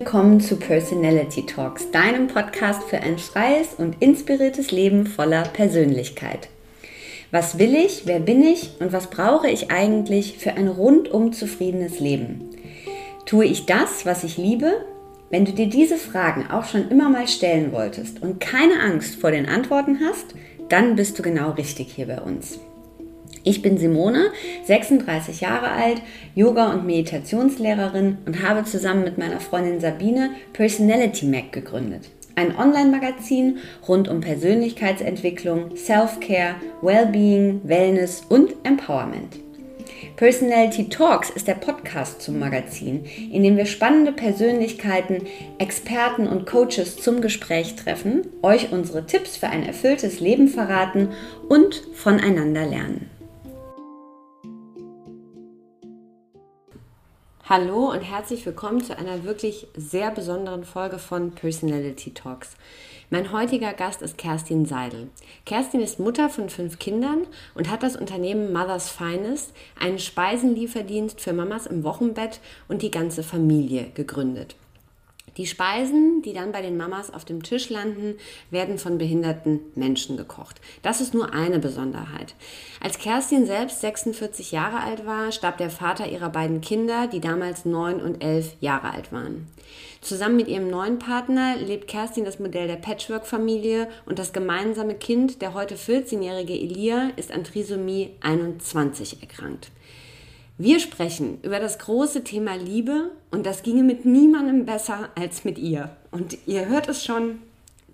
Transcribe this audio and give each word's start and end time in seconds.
Willkommen 0.00 0.40
zu 0.40 0.56
Personality 0.56 1.44
Talks, 1.44 1.90
deinem 1.90 2.26
Podcast 2.26 2.84
für 2.84 3.00
ein 3.00 3.18
freies 3.18 3.74
und 3.76 4.00
inspiriertes 4.00 4.70
Leben 4.70 5.04
voller 5.06 5.42
Persönlichkeit. 5.42 6.48
Was 7.30 7.58
will 7.58 7.74
ich, 7.74 8.06
wer 8.06 8.18
bin 8.18 8.42
ich 8.42 8.80
und 8.80 8.94
was 8.94 9.10
brauche 9.10 9.50
ich 9.50 9.70
eigentlich 9.70 10.38
für 10.38 10.54
ein 10.54 10.68
rundum 10.68 11.34
zufriedenes 11.34 12.00
Leben? 12.00 12.48
Tue 13.26 13.44
ich 13.44 13.66
das, 13.66 14.06
was 14.06 14.24
ich 14.24 14.38
liebe? 14.38 14.86
Wenn 15.28 15.44
du 15.44 15.52
dir 15.52 15.68
diese 15.68 15.98
Fragen 15.98 16.50
auch 16.50 16.64
schon 16.64 16.88
immer 16.88 17.10
mal 17.10 17.28
stellen 17.28 17.70
wolltest 17.70 18.22
und 18.22 18.40
keine 18.40 18.80
Angst 18.80 19.16
vor 19.16 19.32
den 19.32 19.44
Antworten 19.44 20.00
hast, 20.00 20.34
dann 20.70 20.96
bist 20.96 21.18
du 21.18 21.22
genau 21.22 21.50
richtig 21.50 21.92
hier 21.92 22.06
bei 22.06 22.22
uns. 22.22 22.58
Ich 23.42 23.62
bin 23.62 23.78
Simone, 23.78 24.32
36 24.64 25.40
Jahre 25.40 25.70
alt, 25.70 26.02
Yoga- 26.34 26.72
und 26.72 26.84
Meditationslehrerin 26.84 28.18
und 28.26 28.42
habe 28.46 28.64
zusammen 28.64 29.04
mit 29.04 29.16
meiner 29.16 29.40
Freundin 29.40 29.80
Sabine 29.80 30.30
Personality 30.52 31.24
Mac 31.26 31.50
gegründet. 31.52 32.10
Ein 32.36 32.56
Online-Magazin 32.56 33.58
rund 33.88 34.08
um 34.08 34.20
Persönlichkeitsentwicklung, 34.20 35.76
Self-Care, 35.76 36.56
Wellbeing, 36.82 37.60
Wellness 37.64 38.22
und 38.28 38.54
Empowerment. 38.62 39.38
Personality 40.16 40.88
Talks 40.88 41.30
ist 41.30 41.48
der 41.48 41.54
Podcast 41.54 42.20
zum 42.20 42.38
Magazin, 42.38 43.04
in 43.32 43.42
dem 43.42 43.56
wir 43.56 43.66
spannende 43.66 44.12
Persönlichkeiten, 44.12 45.22
Experten 45.58 46.26
und 46.26 46.46
Coaches 46.46 46.96
zum 46.96 47.20
Gespräch 47.20 47.74
treffen, 47.74 48.26
euch 48.42 48.70
unsere 48.72 49.06
Tipps 49.06 49.36
für 49.36 49.48
ein 49.48 49.62
erfülltes 49.62 50.20
Leben 50.20 50.48
verraten 50.48 51.08
und 51.48 51.82
voneinander 51.94 52.66
lernen. 52.66 53.09
Hallo 57.50 57.90
und 57.90 58.02
herzlich 58.02 58.46
willkommen 58.46 58.80
zu 58.80 58.96
einer 58.96 59.24
wirklich 59.24 59.66
sehr 59.74 60.12
besonderen 60.12 60.62
Folge 60.62 61.00
von 61.00 61.32
Personality 61.32 62.14
Talks. 62.14 62.50
Mein 63.10 63.32
heutiger 63.32 63.72
Gast 63.72 64.02
ist 64.02 64.16
Kerstin 64.16 64.66
Seidel. 64.66 65.08
Kerstin 65.46 65.80
ist 65.80 65.98
Mutter 65.98 66.28
von 66.30 66.48
fünf 66.48 66.78
Kindern 66.78 67.26
und 67.56 67.68
hat 67.68 67.82
das 67.82 67.96
Unternehmen 67.96 68.52
Mother's 68.52 68.88
Finest, 68.88 69.52
einen 69.80 69.98
Speisenlieferdienst 69.98 71.20
für 71.20 71.32
Mamas 71.32 71.66
im 71.66 71.82
Wochenbett 71.82 72.38
und 72.68 72.82
die 72.82 72.92
ganze 72.92 73.24
Familie 73.24 73.90
gegründet. 73.94 74.54
Die 75.36 75.46
Speisen, 75.46 76.22
die 76.22 76.32
dann 76.32 76.52
bei 76.52 76.62
den 76.62 76.76
Mamas 76.76 77.12
auf 77.12 77.24
dem 77.24 77.42
Tisch 77.42 77.70
landen, 77.70 78.16
werden 78.50 78.78
von 78.78 78.98
behinderten 78.98 79.60
Menschen 79.74 80.16
gekocht. 80.16 80.60
Das 80.82 81.00
ist 81.00 81.14
nur 81.14 81.32
eine 81.32 81.58
Besonderheit. 81.58 82.34
Als 82.80 82.98
Kerstin 82.98 83.46
selbst 83.46 83.80
46 83.80 84.52
Jahre 84.52 84.80
alt 84.80 85.06
war, 85.06 85.32
starb 85.32 85.58
der 85.58 85.70
Vater 85.70 86.08
ihrer 86.08 86.30
beiden 86.30 86.60
Kinder, 86.60 87.06
die 87.06 87.20
damals 87.20 87.64
neun 87.64 88.00
und 88.00 88.22
elf 88.22 88.54
Jahre 88.60 88.92
alt 88.92 89.12
waren. 89.12 89.46
Zusammen 90.00 90.36
mit 90.36 90.48
ihrem 90.48 90.70
neuen 90.70 90.98
Partner 90.98 91.56
lebt 91.56 91.86
Kerstin 91.86 92.24
das 92.24 92.38
Modell 92.38 92.66
der 92.66 92.76
Patchwork-Familie 92.76 93.88
und 94.06 94.18
das 94.18 94.32
gemeinsame 94.32 94.94
Kind, 94.94 95.42
der 95.42 95.52
heute 95.52 95.76
14-jährige 95.76 96.54
Elia, 96.54 97.10
ist 97.16 97.30
an 97.30 97.44
Trisomie 97.44 98.10
21 98.22 99.20
erkrankt. 99.20 99.70
Wir 100.62 100.78
sprechen 100.78 101.38
über 101.40 101.58
das 101.58 101.78
große 101.78 102.22
Thema 102.22 102.54
Liebe 102.54 103.12
und 103.30 103.46
das 103.46 103.62
ginge 103.62 103.82
mit 103.82 104.04
niemandem 104.04 104.66
besser 104.66 105.08
als 105.14 105.42
mit 105.42 105.56
ihr. 105.56 105.96
Und 106.10 106.36
ihr 106.46 106.68
hört 106.68 106.86
es 106.86 107.02
schon, 107.02 107.38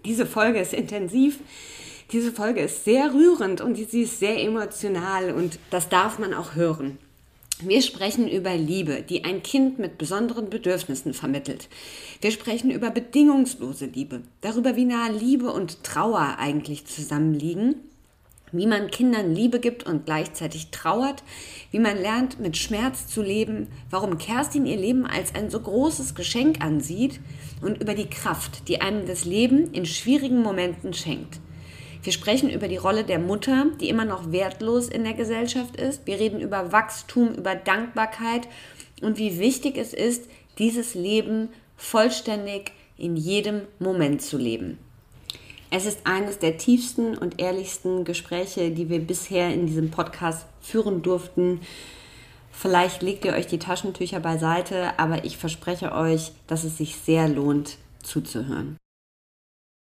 diese 0.05 0.27
Folge 0.27 0.59
ist 0.59 0.75
intensiv, 0.75 1.39
diese 2.11 2.33
Folge 2.33 2.62
ist 2.62 2.84
sehr 2.84 3.14
rührend 3.14 3.61
und 3.61 3.77
sie 3.77 4.03
ist 4.03 4.19
sehr 4.19 4.42
emotional 4.42 5.31
und 5.31 5.61
das 5.70 5.89
darf 5.89 6.19
man 6.19 6.34
auch 6.34 6.56
hören. 6.56 6.98
Wir 7.61 7.83
sprechen 7.83 8.28
über 8.28 8.56
Liebe, 8.56 9.00
die 9.09 9.25
ein 9.25 9.44
Kind 9.44 9.78
mit 9.78 9.97
besonderen 9.97 10.50
Bedürfnissen 10.50 11.14
vermittelt. 11.14 11.69
Wir 12.20 12.33
sprechen 12.33 12.72
über 12.72 12.91
bedingungslose 12.91 13.87
Liebe, 13.87 14.22
darüber, 14.41 14.75
wie 14.75 14.87
nah 14.87 15.06
Liebe 15.06 15.53
und 15.53 15.84
Trauer 15.84 16.39
eigentlich 16.41 16.84
zusammenliegen 16.84 17.77
wie 18.52 18.66
man 18.66 18.91
Kindern 18.91 19.34
Liebe 19.34 19.60
gibt 19.60 19.84
und 19.84 20.06
gleichzeitig 20.06 20.70
trauert, 20.70 21.22
wie 21.70 21.78
man 21.78 21.97
lernt, 22.00 22.41
mit 22.41 22.56
Schmerz 22.56 23.06
zu 23.06 23.22
leben, 23.22 23.69
warum 23.91 24.19
Kerstin 24.19 24.66
ihr 24.66 24.76
Leben 24.76 25.06
als 25.06 25.34
ein 25.34 25.50
so 25.50 25.60
großes 25.60 26.15
Geschenk 26.15 26.65
ansieht 26.65 27.20
und 27.60 27.81
über 27.81 27.94
die 27.94 28.09
Kraft, 28.09 28.69
die 28.69 28.81
einem 28.81 29.06
das 29.06 29.25
Leben 29.25 29.72
in 29.72 29.87
schwierigen 29.87 30.43
Momenten 30.43 30.93
schenkt. 30.93 31.41
Wir 32.03 32.12
sprechen 32.12 32.50
über 32.50 32.69
die 32.69 32.76
Rolle 32.76 33.03
der 33.03 33.19
Mutter, 33.19 33.66
die 33.81 33.88
immer 33.88 34.04
noch 34.04 34.31
wertlos 34.31 34.88
in 34.88 35.03
der 35.03 35.15
Gesellschaft 35.15 35.75
ist. 35.75 36.06
Wir 36.06 36.20
reden 36.20 36.41
über 36.41 36.70
Wachstum, 36.70 37.34
über 37.34 37.56
Dankbarkeit 37.56 38.47
und 39.03 39.19
wie 39.19 39.41
wichtig 39.41 39.76
es 39.76 39.93
ist, 39.93 40.28
dieses 40.59 40.94
Leben 40.94 41.49
vollständig 41.76 42.70
in 42.97 43.16
jedem 43.16 43.62
Moment 43.78 44.22
zu 44.22 44.38
leben. 44.38 44.78
Es 45.71 45.84
ist 45.84 46.06
eines 46.06 46.38
der 46.38 46.59
tiefsten 46.59 47.19
und 47.19 47.41
ehrlichsten 47.41 48.04
Gespräche, 48.04 48.71
die 48.71 48.88
wir 48.88 49.00
bisher 49.00 49.53
in 49.53 49.66
diesem 49.66 49.91
Podcast 49.91 50.47
führen 50.60 51.03
durften. 51.03 51.60
Vielleicht 52.53 53.03
legt 53.03 53.25
ihr 53.25 53.34
euch 53.34 53.49
die 53.49 53.59
Taschentücher 53.59 54.21
beiseite, 54.21 54.99
aber 54.99 55.25
ich 55.25 55.37
verspreche 55.37 55.93
euch, 55.93 56.32
dass 56.47 56.65
es 56.65 56.78
sich 56.78 56.97
sehr 56.97 57.28
lohnt 57.28 57.78
zuzuhören. 58.03 58.76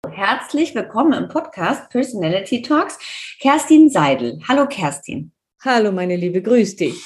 Herzlich 0.08 0.74
willkommen 0.74 1.14
im 1.14 1.28
Podcast 1.28 1.88
Personality 1.90 2.62
Talks. 2.62 2.98
Kerstin 3.40 3.88
Seidel. 3.88 4.38
Hallo 4.46 4.66
Kerstin. 4.66 5.32
Hallo 5.64 5.92
meine 5.92 6.16
Liebe, 6.16 6.42
grüß 6.42 6.76
dich. 6.76 7.02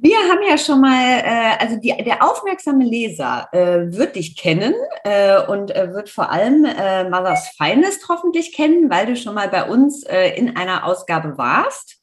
Wir 0.00 0.16
haben 0.16 0.42
ja 0.48 0.56
schon 0.56 0.80
mal, 0.80 1.18
äh, 1.24 1.56
also 1.58 1.74
die, 1.74 1.88
der 1.88 2.22
aufmerksame 2.22 2.84
Leser 2.84 3.48
äh, 3.50 3.92
wird 3.92 4.14
dich 4.14 4.36
kennen 4.36 4.72
äh, 5.02 5.42
und 5.46 5.74
äh, 5.74 5.92
wird 5.92 6.08
vor 6.08 6.30
allem 6.30 6.64
äh, 6.64 7.10
Mothers 7.10 7.48
Finest 7.56 8.08
hoffentlich 8.08 8.54
kennen, 8.54 8.90
weil 8.90 9.06
du 9.06 9.16
schon 9.16 9.34
mal 9.34 9.48
bei 9.48 9.64
uns 9.64 10.04
äh, 10.04 10.36
in 10.36 10.56
einer 10.56 10.86
Ausgabe 10.86 11.36
warst 11.36 11.98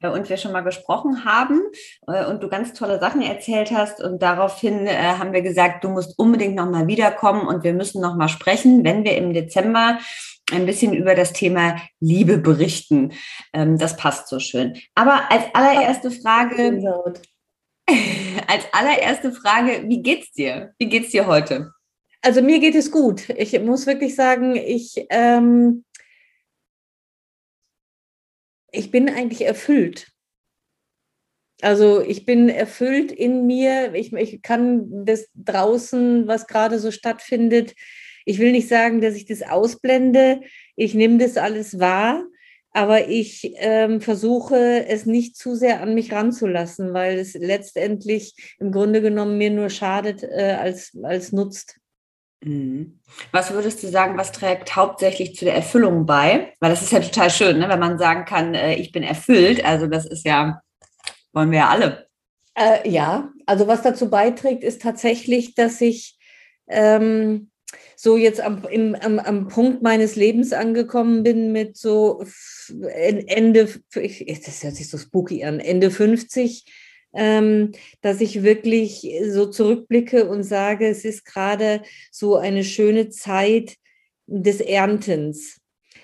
äh, 0.00 0.08
und 0.08 0.28
wir 0.28 0.36
schon 0.36 0.52
mal 0.52 0.60
gesprochen 0.60 1.24
haben 1.24 1.60
äh, 2.06 2.24
und 2.24 2.40
du 2.40 2.48
ganz 2.48 2.72
tolle 2.72 3.00
Sachen 3.00 3.20
erzählt 3.20 3.72
hast 3.72 4.00
und 4.00 4.22
daraufhin 4.22 4.86
äh, 4.86 4.94
haben 5.18 5.32
wir 5.32 5.42
gesagt, 5.42 5.82
du 5.82 5.88
musst 5.88 6.16
unbedingt 6.20 6.54
noch 6.54 6.70
mal 6.70 6.86
wiederkommen 6.86 7.48
und 7.48 7.64
wir 7.64 7.72
müssen 7.72 8.00
noch 8.00 8.14
mal 8.14 8.28
sprechen, 8.28 8.84
wenn 8.84 9.02
wir 9.02 9.16
im 9.16 9.32
Dezember 9.32 9.98
ein 10.52 10.66
bisschen 10.66 10.92
über 10.92 11.16
das 11.16 11.32
Thema 11.32 11.76
Liebe 11.98 12.38
berichten. 12.38 13.12
Ähm, 13.52 13.76
das 13.76 13.96
passt 13.96 14.28
so 14.28 14.38
schön. 14.38 14.76
Aber 14.94 15.30
als 15.30 15.44
allererste 15.52 16.12
Frage, 16.12 16.80
als 18.46 18.64
allererste 18.72 19.32
Frage, 19.32 19.84
wie 19.88 20.02
geht's 20.02 20.32
dir? 20.32 20.74
Wie 20.78 20.88
geht's 20.88 21.10
dir 21.10 21.26
heute? 21.26 21.72
Also 22.22 22.42
mir 22.42 22.58
geht 22.60 22.74
es 22.74 22.90
gut. 22.90 23.28
Ich 23.30 23.58
muss 23.60 23.86
wirklich 23.86 24.14
sagen, 24.14 24.56
ich, 24.56 25.06
ähm, 25.10 25.84
ich 28.72 28.90
bin 28.90 29.08
eigentlich 29.08 29.42
erfüllt. 29.42 30.08
Also 31.62 32.00
ich 32.00 32.26
bin 32.26 32.48
erfüllt 32.48 33.12
in 33.12 33.46
mir. 33.46 33.94
Ich, 33.94 34.12
ich 34.12 34.42
kann 34.42 35.04
das 35.04 35.28
draußen, 35.34 36.26
was 36.26 36.46
gerade 36.46 36.78
so 36.78 36.90
stattfindet. 36.90 37.74
Ich 38.24 38.38
will 38.38 38.52
nicht 38.52 38.68
sagen, 38.68 39.00
dass 39.00 39.14
ich 39.14 39.26
das 39.26 39.42
ausblende. 39.42 40.40
Ich 40.76 40.94
nehme 40.94 41.18
das 41.18 41.36
alles 41.36 41.78
wahr 41.78 42.24
aber 42.72 43.08
ich 43.08 43.52
ähm, 43.56 44.00
versuche 44.00 44.86
es 44.86 45.06
nicht 45.06 45.36
zu 45.36 45.54
sehr 45.54 45.80
an 45.80 45.94
mich 45.94 46.12
ranzulassen, 46.12 46.92
weil 46.94 47.18
es 47.18 47.34
letztendlich 47.34 48.56
im 48.58 48.70
Grunde 48.70 49.02
genommen 49.02 49.38
mir 49.38 49.50
nur 49.50 49.70
schadet 49.70 50.22
äh, 50.22 50.56
als, 50.60 50.96
als 51.02 51.32
nutzt. 51.32 51.80
Mhm. 52.42 53.00
Was 53.32 53.52
würdest 53.52 53.82
du 53.82 53.88
sagen, 53.88 54.16
was 54.16 54.32
trägt 54.32 54.74
hauptsächlich 54.76 55.34
zu 55.34 55.44
der 55.44 55.56
Erfüllung 55.56 56.06
bei? 56.06 56.54
Weil 56.60 56.70
das 56.70 56.82
ist 56.82 56.92
ja 56.92 57.00
total 57.00 57.30
schön, 57.30 57.58
ne? 57.58 57.68
wenn 57.68 57.80
man 57.80 57.98
sagen 57.98 58.24
kann, 58.24 58.54
äh, 58.54 58.74
ich 58.74 58.92
bin 58.92 59.02
erfüllt. 59.02 59.64
Also 59.64 59.86
das 59.86 60.06
ist 60.06 60.24
ja, 60.24 60.60
wollen 61.32 61.50
wir 61.50 61.58
ja 61.58 61.68
alle. 61.68 62.06
Äh, 62.54 62.88
ja, 62.88 63.30
also 63.46 63.66
was 63.66 63.82
dazu 63.82 64.08
beiträgt, 64.08 64.64
ist 64.64 64.80
tatsächlich, 64.80 65.54
dass 65.54 65.80
ich 65.80 66.18
ähm, 66.68 67.50
so 67.96 68.16
jetzt 68.16 68.40
am, 68.40 68.64
im, 68.70 68.94
am, 68.94 69.18
am 69.18 69.48
Punkt 69.48 69.82
meines 69.82 70.16
Lebens 70.16 70.52
angekommen 70.52 71.22
bin 71.22 71.52
mit 71.52 71.76
so 71.76 72.24
Ende, 72.82 73.68
das 73.94 74.62
hört 74.62 74.74
sich 74.76 74.88
so 74.88 74.98
spooky 74.98 75.44
an, 75.44 75.60
Ende 75.60 75.90
50, 75.90 76.64
ähm, 77.12 77.72
dass 78.00 78.20
ich 78.20 78.42
wirklich 78.42 79.06
so 79.28 79.46
zurückblicke 79.46 80.28
und 80.28 80.44
sage, 80.44 80.88
es 80.88 81.04
ist 81.04 81.24
gerade 81.24 81.82
so 82.10 82.36
eine 82.36 82.64
schöne 82.64 83.10
Zeit 83.10 83.76
des 84.26 84.60
Erntens. 84.60 85.60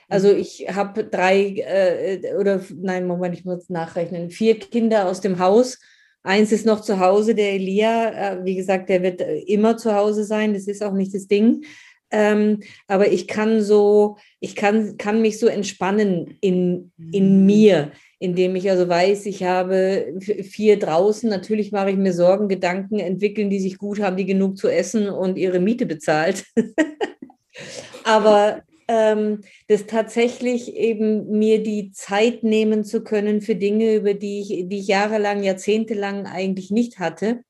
Also 0.08 0.32
mhm. 0.32 0.38
ich 0.38 0.66
habe 0.70 1.04
drei 1.04 1.54
äh, 1.58 2.34
oder 2.38 2.60
nein, 2.74 3.06
Moment, 3.06 3.36
ich 3.36 3.44
muss 3.44 3.68
nachrechnen, 3.68 4.30
vier 4.30 4.58
Kinder 4.58 5.06
aus 5.08 5.20
dem 5.20 5.38
Haus. 5.38 5.78
Eins 6.26 6.50
ist 6.50 6.66
noch 6.66 6.80
zu 6.80 6.98
Hause, 6.98 7.36
der 7.36 7.52
Elia. 7.52 8.32
Äh, 8.32 8.44
wie 8.44 8.56
gesagt, 8.56 8.88
der 8.88 9.02
wird 9.02 9.20
immer 9.46 9.76
zu 9.76 9.94
Hause 9.94 10.24
sein. 10.24 10.54
Das 10.54 10.66
ist 10.66 10.82
auch 10.82 10.92
nicht 10.92 11.14
das 11.14 11.28
Ding. 11.28 11.64
Ähm, 12.10 12.62
aber 12.88 13.12
ich 13.12 13.28
kann 13.28 13.62
so, 13.62 14.16
ich 14.40 14.56
kann, 14.56 14.96
kann 14.96 15.22
mich 15.22 15.38
so 15.38 15.46
entspannen 15.46 16.36
in, 16.40 16.90
in 17.12 17.40
mhm. 17.40 17.46
mir, 17.46 17.92
indem 18.18 18.56
ich 18.56 18.68
also 18.68 18.88
weiß, 18.88 19.26
ich 19.26 19.44
habe 19.44 20.14
vier 20.20 20.80
draußen. 20.80 21.30
Natürlich 21.30 21.70
mache 21.70 21.90
ich 21.90 21.96
mir 21.96 22.12
Sorgen, 22.12 22.48
Gedanken 22.48 22.98
entwickeln, 22.98 23.48
die 23.48 23.60
sich 23.60 23.78
gut 23.78 24.00
haben, 24.00 24.16
die 24.16 24.26
genug 24.26 24.56
zu 24.56 24.68
essen 24.68 25.08
und 25.08 25.38
ihre 25.38 25.60
Miete 25.60 25.86
bezahlt. 25.86 26.44
Aber 28.04 28.62
ähm, 28.88 29.40
das 29.68 29.86
tatsächlich 29.86 30.74
eben 30.74 31.38
mir 31.38 31.62
die 31.62 31.92
Zeit 31.92 32.42
nehmen 32.42 32.84
zu 32.84 33.02
können 33.02 33.40
für 33.40 33.56
Dinge, 33.56 33.94
über 33.94 34.14
die 34.14 34.40
ich, 34.40 34.68
die 34.68 34.78
ich 34.78 34.86
jahrelang, 34.86 35.42
jahrzehntelang 35.42 36.26
eigentlich 36.26 36.70
nicht 36.70 36.98
hatte 36.98 37.40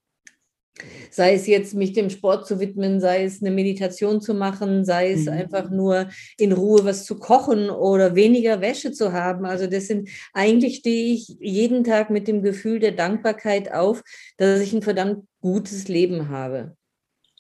sei 1.11 1.35
es 1.35 1.47
jetzt 1.47 1.75
mich 1.75 1.93
dem 1.93 2.11
Sport 2.11 2.47
zu 2.47 2.61
widmen, 2.61 3.01
sei 3.01 3.25
es 3.25 3.41
eine 3.41 3.51
Meditation 3.51 4.21
zu 4.21 4.35
machen, 4.35 4.85
sei 4.85 5.13
es 5.13 5.25
mhm. 5.25 5.33
einfach 5.33 5.71
nur 5.71 6.09
in 6.39 6.53
Ruhe 6.53 6.85
was 6.85 7.05
zu 7.05 7.19
kochen 7.19 7.71
oder 7.71 8.15
weniger 8.15 8.61
Wäsche 8.61 8.93
zu 8.93 9.13
haben. 9.13 9.47
Also 9.47 9.67
das 9.67 9.87
sind, 9.87 10.09
eigentlich 10.33 10.77
stehe 10.77 11.15
ich 11.15 11.37
jeden 11.41 11.85
Tag 11.85 12.11
mit 12.11 12.29
dem 12.29 12.43
Gefühl 12.43 12.79
der 12.79 12.93
Dankbarkeit 12.93 13.73
auf, 13.73 14.03
dass 14.37 14.61
ich 14.61 14.73
ein 14.73 14.83
verdammt 14.83 15.25
gutes 15.41 15.89
Leben 15.89 16.29
habe. 16.29 16.77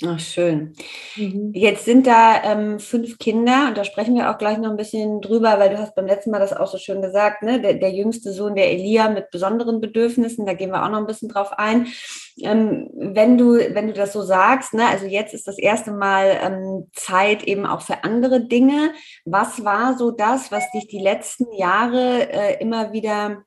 Ach, 0.04 0.20
schön. 0.20 0.74
Mhm. 1.16 1.52
Jetzt 1.54 1.86
sind 1.86 2.06
da 2.06 2.42
ähm, 2.44 2.78
fünf 2.78 3.16
Kinder 3.18 3.68
und 3.68 3.78
da 3.78 3.84
sprechen 3.84 4.14
wir 4.14 4.30
auch 4.30 4.36
gleich 4.36 4.58
noch 4.58 4.68
ein 4.68 4.76
bisschen 4.76 5.22
drüber, 5.22 5.58
weil 5.58 5.70
du 5.70 5.78
hast 5.78 5.94
beim 5.94 6.06
letzten 6.06 6.30
Mal 6.30 6.38
das 6.38 6.52
auch 6.52 6.66
so 6.66 6.76
schön 6.76 7.00
gesagt, 7.00 7.42
ne? 7.42 7.62
der, 7.62 7.74
der 7.74 7.92
jüngste 7.92 8.32
Sohn, 8.32 8.54
der 8.54 8.70
Elia 8.70 9.08
mit 9.08 9.30
besonderen 9.30 9.80
Bedürfnissen, 9.80 10.44
da 10.44 10.52
gehen 10.52 10.70
wir 10.70 10.84
auch 10.84 10.90
noch 10.90 10.98
ein 10.98 11.06
bisschen 11.06 11.30
drauf 11.30 11.52
ein. 11.54 11.86
Ähm, 12.42 12.90
wenn, 12.94 13.38
du, 13.38 13.54
wenn 13.54 13.86
du 13.86 13.94
das 13.94 14.12
so 14.12 14.20
sagst, 14.20 14.74
ne? 14.74 14.86
also 14.86 15.06
jetzt 15.06 15.32
ist 15.32 15.48
das 15.48 15.58
erste 15.58 15.92
Mal 15.92 16.40
ähm, 16.42 16.90
Zeit 16.92 17.44
eben 17.44 17.64
auch 17.64 17.80
für 17.80 18.04
andere 18.04 18.42
Dinge. 18.42 18.92
Was 19.24 19.64
war 19.64 19.96
so 19.96 20.10
das, 20.10 20.52
was 20.52 20.70
dich 20.72 20.88
die 20.88 21.00
letzten 21.00 21.50
Jahre 21.54 22.30
äh, 22.30 22.60
immer 22.60 22.92
wieder 22.92 23.45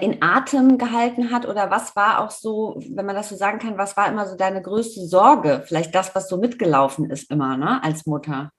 in 0.00 0.20
Atem 0.20 0.78
gehalten 0.78 1.30
hat? 1.30 1.46
Oder 1.46 1.70
was 1.70 1.94
war 1.94 2.20
auch 2.20 2.30
so, 2.30 2.76
wenn 2.90 3.06
man 3.06 3.14
das 3.14 3.28
so 3.28 3.36
sagen 3.36 3.58
kann, 3.58 3.78
was 3.78 3.96
war 3.96 4.08
immer 4.08 4.26
so 4.26 4.36
deine 4.36 4.62
größte 4.62 5.06
Sorge? 5.06 5.62
Vielleicht 5.66 5.94
das, 5.94 6.14
was 6.14 6.28
so 6.28 6.38
mitgelaufen 6.38 7.08
ist 7.10 7.30
immer, 7.30 7.56
ne, 7.56 7.82
als 7.82 8.06
Mutter? 8.06 8.50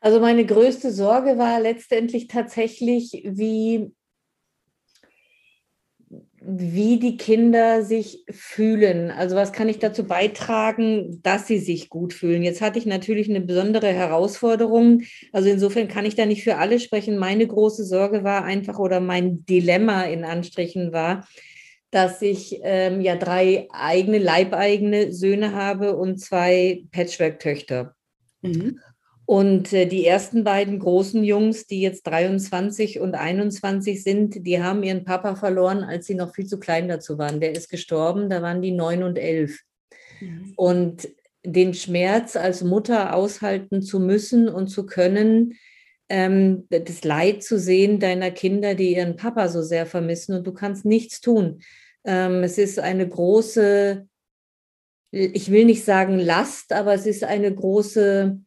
Also 0.00 0.20
meine 0.20 0.46
größte 0.46 0.92
Sorge 0.92 1.38
war 1.38 1.58
letztendlich 1.58 2.28
tatsächlich, 2.28 3.22
wie 3.24 3.92
wie 6.50 6.98
die 6.98 7.18
Kinder 7.18 7.82
sich 7.82 8.24
fühlen. 8.30 9.10
Also 9.10 9.36
was 9.36 9.52
kann 9.52 9.68
ich 9.68 9.78
dazu 9.78 10.04
beitragen, 10.04 11.20
dass 11.22 11.46
sie 11.46 11.58
sich 11.58 11.90
gut 11.90 12.14
fühlen? 12.14 12.42
Jetzt 12.42 12.62
hatte 12.62 12.78
ich 12.78 12.86
natürlich 12.86 13.28
eine 13.28 13.42
besondere 13.42 13.88
Herausforderung. 13.88 15.02
Also 15.32 15.50
insofern 15.50 15.88
kann 15.88 16.06
ich 16.06 16.14
da 16.14 16.24
nicht 16.24 16.42
für 16.42 16.56
alle 16.56 16.80
sprechen. 16.80 17.18
Meine 17.18 17.46
große 17.46 17.84
Sorge 17.84 18.24
war 18.24 18.44
einfach 18.44 18.78
oder 18.78 19.00
mein 19.00 19.44
Dilemma 19.44 20.04
in 20.04 20.24
Anstrichen 20.24 20.90
war, 20.92 21.28
dass 21.90 22.22
ich 22.22 22.58
ähm, 22.62 23.02
ja 23.02 23.16
drei 23.16 23.68
eigene, 23.70 24.16
leibeigene 24.16 25.12
Söhne 25.12 25.52
habe 25.52 25.96
und 25.96 26.18
zwei 26.18 26.84
Patchwork-Töchter. 26.92 27.94
Mhm. 28.40 28.80
Und 29.28 29.74
äh, 29.74 29.84
die 29.84 30.06
ersten 30.06 30.42
beiden 30.42 30.78
großen 30.78 31.22
Jungs, 31.22 31.66
die 31.66 31.82
jetzt 31.82 32.06
23 32.06 32.98
und 32.98 33.14
21 33.14 34.02
sind, 34.02 34.46
die 34.46 34.62
haben 34.62 34.82
ihren 34.82 35.04
Papa 35.04 35.36
verloren, 35.36 35.84
als 35.84 36.06
sie 36.06 36.14
noch 36.14 36.34
viel 36.34 36.46
zu 36.46 36.58
klein 36.58 36.88
dazu 36.88 37.18
waren. 37.18 37.38
Der 37.38 37.52
ist 37.52 37.68
gestorben, 37.68 38.30
da 38.30 38.40
waren 38.40 38.62
die 38.62 38.72
neun 38.72 39.02
und 39.02 39.18
elf. 39.18 39.60
Mhm. 40.22 40.54
Und 40.56 41.08
den 41.44 41.74
Schmerz 41.74 42.36
als 42.36 42.64
Mutter 42.64 43.14
aushalten 43.14 43.82
zu 43.82 44.00
müssen 44.00 44.48
und 44.48 44.68
zu 44.68 44.86
können, 44.86 45.52
ähm, 46.08 46.66
das 46.70 47.04
Leid 47.04 47.42
zu 47.42 47.58
sehen 47.58 48.00
deiner 48.00 48.30
Kinder, 48.30 48.74
die 48.74 48.94
ihren 48.94 49.16
Papa 49.16 49.48
so 49.48 49.60
sehr 49.60 49.84
vermissen 49.84 50.36
und 50.36 50.46
du 50.46 50.54
kannst 50.54 50.86
nichts 50.86 51.20
tun. 51.20 51.60
Ähm, 52.02 52.42
es 52.44 52.56
ist 52.56 52.78
eine 52.78 53.06
große, 53.06 54.08
ich 55.10 55.50
will 55.50 55.66
nicht 55.66 55.84
sagen 55.84 56.18
Last, 56.18 56.72
aber 56.72 56.94
es 56.94 57.04
ist 57.04 57.24
eine 57.24 57.54
große 57.54 58.40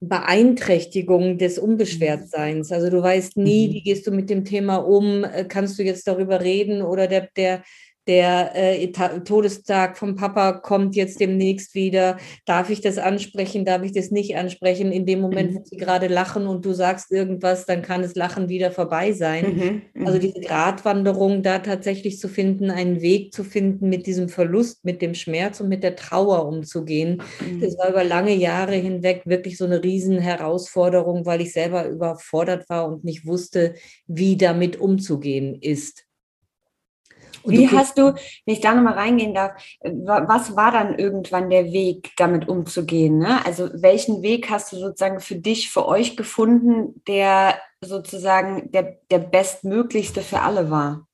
Beeinträchtigung 0.00 1.38
des 1.38 1.58
Unbeschwertseins. 1.58 2.70
Also 2.70 2.90
du 2.90 3.02
weißt 3.02 3.36
nie, 3.38 3.68
mhm. 3.68 3.72
wie 3.72 3.82
gehst 3.82 4.06
du 4.06 4.10
mit 4.10 4.28
dem 4.28 4.44
Thema 4.44 4.76
um, 4.76 5.24
äh, 5.24 5.44
kannst 5.48 5.78
du 5.78 5.82
jetzt 5.82 6.06
darüber 6.06 6.40
reden 6.40 6.82
oder 6.82 7.06
der, 7.06 7.28
der, 7.36 7.62
der 8.06 8.54
äh, 8.54 8.92
Todestag 9.24 9.98
vom 9.98 10.14
Papa 10.14 10.52
kommt 10.52 10.94
jetzt 10.94 11.20
demnächst 11.20 11.74
wieder. 11.74 12.18
Darf 12.44 12.70
ich 12.70 12.80
das 12.80 12.98
ansprechen? 12.98 13.64
Darf 13.64 13.82
ich 13.82 13.92
das 13.92 14.10
nicht 14.10 14.36
ansprechen? 14.36 14.92
In 14.92 15.06
dem 15.06 15.20
Moment, 15.20 15.52
mhm. 15.52 15.56
wo 15.56 15.64
sie 15.64 15.76
gerade 15.76 16.06
lachen 16.06 16.46
und 16.46 16.64
du 16.64 16.72
sagst 16.72 17.10
irgendwas, 17.10 17.66
dann 17.66 17.82
kann 17.82 18.02
das 18.02 18.14
Lachen 18.14 18.48
wieder 18.48 18.70
vorbei 18.70 19.12
sein. 19.12 19.82
Mhm. 19.94 20.06
Also 20.06 20.18
mhm. 20.18 20.22
diese 20.22 20.40
Gratwanderung, 20.40 21.42
da 21.42 21.58
tatsächlich 21.58 22.18
zu 22.18 22.28
finden, 22.28 22.70
einen 22.70 23.00
Weg 23.00 23.34
zu 23.34 23.42
finden, 23.42 23.88
mit 23.88 24.06
diesem 24.06 24.28
Verlust, 24.28 24.84
mit 24.84 25.02
dem 25.02 25.14
Schmerz 25.14 25.60
und 25.60 25.68
mit 25.68 25.82
der 25.82 25.96
Trauer 25.96 26.46
umzugehen. 26.46 27.22
Mhm. 27.40 27.60
Das 27.60 27.76
war 27.78 27.90
über 27.90 28.04
lange 28.04 28.34
Jahre 28.34 28.76
hinweg 28.76 29.22
wirklich 29.24 29.58
so 29.58 29.64
eine 29.64 29.82
riesen 29.82 30.18
Herausforderung, 30.18 31.26
weil 31.26 31.40
ich 31.40 31.52
selber 31.52 31.88
überfordert 31.88 32.68
war 32.68 32.86
und 32.86 33.04
nicht 33.04 33.26
wusste, 33.26 33.74
wie 34.06 34.36
damit 34.36 34.78
umzugehen 34.78 35.58
ist. 35.60 36.05
Wie 37.46 37.68
hast 37.68 37.98
du, 37.98 38.14
wenn 38.14 38.54
ich 38.54 38.60
da 38.60 38.74
nochmal 38.74 38.94
reingehen 38.94 39.34
darf, 39.34 39.52
was 39.82 40.56
war 40.56 40.72
dann 40.72 40.98
irgendwann 40.98 41.50
der 41.50 41.72
Weg, 41.72 42.10
damit 42.16 42.48
umzugehen? 42.48 43.18
Ne? 43.18 43.44
Also 43.44 43.70
welchen 43.74 44.22
Weg 44.22 44.50
hast 44.50 44.72
du 44.72 44.76
sozusagen 44.76 45.20
für 45.20 45.36
dich, 45.36 45.70
für 45.70 45.86
euch 45.86 46.16
gefunden, 46.16 47.02
der 47.06 47.54
sozusagen 47.80 48.70
der, 48.72 48.98
der 49.10 49.18
bestmöglichste 49.18 50.22
für 50.22 50.40
alle 50.40 50.70
war? 50.70 51.06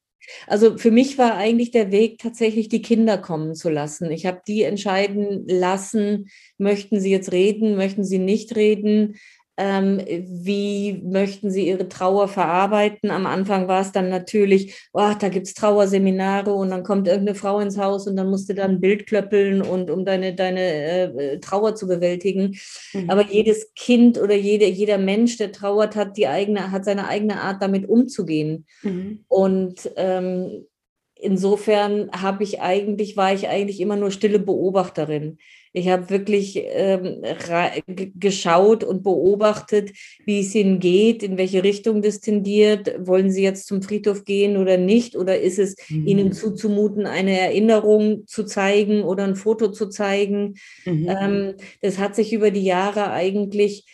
Also 0.47 0.79
für 0.79 0.91
mich 0.91 1.19
war 1.19 1.35
eigentlich 1.35 1.73
der 1.73 1.91
Weg 1.91 2.19
tatsächlich, 2.19 2.69
die 2.69 2.83
Kinder 2.83 3.19
kommen 3.19 3.55
zu 3.55 3.69
lassen. 3.69 4.11
Ich 4.11 4.25
habe 4.25 4.41
die 4.47 4.63
entscheiden 4.63 5.45
lassen, 5.49 6.29
möchten 6.59 7.01
sie 7.01 7.11
jetzt 7.11 7.33
reden, 7.33 7.77
möchten 7.77 8.05
sie 8.05 8.19
nicht 8.19 8.55
reden 8.55 9.17
ähm, 9.59 10.01
wie 10.07 11.03
möchten 11.05 11.51
Sie 11.51 11.69
Ihre 11.69 11.89
Trauer 11.89 12.27
verarbeiten? 12.29 13.11
Am 13.11 13.27
Anfang 13.27 13.69
war 13.69 13.83
es 13.83 13.93
dann 13.93 14.09
natürlich, 14.09 14.89
oh, 14.93 15.13
da 15.19 15.29
gibt 15.29 15.47
es 15.47 15.55
Trauerseminare 15.55 16.53
und 16.55 16.71
dann 16.71 16.83
kommt 16.83 17.07
irgendeine 17.07 17.37
Frau 17.37 17.61
ins 17.61 17.77
Haus 17.77 18.07
und 18.07 18.17
dann 18.17 18.31
musst 18.31 18.49
du 18.49 18.55
dann 18.55 18.73
ein 18.73 18.81
Bild 18.81 19.07
klöppeln 19.07 19.61
und 19.61 19.91
um 19.91 20.05
deine, 20.07 20.35
deine 20.35 21.13
äh, 21.15 21.39
Trauer 21.41 21.75
zu 21.75 21.87
bewältigen. 21.87 22.59
Mhm. 22.95 23.11
Aber 23.11 23.27
jedes 23.27 23.75
Kind 23.75 24.19
oder 24.19 24.35
jede, 24.35 24.67
jeder 24.67 24.99
Mensch, 24.99 25.37
der 25.37 25.53
trauert, 25.53 25.97
hat 25.97 26.17
die 26.17 26.29
eigene, 26.29 26.71
hat 26.71 26.85
seine 26.87 27.07
eigene 27.07 27.41
Art, 27.41 27.63
damit 27.63 27.89
umzugehen. 27.89 28.67
Mhm. 28.83 29.25
Und 29.29 29.91
ähm, 29.97 30.67
insofern 31.15 32.11
habe 32.13 32.43
ich 32.43 32.61
eigentlich, 32.61 33.17
war 33.17 33.35
ich 33.35 33.49
eigentlich 33.49 33.81
immer 33.81 33.97
nur 33.97 34.11
stille 34.11 34.39
Beobachterin. 34.39 35.39
Ich 35.73 35.89
habe 35.89 36.11
wirklich 36.11 36.61
ähm, 36.65 37.23
geschaut 38.15 38.85
und 38.85 39.03
beobachtet, 39.03 39.93
wie 40.25 40.41
es 40.41 40.55
ihnen 40.55 40.81
geht, 40.81 41.23
in 41.23 41.39
welche 41.39 41.65
Richtung 41.65 42.03
das 42.03 42.21
tendiert. 42.21 42.95
Wollen 43.07 43.31
sie 43.31 43.43
jetzt 43.43 43.67
zum 43.67 43.83
Friedhof 43.83 44.25
gehen 44.25 44.57
oder 44.57 44.77
nicht? 44.77 45.17
Oder 45.17 45.41
ist 45.41 45.59
es 45.59 45.77
mhm. 45.89 46.07
ihnen 46.07 46.33
zuzumuten, 46.33 47.07
eine 47.07 47.39
Erinnerung 47.39 48.27
zu 48.27 48.45
zeigen 48.45 49.03
oder 49.03 49.25
ein 49.25 49.37
Foto 49.37 49.69
zu 49.69 49.89
zeigen? 49.89 50.55
Mhm. 50.85 51.09
Ähm, 51.09 51.55
das 51.81 51.99
hat 51.99 52.15
sich 52.15 52.33
über 52.33 52.51
die 52.51 52.65
Jahre 52.65 53.11
eigentlich 53.11 53.85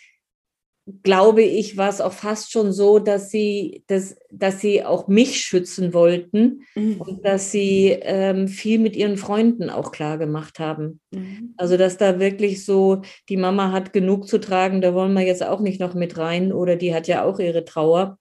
glaube 1.03 1.43
ich, 1.43 1.77
war 1.77 1.89
es 1.89 2.01
auch 2.01 2.13
fast 2.13 2.51
schon 2.51 2.71
so, 2.71 2.99
dass 2.99 3.29
sie, 3.29 3.83
dass, 3.87 4.17
dass 4.31 4.61
sie 4.61 4.83
auch 4.83 5.07
mich 5.07 5.41
schützen 5.41 5.93
wollten 5.93 6.63
mhm. 6.75 7.01
und 7.01 7.25
dass 7.25 7.51
sie 7.51 7.97
ähm, 8.01 8.47
viel 8.47 8.79
mit 8.79 8.95
ihren 8.95 9.17
Freunden 9.17 9.69
auch 9.69 9.91
klar 9.91 10.17
gemacht 10.17 10.59
haben. 10.59 10.99
Mhm. 11.11 11.53
Also, 11.57 11.77
dass 11.77 11.97
da 11.97 12.19
wirklich 12.19 12.65
so, 12.65 13.01
die 13.29 13.37
Mama 13.37 13.71
hat 13.71 13.93
genug 13.93 14.27
zu 14.27 14.39
tragen, 14.39 14.81
da 14.81 14.93
wollen 14.93 15.13
wir 15.13 15.25
jetzt 15.25 15.43
auch 15.43 15.59
nicht 15.59 15.79
noch 15.79 15.93
mit 15.93 16.17
rein 16.17 16.51
oder 16.51 16.75
die 16.75 16.93
hat 16.93 17.07
ja 17.07 17.23
auch 17.23 17.39
ihre 17.39 17.65
Trauer. 17.65 18.17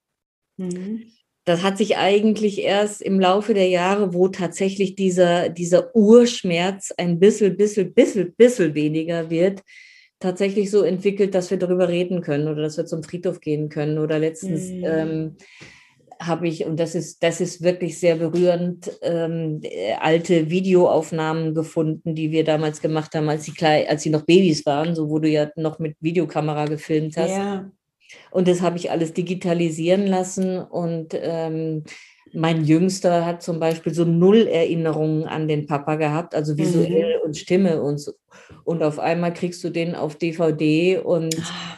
Mhm. 0.56 1.04
Das 1.44 1.62
hat 1.62 1.78
sich 1.78 1.96
eigentlich 1.96 2.60
erst 2.60 3.00
im 3.00 3.18
Laufe 3.18 3.54
der 3.54 3.68
Jahre, 3.68 4.12
wo 4.12 4.28
tatsächlich 4.28 4.96
dieser, 4.96 5.48
dieser 5.48 5.96
Urschmerz 5.96 6.92
ein 6.98 7.18
bisschen, 7.18 7.56
bisschen, 7.56 7.94
bisschen, 7.94 8.34
bisschen 8.37 8.75
weniger 8.75 9.30
wird, 9.30 9.62
tatsächlich 10.20 10.70
so 10.70 10.82
entwickelt, 10.82 11.34
dass 11.34 11.50
wir 11.50 11.58
darüber 11.58 11.88
reden 11.88 12.22
können 12.22 12.48
oder 12.48 12.62
dass 12.62 12.76
wir 12.76 12.87
zum 12.87 13.02
Friedhof 13.02 13.40
gehen 13.40 13.68
können. 13.68 13.98
Oder 13.98 14.18
letztens 14.18 14.70
mhm. 14.70 14.84
ähm, 14.84 15.37
habe 16.20 16.48
ich, 16.48 16.64
und 16.64 16.80
das 16.80 16.94
ist, 16.94 17.22
das 17.22 17.40
ist 17.40 17.62
wirklich 17.62 17.98
sehr 17.98 18.16
berührend, 18.16 18.90
ähm, 19.02 19.60
alte 20.00 20.50
Videoaufnahmen 20.50 21.54
gefunden, 21.54 22.14
die 22.14 22.32
wir 22.32 22.44
damals 22.44 22.80
gemacht 22.80 23.14
haben, 23.14 23.28
als 23.28 23.44
sie, 23.44 23.52
klein, 23.52 23.87
als 23.88 24.02
sie 24.02 24.10
noch 24.10 24.22
Babys 24.22 24.66
waren, 24.66 24.94
so 24.94 25.08
wo 25.10 25.18
du 25.20 25.28
ja 25.28 25.50
noch 25.56 25.78
mit 25.78 25.96
Videokamera 26.00 26.64
gefilmt 26.64 27.16
hast. 27.16 27.30
Ja. 27.30 27.70
Und 28.30 28.48
das 28.48 28.62
habe 28.62 28.78
ich 28.78 28.90
alles 28.90 29.12
digitalisieren 29.12 30.06
lassen 30.06 30.58
und 30.58 31.14
ähm, 31.14 31.84
mein 32.32 32.64
Jüngster 32.64 33.25
hat 33.25 33.42
zum 33.42 33.61
Beispiel 33.61 33.94
so 33.94 34.04
null 34.04 34.47
Erinnerungen 34.47 35.25
an 35.25 35.49
den 35.49 35.66
Papa 35.66 35.97
gehabt, 35.97 36.35
also 36.35 36.56
visuell 36.56 37.18
mhm. 37.18 37.25
und 37.25 37.37
Stimme 37.37 37.82
und 37.82 37.99
so. 37.99 38.12
Und 38.64 38.82
auf 38.82 38.99
einmal 38.99 39.32
kriegst 39.32 39.62
du 39.64 39.70
den 39.70 39.94
auf 39.94 40.16
DVD 40.16 40.99
und 40.99 41.37
ah. 41.38 41.76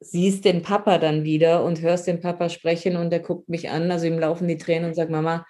siehst 0.00 0.44
den 0.44 0.62
Papa 0.62 0.98
dann 0.98 1.24
wieder 1.24 1.64
und 1.64 1.80
hörst 1.80 2.06
den 2.06 2.20
Papa 2.20 2.48
sprechen 2.48 2.96
und 2.96 3.10
der 3.10 3.20
guckt 3.20 3.48
mich 3.48 3.70
an, 3.70 3.90
also 3.90 4.06
ihm 4.06 4.18
laufen 4.18 4.48
die 4.48 4.58
Tränen 4.58 4.88
und 4.88 4.94
sagt, 4.94 5.10
Mama, 5.10 5.46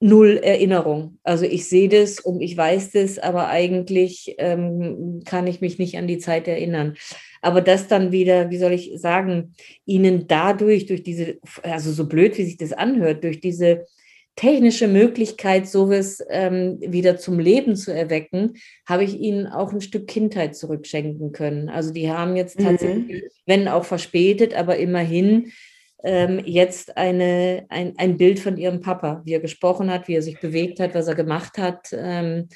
null 0.00 0.38
Erinnerung. 0.42 1.18
Also 1.22 1.44
ich 1.44 1.68
sehe 1.68 1.88
das 1.88 2.20
und 2.20 2.40
ich 2.40 2.56
weiß 2.56 2.92
das, 2.92 3.18
aber 3.18 3.48
eigentlich 3.48 4.34
ähm, 4.38 5.22
kann 5.24 5.46
ich 5.46 5.60
mich 5.60 5.78
nicht 5.78 5.96
an 5.96 6.06
die 6.06 6.18
Zeit 6.18 6.48
erinnern. 6.48 6.96
Aber 7.42 7.60
das 7.60 7.88
dann 7.88 8.12
wieder, 8.12 8.50
wie 8.50 8.56
soll 8.56 8.72
ich 8.72 8.92
sagen, 8.94 9.54
ihnen 9.84 10.26
dadurch, 10.26 10.86
durch 10.86 11.02
diese, 11.02 11.38
also 11.62 11.92
so 11.92 12.06
blöd, 12.06 12.38
wie 12.38 12.44
sich 12.44 12.56
das 12.56 12.72
anhört, 12.72 13.24
durch 13.24 13.40
diese 13.40 13.84
technische 14.36 14.88
Möglichkeit, 14.88 15.68
sowas 15.68 16.24
ähm, 16.30 16.78
wieder 16.80 17.18
zum 17.18 17.38
Leben 17.38 17.76
zu 17.76 17.92
erwecken, 17.92 18.54
habe 18.86 19.04
ich 19.04 19.18
ihnen 19.18 19.46
auch 19.46 19.72
ein 19.72 19.82
Stück 19.82 20.06
Kindheit 20.06 20.56
zurückschenken 20.56 21.32
können. 21.32 21.68
Also 21.68 21.92
die 21.92 22.10
haben 22.10 22.36
jetzt 22.36 22.58
mhm. 22.58 22.64
tatsächlich, 22.64 23.22
mhm. 23.24 23.28
wenn 23.44 23.68
auch 23.68 23.84
verspätet, 23.84 24.54
aber 24.54 24.78
immerhin 24.78 25.52
ähm, 26.04 26.40
jetzt 26.44 26.96
eine, 26.96 27.66
ein, 27.68 27.94
ein 27.98 28.16
Bild 28.16 28.40
von 28.40 28.56
ihrem 28.56 28.80
Papa, 28.80 29.22
wie 29.24 29.34
er 29.34 29.40
gesprochen 29.40 29.90
hat, 29.90 30.08
wie 30.08 30.14
er 30.14 30.22
sich 30.22 30.40
bewegt 30.40 30.80
hat, 30.80 30.94
was 30.94 31.08
er 31.08 31.14
gemacht 31.14 31.58
hat. 31.58 31.88
Ähm, 31.92 32.48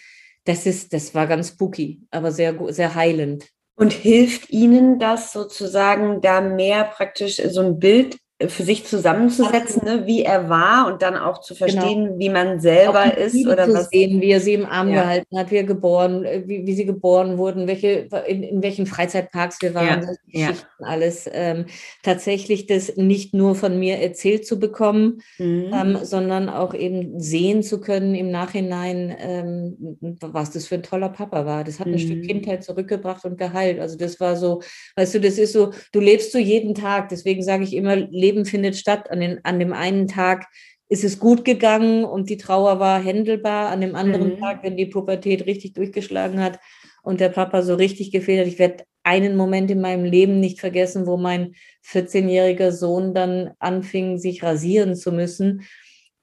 das, 0.45 0.64
ist, 0.64 0.93
das 0.93 1.14
war 1.14 1.26
ganz 1.26 1.50
spooky, 1.50 2.00
aber 2.11 2.33
sehr, 2.33 2.57
sehr 2.73 2.95
heilend. 2.95 3.49
Und 3.76 3.92
hilft 3.92 4.50
Ihnen 4.50 4.99
das 4.99 5.33
sozusagen, 5.33 6.21
da 6.23 6.40
mehr 6.40 6.85
praktisch 6.85 7.37
so 7.37 7.61
ein 7.61 7.78
Bild 7.78 8.18
für 8.38 8.64
sich 8.64 8.85
zusammenzusetzen, 8.85 9.83
ne, 9.85 10.07
wie 10.07 10.23
er 10.23 10.50
war 10.50 10.93
und 10.93 11.00
dann 11.00 11.16
auch 11.16 11.40
zu 11.40 11.55
genau. 11.55 11.71
verstehen, 11.71 12.05
genau. 12.05 12.19
wie 12.19 12.28
man 12.28 12.61
selber 12.61 13.16
ist 13.16 13.47
oder 13.47 13.73
was 13.73 13.88
sehen, 13.88 14.21
wie 14.21 14.31
er 14.31 14.40
sie 14.40 14.52
im 14.52 14.66
Arm 14.66 14.90
ja. 14.90 15.02
gehalten 15.02 15.38
hat, 15.38 15.50
wie 15.50 15.57
er 15.57 15.64
geboren, 15.64 16.23
äh, 16.25 16.43
wie, 16.47 16.66
wie 16.66 16.75
sie 16.75 16.85
geboren 16.85 17.38
wurden, 17.38 17.66
welche 17.66 18.09
in, 18.26 18.43
in 18.43 18.62
welchen 18.62 18.87
Freizeitparks 18.87 19.62
wir 19.62 19.75
waren, 19.75 20.19
ja. 20.26 20.50
Ja. 20.50 20.55
alles 20.81 21.31
ähm, 21.33 21.64
tatsächlich 22.02 22.66
das 22.66 22.97
nicht 22.97 23.33
nur 23.33 23.55
von 23.55 23.78
mir 23.78 24.00
erzählt 24.00 24.47
zu 24.47 24.61
bekommen, 24.61 25.23
mhm. 25.38 25.71
ähm, 25.73 25.99
sondern 26.02 26.50
auch 26.50 26.75
eben 26.75 27.19
sehen 27.19 27.62
zu 27.62 27.81
können 27.81 28.14
im 28.14 28.31
Nachhinein, 28.31 29.16
ähm, 29.19 29.97
was 30.21 30.50
das 30.50 30.66
für 30.66 30.75
ein 30.75 30.83
toller 30.83 31.09
Papa 31.09 31.47
war. 31.47 31.64
Das 31.64 31.81
hat 31.81 31.87
ein 31.87 31.93
mhm. 31.93 31.99
Stück 31.99 32.23
Kindheit 32.25 32.64
zurückgebracht 32.64 33.25
und 33.25 33.38
geheilt. 33.38 33.81
Also 33.81 33.97
das 33.97 34.21
war 34.21 34.37
so, 34.37 34.61
weißt 34.97 35.14
du, 35.14 35.21
das 35.21 35.38
ist 35.38 35.55
so, 35.55 35.71
du 35.93 36.00
lebst 36.00 36.33
so 36.33 36.38
jeden 36.38 36.75
Tag. 36.75 37.09
Deswegen 37.09 37.43
sage 37.43 37.64
ich 37.64 37.75
immer 37.75 37.97
Leben 38.26 38.45
findet 38.45 38.76
statt. 38.76 39.11
An, 39.11 39.21
den, 39.21 39.45
an 39.45 39.59
dem 39.59 39.73
einen 39.73 40.09
Tag 40.09 40.47
ist 40.88 41.04
es 41.04 41.18
gut 41.18 41.45
gegangen 41.45 42.04
und 42.04 42.30
die 42.30 42.37
Trauer 42.37 42.78
war 42.80 43.00
händelbar. 43.00 43.71
An 43.71 43.80
dem 43.80 43.95
anderen 43.95 44.35
mhm. 44.35 44.38
Tag, 44.38 44.62
wenn 44.62 44.76
die 44.76 44.87
Pubertät 44.87 45.47
richtig 45.47 45.75
durchgeschlagen 45.75 46.40
hat 46.40 46.59
und 47.02 47.21
der 47.21 47.28
Papa 47.28 47.62
so 47.62 47.75
richtig 47.75 48.12
gefehlt 48.12 48.40
hat, 48.40 48.52
ich 48.52 48.59
werde 48.59 48.85
einen 49.02 49.37
Moment 49.37 49.71
in 49.71 49.80
meinem 49.80 50.04
Leben 50.04 50.40
nicht 50.40 50.59
vergessen, 50.59 51.06
wo 51.06 51.16
mein 51.16 51.54
14-jähriger 51.87 52.73
Sohn 52.73 53.14
dann 53.14 53.52
anfing, 53.61 54.18
sich 54.18 54.42
rasieren 54.42 54.97
zu 54.97 55.12
müssen. 55.12 55.62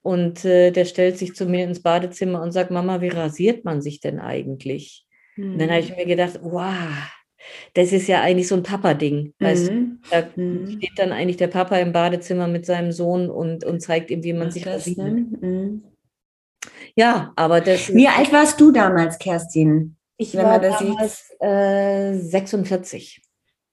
Und 0.02 0.44
äh, 0.44 0.70
der 0.70 0.84
stellt 0.84 1.16
sich 1.16 1.34
zu 1.34 1.46
mir 1.46 1.64
ins 1.64 1.80
Badezimmer 1.80 2.42
und 2.42 2.52
sagt, 2.52 2.70
Mama, 2.70 3.00
wie 3.00 3.08
rasiert 3.08 3.64
man 3.64 3.80
sich 3.80 4.00
denn 4.00 4.18
eigentlich? 4.18 5.06
Mhm. 5.36 5.52
Und 5.52 5.58
dann 5.60 5.70
habe 5.70 5.80
ich 5.80 5.90
mhm. 5.90 5.96
mir 5.96 6.06
gedacht, 6.06 6.40
wow, 6.42 6.74
das 7.74 7.92
ist 7.92 8.08
ja 8.08 8.22
eigentlich 8.22 8.48
so 8.48 8.54
ein 8.54 8.62
Papa-Ding. 8.62 9.34
Mhm. 9.38 10.00
Da 10.10 10.28
mhm. 10.36 10.70
steht 10.70 10.92
dann 10.96 11.12
eigentlich 11.12 11.36
der 11.36 11.48
Papa 11.48 11.76
im 11.76 11.92
Badezimmer 11.92 12.48
mit 12.48 12.66
seinem 12.66 12.92
Sohn 12.92 13.30
und, 13.30 13.64
und 13.64 13.80
zeigt 13.80 14.10
ihm, 14.10 14.22
wie 14.22 14.32
man 14.32 14.48
Ach, 14.48 14.52
sich 14.52 14.64
das. 14.64 14.86
Ne? 14.86 15.26
Mhm. 15.40 15.84
Ja, 16.96 17.32
aber 17.36 17.60
das. 17.60 17.92
Wie 17.92 18.08
alt 18.08 18.32
warst 18.32 18.60
du 18.60 18.70
damals, 18.70 19.18
Kerstin? 19.18 19.96
Ich 20.16 20.36
war 20.36 20.60
damals 20.60 21.30
äh, 21.40 22.14
46. 22.14 23.20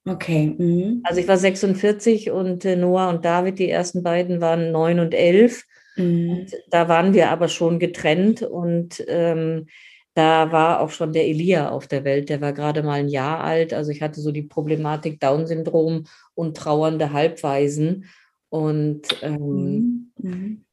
Okay. 0.05 0.55
Mhm. 0.57 1.01
Also 1.03 1.19
ich 1.19 1.27
war 1.27 1.37
46 1.37 2.31
und 2.31 2.65
äh, 2.65 2.75
Noah 2.75 3.09
und 3.09 3.23
David, 3.23 3.59
die 3.59 3.69
ersten 3.69 4.01
beiden, 4.01 4.41
waren 4.41 4.71
neun 4.71 4.99
und 4.99 5.13
elf. 5.13 5.63
Mhm. 5.95 6.29
Und 6.29 6.51
da 6.69 6.87
waren 6.87 7.13
wir 7.13 7.29
aber 7.29 7.47
schon 7.47 7.77
getrennt 7.77 8.41
und 8.41 9.03
ähm, 9.07 9.67
da 10.13 10.51
war 10.51 10.81
auch 10.81 10.89
schon 10.89 11.13
der 11.13 11.27
Elia 11.27 11.69
auf 11.69 11.87
der 11.87 12.03
Welt, 12.03 12.29
der 12.29 12.41
war 12.41 12.53
gerade 12.53 12.83
mal 12.83 12.99
ein 12.99 13.07
Jahr 13.07 13.41
alt. 13.41 13.73
Also 13.73 13.91
ich 13.91 14.01
hatte 14.01 14.19
so 14.19 14.31
die 14.31 14.43
Problematik 14.43 15.19
Down-Syndrom 15.19 16.05
und 16.33 16.57
trauernde 16.57 17.13
Halbwaisen 17.13 18.05
und, 18.49 19.03
ähm, 19.21 20.11
mhm. 20.17 20.29
mhm. 20.29 20.65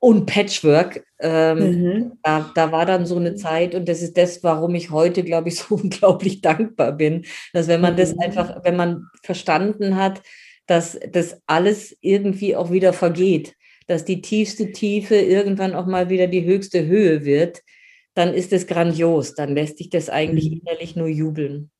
und 0.00 0.26
Patchwork. 0.26 1.04
Ähm, 1.20 1.58
mhm. 1.58 2.12
da, 2.22 2.50
da 2.54 2.72
war 2.72 2.86
dann 2.86 3.06
so 3.06 3.16
eine 3.16 3.36
Zeit 3.36 3.74
und 3.74 3.88
das 3.88 4.02
ist 4.02 4.16
das, 4.16 4.42
warum 4.42 4.74
ich 4.74 4.90
heute, 4.90 5.22
glaube 5.22 5.48
ich, 5.48 5.56
so 5.60 5.76
unglaublich 5.76 6.40
dankbar 6.40 6.92
bin, 6.92 7.24
dass 7.52 7.68
wenn 7.68 7.80
man 7.80 7.94
mhm. 7.94 7.98
das 7.98 8.18
einfach, 8.18 8.64
wenn 8.64 8.76
man 8.76 9.06
verstanden 9.22 9.96
hat, 9.96 10.22
dass 10.66 10.98
das 11.12 11.40
alles 11.46 11.96
irgendwie 12.00 12.56
auch 12.56 12.72
wieder 12.72 12.92
vergeht, 12.92 13.54
dass 13.86 14.04
die 14.04 14.20
tiefste 14.20 14.72
Tiefe 14.72 15.14
irgendwann 15.14 15.76
auch 15.76 15.86
mal 15.86 16.10
wieder 16.10 16.26
die 16.26 16.44
höchste 16.44 16.86
Höhe 16.86 17.24
wird 17.24 17.62
dann 18.16 18.34
ist 18.34 18.52
es 18.52 18.66
grandios. 18.66 19.34
Dann 19.34 19.54
lässt 19.54 19.78
sich 19.78 19.90
das 19.90 20.08
eigentlich 20.08 20.50
mhm. 20.50 20.60
innerlich 20.60 20.96
nur 20.96 21.08
jubeln. 21.08 21.70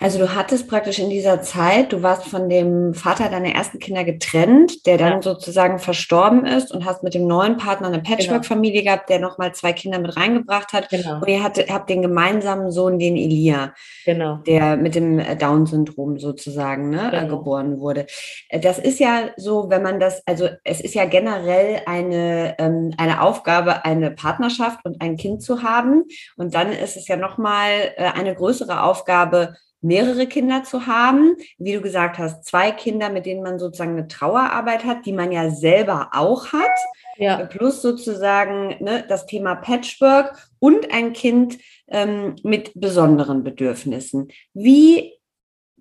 Also 0.00 0.18
du 0.18 0.34
hattest 0.34 0.68
praktisch 0.68 0.98
in 0.98 1.10
dieser 1.10 1.42
Zeit, 1.42 1.92
du 1.92 2.02
warst 2.02 2.24
von 2.24 2.48
dem 2.48 2.94
Vater 2.94 3.28
deiner 3.28 3.54
ersten 3.54 3.78
Kinder 3.78 4.04
getrennt, 4.04 4.86
der 4.86 4.98
dann 4.98 5.14
ja. 5.14 5.22
sozusagen 5.22 5.78
verstorben 5.78 6.46
ist 6.46 6.72
und 6.72 6.84
hast 6.84 7.02
mit 7.02 7.14
dem 7.14 7.26
neuen 7.26 7.56
Partner 7.56 7.88
eine 7.88 8.02
genau. 8.02 8.16
Patchwork-Familie 8.16 8.82
gehabt, 8.82 9.08
der 9.08 9.18
nochmal 9.18 9.54
zwei 9.54 9.72
Kinder 9.72 9.98
mit 9.98 10.16
reingebracht 10.16 10.72
hat. 10.72 10.88
Genau. 10.88 11.16
Und 11.16 11.28
ihr 11.28 11.42
hattet, 11.42 11.70
habt 11.70 11.90
den 11.90 12.02
gemeinsamen 12.02 12.70
Sohn, 12.70 12.98
den 12.98 13.16
Elia, 13.16 13.74
genau. 14.04 14.36
der 14.46 14.76
mit 14.76 14.94
dem 14.94 15.18
äh, 15.18 15.36
Down-Syndrom 15.36 16.18
sozusagen 16.18 16.90
ne, 16.90 17.10
genau. 17.10 17.38
geboren 17.38 17.80
wurde. 17.80 18.06
Äh, 18.48 18.60
das 18.60 18.78
ist 18.78 19.00
ja 19.00 19.30
so, 19.36 19.70
wenn 19.70 19.82
man 19.82 20.00
das, 20.00 20.22
also 20.26 20.48
es 20.64 20.80
ist 20.80 20.94
ja 20.94 21.04
generell 21.04 21.82
eine, 21.86 22.56
ähm, 22.58 22.92
eine 22.98 23.22
Aufgabe, 23.22 23.84
eine 23.84 24.10
Partnerschaft 24.10 24.84
und 24.84 25.00
ein 25.00 25.16
Kind 25.16 25.42
zu 25.42 25.62
haben. 25.62 26.04
Und 26.36 26.54
dann 26.54 26.72
ist 26.72 26.96
es 26.96 27.08
ja 27.08 27.16
nochmal 27.16 27.92
äh, 27.96 28.04
eine 28.04 28.34
größere 28.34 28.82
Aufgabe, 28.82 29.54
mehrere 29.80 30.26
Kinder 30.26 30.64
zu 30.64 30.86
haben. 30.86 31.36
Wie 31.58 31.72
du 31.72 31.80
gesagt 31.80 32.18
hast, 32.18 32.44
zwei 32.44 32.70
Kinder, 32.70 33.10
mit 33.10 33.26
denen 33.26 33.42
man 33.42 33.58
sozusagen 33.58 33.92
eine 33.92 34.08
Trauerarbeit 34.08 34.84
hat, 34.84 35.06
die 35.06 35.12
man 35.12 35.32
ja 35.32 35.50
selber 35.50 36.10
auch 36.12 36.52
hat. 36.52 36.70
Ja. 37.16 37.44
Plus 37.44 37.82
sozusagen 37.82 38.76
ne, 38.80 39.04
das 39.08 39.26
Thema 39.26 39.54
Patchwork 39.54 40.36
und 40.58 40.92
ein 40.92 41.12
Kind 41.12 41.58
ähm, 41.88 42.36
mit 42.42 42.72
besonderen 42.74 43.44
Bedürfnissen. 43.44 44.28
Wie 44.54 45.20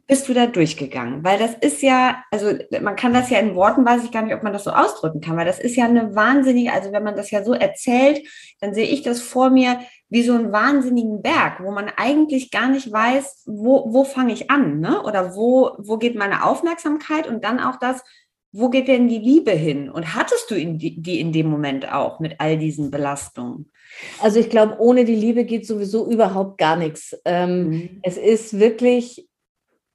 bist 0.10 0.28
du 0.28 0.34
da 0.34 0.48
durchgegangen? 0.48 1.24
Weil 1.24 1.38
das 1.38 1.54
ist 1.62 1.84
ja, 1.84 2.24
also 2.32 2.52
man 2.82 2.96
kann 2.96 3.14
das 3.14 3.30
ja 3.30 3.38
in 3.38 3.54
Worten, 3.56 3.86
weiß 3.86 4.04
ich 4.04 4.12
gar 4.12 4.24
nicht, 4.24 4.34
ob 4.34 4.42
man 4.42 4.52
das 4.52 4.64
so 4.64 4.72
ausdrücken 4.72 5.22
kann, 5.22 5.38
weil 5.38 5.46
das 5.46 5.60
ist 5.60 5.76
ja 5.76 5.86
eine 5.86 6.16
wahnsinnige, 6.16 6.74
also 6.74 6.92
wenn 6.92 7.04
man 7.04 7.16
das 7.16 7.30
ja 7.30 7.44
so 7.44 7.54
erzählt, 7.54 8.28
dann 8.60 8.74
sehe 8.74 8.88
ich 8.88 9.04
das 9.04 9.22
vor 9.22 9.52
mir 9.52 9.80
wie 10.10 10.24
so 10.24 10.34
einen 10.34 10.52
wahnsinnigen 10.52 11.22
Berg, 11.22 11.64
wo 11.64 11.72
man 11.72 11.90
eigentlich 11.96 12.52
gar 12.52 12.70
nicht 12.70 12.92
weiß, 12.92 13.44
wo, 13.46 13.94
wo 13.94 14.04
fange 14.04 14.34
ich 14.34 14.50
an, 14.50 14.80
ne? 14.80 15.04
Oder 15.04 15.36
wo, 15.36 15.72
wo 15.78 15.98
geht 15.98 16.16
meine 16.16 16.46
Aufmerksamkeit 16.46 17.28
und 17.28 17.44
dann 17.44 17.60
auch 17.60 17.78
das, 17.78 18.04
wo 18.52 18.70
geht 18.70 18.88
denn 18.88 19.08
die 19.08 19.20
Liebe 19.20 19.52
hin? 19.52 19.90
Und 19.90 20.16
hattest 20.16 20.50
du 20.50 20.56
die, 20.56 21.20
in 21.20 21.32
dem 21.32 21.48
Moment 21.48 21.92
auch 21.92 22.20
mit 22.20 22.40
all 22.40 22.58
diesen 22.58 22.90
Belastungen? 22.90 23.72
Also 24.20 24.40
ich 24.40 24.50
glaube, 24.50 24.78
ohne 24.80 25.06
die 25.06 25.16
Liebe 25.16 25.46
geht 25.46 25.68
sowieso 25.68 26.10
überhaupt 26.10 26.58
gar 26.58 26.76
nichts. 26.76 27.16
Ähm, 27.26 27.70
mhm. 27.70 28.00
Es 28.02 28.18
ist 28.18 28.60
wirklich 28.60 29.30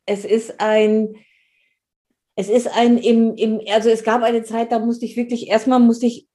es 0.07 0.25
ist 0.25 0.61
ein, 0.61 1.15
es 2.37 2.49
ist 2.49 2.69
ein 2.69 2.99
im, 2.99 3.35
im, 3.37 3.61
also 3.71 3.89
es 3.89 4.03
gab 4.03 4.23
eine 4.23 4.43
Zeit, 4.43 4.73
da 4.73 4.79
musste 4.79 5.05
ich 5.05 5.17
wirklich, 5.17 5.49
erstmal 5.49 5.81
musste 5.81 6.07
ich 6.07 6.29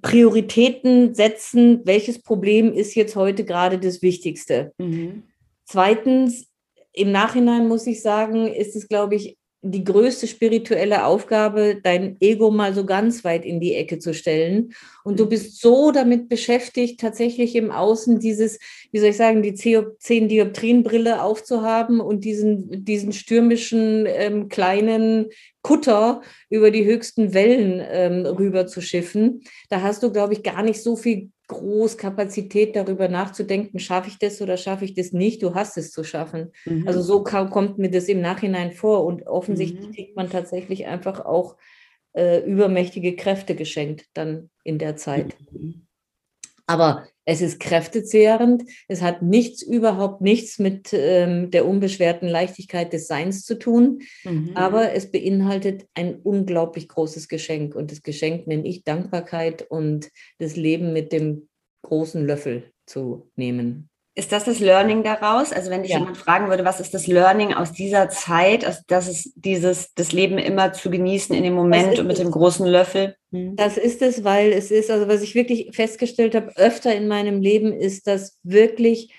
Prioritäten 0.00 1.14
setzen, 1.14 1.80
welches 1.84 2.22
Problem 2.22 2.72
ist 2.72 2.94
jetzt 2.94 3.16
heute 3.16 3.44
gerade 3.44 3.78
das 3.78 4.02
Wichtigste. 4.02 4.72
Mhm. 4.78 5.24
Zweitens, 5.64 6.48
im 6.92 7.12
Nachhinein 7.12 7.68
muss 7.68 7.86
ich 7.86 8.02
sagen, 8.02 8.46
ist 8.46 8.76
es, 8.76 8.88
glaube 8.88 9.14
ich, 9.14 9.36
die 9.64 9.84
größte 9.84 10.26
spirituelle 10.26 11.06
Aufgabe, 11.06 11.78
dein 11.80 12.16
Ego 12.20 12.50
mal 12.50 12.74
so 12.74 12.84
ganz 12.84 13.24
weit 13.24 13.44
in 13.44 13.60
die 13.60 13.74
Ecke 13.74 14.00
zu 14.00 14.12
stellen. 14.12 14.74
Und 15.04 15.20
du 15.20 15.24
mhm. 15.24 15.28
bist 15.30 15.60
so 15.60 15.92
damit 15.92 16.28
beschäftigt, 16.28 17.00
tatsächlich 17.00 17.54
im 17.54 17.70
Außen 17.70 18.18
dieses, 18.18 18.58
wie 18.90 18.98
soll 18.98 19.10
ich 19.10 19.16
sagen, 19.16 19.42
die 19.42 19.54
zehn 19.54 20.28
Dioptrienbrille 20.28 21.22
aufzuhaben 21.22 22.00
und 22.00 22.24
diesen, 22.24 22.84
diesen 22.84 23.12
stürmischen 23.12 24.06
ähm, 24.06 24.48
kleinen 24.48 25.26
Kutter 25.62 26.22
über 26.50 26.70
die 26.70 26.84
höchsten 26.84 27.32
Wellen 27.32 27.80
ähm, 27.88 28.26
rüber 28.26 28.66
zu 28.66 28.80
schiffen. 28.80 29.42
Da 29.70 29.80
hast 29.80 30.02
du, 30.02 30.12
glaube 30.12 30.34
ich, 30.34 30.42
gar 30.42 30.62
nicht 30.62 30.82
so 30.82 30.96
viel 30.96 31.30
Großkapazität 31.48 32.76
darüber 32.76 33.08
nachzudenken, 33.08 33.78
schaffe 33.78 34.08
ich 34.08 34.18
das 34.18 34.40
oder 34.40 34.56
schaffe 34.56 34.84
ich 34.84 34.94
das 34.94 35.12
nicht, 35.12 35.42
du 35.42 35.54
hast 35.54 35.76
es 35.76 35.90
zu 35.90 36.04
schaffen. 36.04 36.52
Mhm. 36.64 36.86
Also 36.86 37.02
so 37.02 37.22
kommt 37.24 37.78
mir 37.78 37.90
das 37.90 38.08
im 38.08 38.20
Nachhinein 38.20 38.72
vor 38.72 39.04
und 39.04 39.26
offensichtlich 39.26 39.88
mhm. 39.88 39.92
kriegt 39.92 40.16
man 40.16 40.30
tatsächlich 40.30 40.86
einfach 40.86 41.24
auch 41.24 41.56
äh, 42.14 42.40
übermächtige 42.40 43.16
Kräfte 43.16 43.54
geschenkt 43.54 44.06
dann 44.14 44.50
in 44.64 44.78
der 44.78 44.96
Zeit. 44.96 45.36
Mhm. 45.50 45.86
Aber 46.72 47.06
Es 47.24 47.42
ist 47.42 47.60
kräftezehrend. 47.60 48.64
Es 48.88 49.02
hat 49.02 49.22
nichts, 49.22 49.62
überhaupt 49.62 50.22
nichts 50.22 50.58
mit 50.58 50.90
ähm, 50.92 51.50
der 51.50 51.66
unbeschwerten 51.66 52.26
Leichtigkeit 52.28 52.92
des 52.92 53.06
Seins 53.06 53.44
zu 53.44 53.58
tun. 53.58 54.00
Mhm. 54.24 54.52
Aber 54.54 54.92
es 54.92 55.12
beinhaltet 55.12 55.86
ein 55.94 56.16
unglaublich 56.16 56.88
großes 56.88 57.28
Geschenk. 57.28 57.74
Und 57.74 57.92
das 57.92 58.02
Geschenk 58.02 58.46
nenne 58.46 58.66
ich 58.66 58.84
Dankbarkeit 58.84 59.62
und 59.70 60.10
das 60.38 60.56
Leben 60.56 60.92
mit 60.92 61.12
dem 61.12 61.48
großen 61.82 62.26
Löffel 62.26 62.72
zu 62.86 63.30
nehmen. 63.36 63.88
Ist 64.14 64.30
das 64.30 64.44
das 64.44 64.60
Learning 64.60 65.02
daraus? 65.02 65.52
Also 65.52 65.70
wenn 65.70 65.82
dich 65.82 65.92
ja. 65.92 65.98
jemand 65.98 66.18
fragen 66.18 66.48
würde, 66.48 66.66
was 66.66 66.80
ist 66.80 66.92
das 66.92 67.06
Learning 67.06 67.54
aus 67.54 67.72
dieser 67.72 68.10
Zeit, 68.10 68.66
aus, 68.66 68.82
das 68.86 69.08
ist 69.08 69.32
dieses, 69.36 69.94
das 69.94 70.12
Leben 70.12 70.36
immer 70.36 70.74
zu 70.74 70.90
genießen 70.90 71.34
in 71.34 71.42
dem 71.42 71.54
Moment 71.54 71.98
und 71.98 72.06
mit 72.06 72.18
es. 72.18 72.22
dem 72.22 72.30
großen 72.30 72.66
Löffel? 72.66 73.16
Hm. 73.30 73.56
Das 73.56 73.78
ist 73.78 74.02
es, 74.02 74.22
weil 74.22 74.52
es 74.52 74.70
ist, 74.70 74.90
also 74.90 75.08
was 75.08 75.22
ich 75.22 75.34
wirklich 75.34 75.70
festgestellt 75.72 76.34
habe, 76.34 76.54
öfter 76.56 76.94
in 76.94 77.08
meinem 77.08 77.40
Leben 77.40 77.72
ist, 77.72 78.06
dass 78.06 78.38
wirklich 78.42 79.14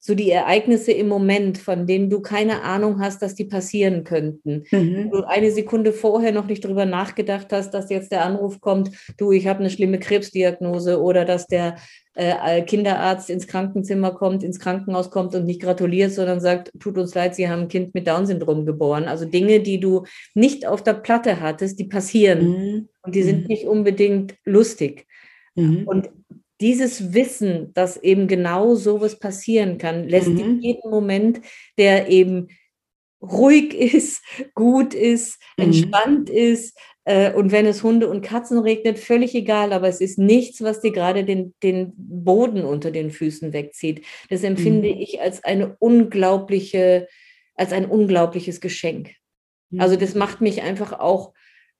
so 0.00 0.14
die 0.14 0.30
Ereignisse 0.30 0.92
im 0.92 1.08
Moment, 1.08 1.58
von 1.58 1.86
denen 1.86 2.08
du 2.08 2.20
keine 2.20 2.62
Ahnung 2.62 3.00
hast, 3.00 3.20
dass 3.20 3.34
die 3.34 3.44
passieren 3.44 4.04
könnten. 4.04 4.64
Mhm. 4.70 5.10
Du 5.10 5.24
eine 5.24 5.50
Sekunde 5.50 5.92
vorher 5.92 6.32
noch 6.32 6.46
nicht 6.46 6.64
darüber 6.64 6.86
nachgedacht 6.86 7.48
hast, 7.52 7.74
dass 7.74 7.90
jetzt 7.90 8.12
der 8.12 8.24
Anruf 8.24 8.60
kommt, 8.60 8.90
du, 9.18 9.32
ich 9.32 9.46
habe 9.48 9.58
eine 9.58 9.70
schlimme 9.70 9.98
Krebsdiagnose 9.98 11.02
oder 11.02 11.24
dass 11.24 11.46
der 11.46 11.76
äh, 12.18 12.62
Kinderarzt 12.62 13.30
ins 13.30 13.46
Krankenzimmer 13.46 14.10
kommt, 14.10 14.42
ins 14.42 14.58
Krankenhaus 14.58 15.10
kommt 15.10 15.36
und 15.36 15.44
nicht 15.44 15.62
gratuliert, 15.62 16.12
sondern 16.12 16.40
sagt, 16.40 16.72
tut 16.80 16.98
uns 16.98 17.14
leid, 17.14 17.36
Sie 17.36 17.48
haben 17.48 17.62
ein 17.62 17.68
Kind 17.68 17.94
mit 17.94 18.08
Down-Syndrom 18.08 18.66
geboren. 18.66 19.04
Also 19.04 19.24
Dinge, 19.24 19.60
die 19.60 19.78
du 19.78 20.04
nicht 20.34 20.66
auf 20.66 20.82
der 20.82 20.94
Platte 20.94 21.40
hattest, 21.40 21.78
die 21.78 21.84
passieren. 21.84 22.48
Mhm. 22.48 22.88
Und 23.02 23.14
die 23.14 23.22
sind 23.22 23.42
mhm. 23.42 23.46
nicht 23.46 23.66
unbedingt 23.66 24.34
lustig. 24.44 25.06
Mhm. 25.54 25.84
Und 25.86 26.10
dieses 26.60 27.14
Wissen, 27.14 27.72
dass 27.74 27.96
eben 27.96 28.26
genau 28.26 28.74
sowas 28.74 29.20
passieren 29.20 29.78
kann, 29.78 30.08
lässt 30.08 30.28
mhm. 30.28 30.38
in 30.38 30.60
jedem 30.60 30.90
Moment, 30.90 31.40
der 31.78 32.08
eben 32.08 32.48
ruhig 33.22 33.74
ist, 33.94 34.24
gut 34.54 34.92
ist, 34.92 35.40
mhm. 35.56 35.66
entspannt 35.66 36.30
ist, 36.30 36.76
äh, 36.76 36.97
und 37.34 37.52
wenn 37.52 37.64
es 37.64 37.82
Hunde 37.82 38.08
und 38.08 38.20
Katzen 38.20 38.58
regnet, 38.58 38.98
völlig 38.98 39.34
egal, 39.34 39.72
aber 39.72 39.88
es 39.88 40.00
ist 40.00 40.18
nichts, 40.18 40.62
was 40.62 40.80
dir 40.80 40.92
gerade 40.92 41.24
den, 41.24 41.54
den 41.62 41.92
Boden 41.96 42.64
unter 42.64 42.90
den 42.90 43.10
Füßen 43.10 43.52
wegzieht. 43.52 44.04
Das 44.28 44.42
empfinde 44.42 44.88
mhm. 44.88 45.00
ich 45.00 45.20
als 45.20 45.42
eine 45.42 45.76
unglaubliche, 45.78 47.08
als 47.54 47.72
ein 47.72 47.86
unglaubliches 47.86 48.60
Geschenk. 48.60 49.14
Mhm. 49.70 49.80
Also 49.80 49.96
das 49.96 50.14
macht 50.14 50.40
mich 50.42 50.62
einfach 50.62 50.92
auch 50.92 51.32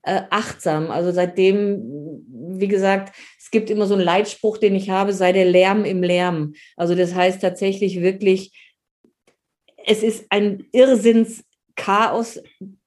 äh, 0.03 0.23
achtsam. 0.31 0.91
Also 0.91 1.13
seitdem, 1.13 2.25
wie 2.59 2.69
gesagt, 2.69 3.15
es 3.39 3.51
gibt 3.51 3.69
immer 3.69 3.87
so 3.87 3.95
einen 3.95 4.05
Leitspruch, 4.05 4.57
den 4.57 4.75
ich 4.75 4.89
habe, 4.89 5.13
sei 5.13 5.33
der 5.33 5.45
Lärm 5.45 5.85
im 5.85 6.03
Lärm. 6.03 6.55
Also 6.77 6.95
das 6.95 7.15
heißt 7.15 7.43
tatsächlich 7.43 8.01
wirklich, 8.01 8.53
es 9.85 10.03
ist 10.03 10.27
ein 10.31 10.67
Irrsinnschaos 10.73 12.41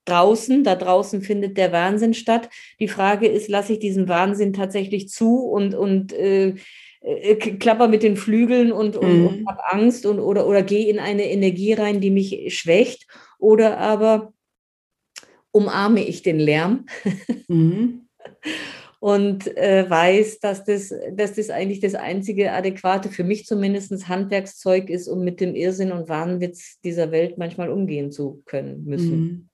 draußen. 0.05 0.63
Da 0.63 0.75
draußen 0.75 1.21
findet 1.21 1.57
der 1.57 1.71
Wahnsinn 1.71 2.13
statt. 2.13 2.49
Die 2.79 2.87
Frage 2.87 3.27
ist, 3.27 3.47
lasse 3.47 3.73
ich 3.73 3.79
diesen 3.79 4.07
Wahnsinn 4.07 4.53
tatsächlich 4.53 5.09
zu 5.09 5.37
und, 5.45 5.73
und 5.73 6.13
äh, 6.13 6.55
äh, 7.01 7.35
klapper 7.35 7.87
mit 7.87 8.03
den 8.03 8.15
Flügeln 8.15 8.71
und, 8.71 8.95
und, 8.95 9.19
mhm. 9.19 9.27
und 9.27 9.47
habe 9.47 9.61
Angst 9.71 10.05
und, 10.05 10.19
oder, 10.19 10.47
oder 10.47 10.61
gehe 10.61 10.87
in 10.87 10.99
eine 10.99 11.29
Energie 11.31 11.73
rein, 11.73 11.99
die 11.99 12.11
mich 12.11 12.55
schwächt. 12.55 13.07
Oder 13.39 13.79
aber 13.79 14.33
umarme 15.51 16.05
ich 16.05 16.21
den 16.21 16.39
Lärm 16.39 16.85
mhm. 17.47 18.07
und 18.99 19.57
äh, 19.57 19.89
weiß, 19.89 20.39
dass 20.39 20.63
das, 20.63 20.93
dass 21.13 21.33
das 21.33 21.49
eigentlich 21.49 21.79
das 21.79 21.95
einzige 21.95 22.51
adäquate, 22.53 23.09
für 23.09 23.23
mich 23.23 23.45
zumindest 23.45 24.07
Handwerkszeug 24.07 24.89
ist, 24.89 25.07
um 25.07 25.23
mit 25.23 25.41
dem 25.41 25.55
Irrsinn 25.55 25.91
und 25.91 26.07
Wahnwitz 26.07 26.79
dieser 26.81 27.11
Welt 27.11 27.37
manchmal 27.37 27.69
umgehen 27.69 28.11
zu 28.11 28.43
können 28.45 28.85
müssen. 28.85 29.19
Mhm. 29.19 29.49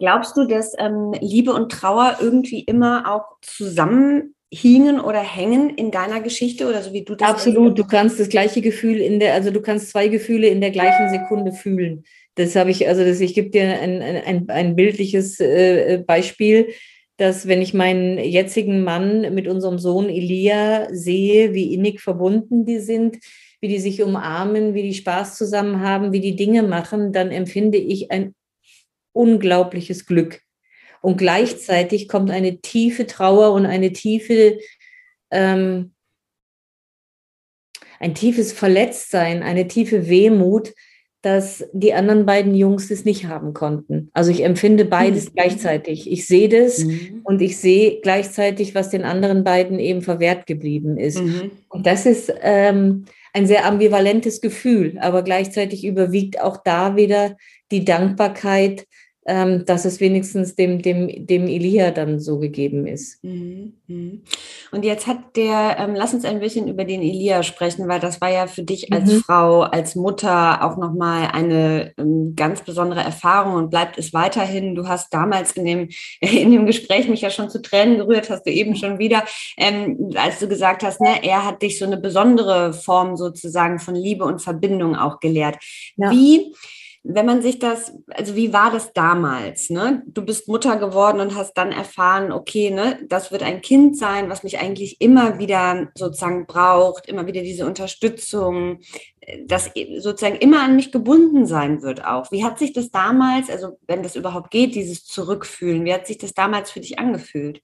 Glaubst 0.00 0.34
du, 0.38 0.46
dass 0.46 0.72
ähm, 0.78 1.12
Liebe 1.20 1.52
und 1.52 1.70
Trauer 1.70 2.16
irgendwie 2.22 2.60
immer 2.60 3.04
auch 3.14 3.36
zusammenhingen 3.42 4.98
oder 4.98 5.20
hängen 5.20 5.68
in 5.68 5.90
deiner 5.90 6.22
Geschichte 6.22 6.66
oder 6.66 6.82
so 6.82 6.94
wie 6.94 7.04
du 7.04 7.14
das? 7.14 7.28
Absolut, 7.28 7.78
du 7.78 7.84
kannst 7.84 8.18
das 8.18 8.30
gleiche 8.30 8.62
Gefühl 8.62 8.96
in 8.96 9.20
der, 9.20 9.34
also 9.34 9.50
du 9.50 9.60
kannst 9.60 9.90
zwei 9.90 10.08
Gefühle 10.08 10.48
in 10.48 10.62
der 10.62 10.70
gleichen 10.70 11.10
Sekunde 11.10 11.52
fühlen. 11.52 12.04
Das 12.36 12.56
habe 12.56 12.70
ich, 12.70 12.88
also 12.88 13.04
das, 13.04 13.20
ich 13.20 13.34
gebe 13.34 13.50
dir 13.50 13.78
ein, 13.78 14.00
ein, 14.00 14.48
ein 14.48 14.74
bildliches 14.74 15.38
äh, 15.38 16.02
Beispiel, 16.06 16.68
dass 17.18 17.46
wenn 17.46 17.60
ich 17.60 17.74
meinen 17.74 18.16
jetzigen 18.16 18.82
Mann 18.82 19.34
mit 19.34 19.46
unserem 19.48 19.78
Sohn 19.78 20.08
Elia 20.08 20.88
sehe, 20.90 21.52
wie 21.52 21.74
innig 21.74 22.00
verbunden 22.00 22.64
die 22.64 22.78
sind, 22.78 23.18
wie 23.60 23.68
die 23.68 23.78
sich 23.78 24.02
umarmen, 24.02 24.72
wie 24.72 24.82
die 24.82 24.94
Spaß 24.94 25.36
zusammen 25.36 25.82
haben, 25.82 26.12
wie 26.12 26.20
die 26.20 26.36
Dinge 26.36 26.62
machen, 26.62 27.12
dann 27.12 27.30
empfinde 27.30 27.76
ich 27.76 28.10
ein 28.10 28.34
unglaubliches 29.12 30.06
Glück. 30.06 30.40
Und 31.02 31.16
gleichzeitig 31.16 32.08
kommt 32.08 32.30
eine 32.30 32.60
tiefe 32.60 33.06
Trauer 33.06 33.52
und 33.52 33.66
eine 33.66 33.92
tiefe, 33.92 34.58
ähm, 35.30 35.92
ein 37.98 38.14
tiefes 38.14 38.52
Verletztsein, 38.52 39.42
eine 39.42 39.66
tiefe 39.66 40.08
Wehmut, 40.08 40.72
dass 41.22 41.68
die 41.74 41.92
anderen 41.92 42.24
beiden 42.24 42.54
Jungs 42.54 42.90
es 42.90 43.04
nicht 43.04 43.26
haben 43.26 43.52
konnten. 43.52 44.08
Also 44.14 44.30
ich 44.30 44.42
empfinde 44.42 44.86
beides 44.86 45.28
mhm. 45.28 45.34
gleichzeitig. 45.34 46.10
Ich 46.10 46.26
sehe 46.26 46.48
das 46.48 46.84
mhm. 46.84 47.20
und 47.24 47.42
ich 47.42 47.58
sehe 47.58 48.00
gleichzeitig, 48.00 48.74
was 48.74 48.88
den 48.88 49.02
anderen 49.02 49.44
beiden 49.44 49.78
eben 49.78 50.00
verwehrt 50.00 50.46
geblieben 50.46 50.96
ist. 50.96 51.20
Mhm. 51.20 51.50
Und 51.68 51.86
das 51.86 52.06
ist 52.06 52.32
ähm, 52.40 53.04
ein 53.34 53.46
sehr 53.46 53.66
ambivalentes 53.66 54.40
Gefühl, 54.40 54.96
aber 54.98 55.22
gleichzeitig 55.22 55.84
überwiegt 55.84 56.40
auch 56.40 56.62
da 56.64 56.96
wieder 56.96 57.36
die 57.70 57.84
Dankbarkeit, 57.84 58.86
ähm, 59.26 59.64
dass 59.66 59.84
es 59.84 60.00
wenigstens 60.00 60.54
dem, 60.54 60.80
dem, 60.80 61.26
dem 61.26 61.46
Elia 61.46 61.90
dann 61.90 62.20
so 62.20 62.38
gegeben 62.38 62.86
ist. 62.86 63.22
Mhm, 63.22 63.74
mhm. 63.86 64.22
Und 64.72 64.84
jetzt 64.84 65.06
hat 65.06 65.36
der, 65.36 65.76
ähm, 65.78 65.94
lass 65.94 66.14
uns 66.14 66.24
ein 66.24 66.40
bisschen 66.40 66.68
über 66.68 66.84
den 66.84 67.02
Elia 67.02 67.42
sprechen, 67.42 67.86
weil 67.86 68.00
das 68.00 68.20
war 68.20 68.30
ja 68.30 68.46
für 68.46 68.62
dich 68.62 68.92
als 68.92 69.12
mhm. 69.12 69.20
Frau, 69.20 69.60
als 69.60 69.94
Mutter 69.94 70.64
auch 70.64 70.78
nochmal 70.78 71.28
eine 71.32 71.92
ähm, 71.98 72.34
ganz 72.34 72.62
besondere 72.62 73.00
Erfahrung 73.02 73.54
und 73.54 73.70
bleibt 73.70 73.98
es 73.98 74.14
weiterhin. 74.14 74.74
Du 74.74 74.88
hast 74.88 75.12
damals 75.12 75.52
in 75.52 75.66
dem, 75.66 75.88
in 76.20 76.50
dem 76.50 76.64
Gespräch 76.64 77.06
mich 77.06 77.20
ja 77.20 77.30
schon 77.30 77.50
zu 77.50 77.60
Tränen 77.60 77.98
gerührt, 77.98 78.30
hast 78.30 78.46
du 78.46 78.50
eben 78.50 78.74
schon 78.74 78.98
wieder, 78.98 79.24
ähm, 79.58 80.10
als 80.16 80.38
du 80.38 80.48
gesagt 80.48 80.82
hast, 80.82 81.00
ne, 81.02 81.22
er 81.22 81.44
hat 81.44 81.60
dich 81.60 81.78
so 81.78 81.84
eine 81.84 81.98
besondere 81.98 82.72
Form 82.72 83.16
sozusagen 83.16 83.78
von 83.78 83.94
Liebe 83.94 84.24
und 84.24 84.40
Verbindung 84.40 84.96
auch 84.96 85.20
gelehrt. 85.20 85.58
Ja. 85.96 86.10
Wie 86.10 86.52
wenn 87.02 87.24
man 87.24 87.40
sich 87.40 87.58
das, 87.58 87.94
also 88.08 88.36
wie 88.36 88.52
war 88.52 88.70
das 88.70 88.92
damals? 88.92 89.70
Ne? 89.70 90.02
Du 90.06 90.22
bist 90.22 90.48
Mutter 90.48 90.76
geworden 90.76 91.20
und 91.20 91.34
hast 91.34 91.54
dann 91.54 91.72
erfahren, 91.72 92.30
okay, 92.30 92.70
ne, 92.70 92.98
das 93.08 93.32
wird 93.32 93.42
ein 93.42 93.62
Kind 93.62 93.96
sein, 93.96 94.28
was 94.28 94.42
mich 94.42 94.58
eigentlich 94.58 95.00
immer 95.00 95.38
wieder 95.38 95.88
sozusagen 95.94 96.46
braucht, 96.46 97.06
immer 97.06 97.26
wieder 97.26 97.40
diese 97.40 97.64
Unterstützung, 97.64 98.80
das 99.46 99.70
sozusagen 99.98 100.36
immer 100.36 100.62
an 100.62 100.76
mich 100.76 100.92
gebunden 100.92 101.46
sein 101.46 101.82
wird 101.82 102.04
auch. 102.04 102.30
Wie 102.32 102.44
hat 102.44 102.58
sich 102.58 102.72
das 102.74 102.90
damals, 102.90 103.48
also 103.48 103.78
wenn 103.86 104.02
das 104.02 104.16
überhaupt 104.16 104.50
geht, 104.50 104.74
dieses 104.74 105.04
Zurückfühlen, 105.04 105.84
wie 105.84 105.94
hat 105.94 106.06
sich 106.06 106.18
das 106.18 106.34
damals 106.34 106.70
für 106.70 106.80
dich 106.80 106.98
angefühlt? 106.98 107.62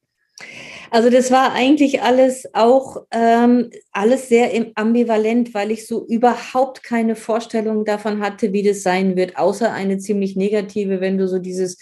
Also 0.90 1.10
das 1.10 1.30
war 1.30 1.52
eigentlich 1.52 2.02
alles 2.02 2.48
auch 2.54 3.06
ähm, 3.10 3.70
alles 3.92 4.28
sehr 4.28 4.50
ambivalent, 4.76 5.54
weil 5.54 5.70
ich 5.70 5.86
so 5.86 6.06
überhaupt 6.06 6.82
keine 6.82 7.16
Vorstellung 7.16 7.84
davon 7.84 8.20
hatte, 8.20 8.52
wie 8.52 8.62
das 8.62 8.82
sein 8.82 9.16
wird, 9.16 9.36
außer 9.36 9.72
eine 9.72 9.98
ziemlich 9.98 10.36
negative, 10.36 11.00
wenn 11.00 11.18
du 11.18 11.26
so 11.26 11.38
dieses 11.38 11.78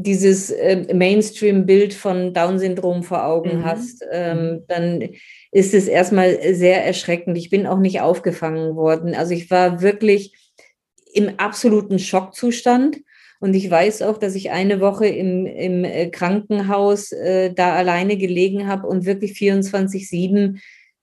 dieses 0.00 0.52
äh, 0.52 0.94
Mainstream-Bild 0.94 1.92
von 1.92 2.32
Down-Syndrom 2.32 3.02
vor 3.02 3.26
Augen 3.26 3.58
mhm. 3.58 3.64
hast, 3.64 4.04
ähm, 4.12 4.62
dann 4.68 5.08
ist 5.50 5.74
es 5.74 5.88
erstmal 5.88 6.38
sehr 6.54 6.84
erschreckend. 6.84 7.36
Ich 7.36 7.50
bin 7.50 7.66
auch 7.66 7.80
nicht 7.80 8.00
aufgefangen 8.00 8.76
worden. 8.76 9.16
Also 9.16 9.34
ich 9.34 9.50
war 9.50 9.82
wirklich 9.82 10.36
im 11.12 11.40
absoluten 11.40 11.98
Schockzustand. 11.98 12.98
Und 13.40 13.54
ich 13.54 13.70
weiß 13.70 14.02
auch, 14.02 14.18
dass 14.18 14.34
ich 14.34 14.50
eine 14.50 14.80
Woche 14.80 15.06
im, 15.06 15.46
im 15.46 15.84
äh, 15.84 16.10
Krankenhaus 16.10 17.12
äh, 17.12 17.52
da 17.52 17.74
alleine 17.74 18.16
gelegen 18.16 18.66
habe 18.66 18.86
und 18.86 19.04
wirklich 19.04 19.32
24-7 19.32 20.60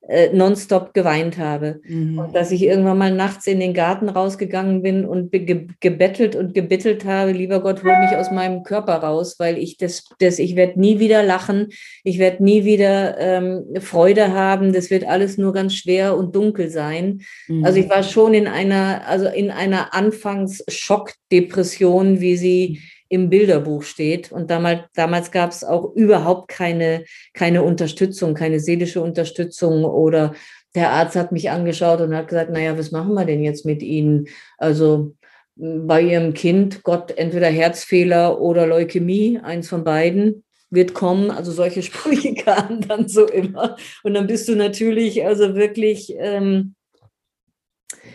äh, 0.08 0.30
nonstop 0.34 0.94
geweint 0.94 1.40
habe. 1.40 1.82
Mhm. 1.88 2.20
Und 2.20 2.36
dass 2.36 2.52
ich 2.52 2.62
irgendwann 2.62 2.98
mal 2.98 3.12
nachts 3.12 3.48
in 3.48 3.60
den 3.60 3.74
Garten 3.74 4.08
rausgegangen 4.08 4.84
bin 4.84 5.04
und 5.04 5.32
ge 5.32 5.66
gebettelt 5.80 6.36
und 6.36 6.54
gebittelt 6.54 7.06
habe, 7.06 7.32
lieber 7.32 7.60
Gott, 7.60 7.84
hol 7.84 7.98
mich 8.00 8.16
aus 8.16 8.30
meinem 8.32 8.62
Körper 8.64 8.98
raus, 8.98 9.38
weil 9.40 9.58
ich 9.58 9.78
das, 9.78 10.04
das 10.20 10.38
ich 10.38 10.56
werde 10.56 10.80
nie 10.80 11.00
wieder 11.00 11.24
lachen, 11.24 11.70
ich 12.04 12.20
werde 12.20 12.44
nie 12.44 12.66
wieder 12.66 13.18
ähm, 13.20 13.64
Freude 13.80 14.34
haben, 14.34 14.74
das 14.74 14.92
wird 14.92 15.06
alles 15.06 15.40
nur 15.40 15.54
ganz 15.54 15.74
schwer 15.74 16.16
und 16.16 16.36
dunkel 16.36 16.70
sein. 16.70 17.22
Mhm. 17.48 17.66
Also 17.66 17.80
ich 17.80 17.90
war 17.90 18.04
schon 18.04 18.36
in 18.36 18.48
einer, 18.48 19.08
also 19.08 19.28
in 19.28 19.50
einer 19.50 19.92
Anfangs-Schockdepression, 19.94 22.22
wie 22.22 22.38
sie 22.38 22.80
im 23.16 23.30
Bilderbuch 23.30 23.84
steht. 23.84 24.32
Und 24.32 24.52
damals, 24.52 24.82
damals 24.94 25.32
gab 25.32 25.52
es 25.52 25.64
auch 25.64 25.94
überhaupt 25.96 26.50
keine, 26.50 27.06
keine 27.34 27.64
Unterstützung, 27.64 28.34
keine 28.34 28.60
seelische 28.60 29.02
Unterstützung 29.02 29.86
oder 29.86 30.34
der 30.76 30.92
Arzt 30.92 31.16
hat 31.16 31.32
mich 31.32 31.50
angeschaut 31.50 32.02
und 32.02 32.14
hat 32.14 32.28
gesagt, 32.28 32.52
naja, 32.52 32.78
was 32.78 32.92
machen 32.92 33.14
wir 33.14 33.26
denn 33.26 33.42
jetzt 33.42 33.66
mit 33.66 33.82
Ihnen? 33.82 34.28
Also 34.58 35.16
bei 35.56 36.02
Ihrem 36.02 36.34
Kind, 36.34 36.84
Gott, 36.84 37.12
entweder 37.18 37.48
Herzfehler 37.48 38.42
oder 38.42 38.68
Leukämie, 38.68 39.40
eins 39.42 39.70
von 39.70 39.86
beiden 39.86 40.44
wird 40.70 40.94
kommen. 40.94 41.32
Also 41.32 41.54
solche 41.54 41.82
Sprüche 41.84 42.36
kamen 42.36 42.82
dann 42.82 43.08
so 43.08 43.26
immer. 43.26 43.78
Und 44.04 44.14
dann 44.14 44.28
bist 44.28 44.50
du 44.50 44.56
natürlich 44.56 45.26
also 45.26 45.56
wirklich 45.56 46.14
ähm, 46.18 46.76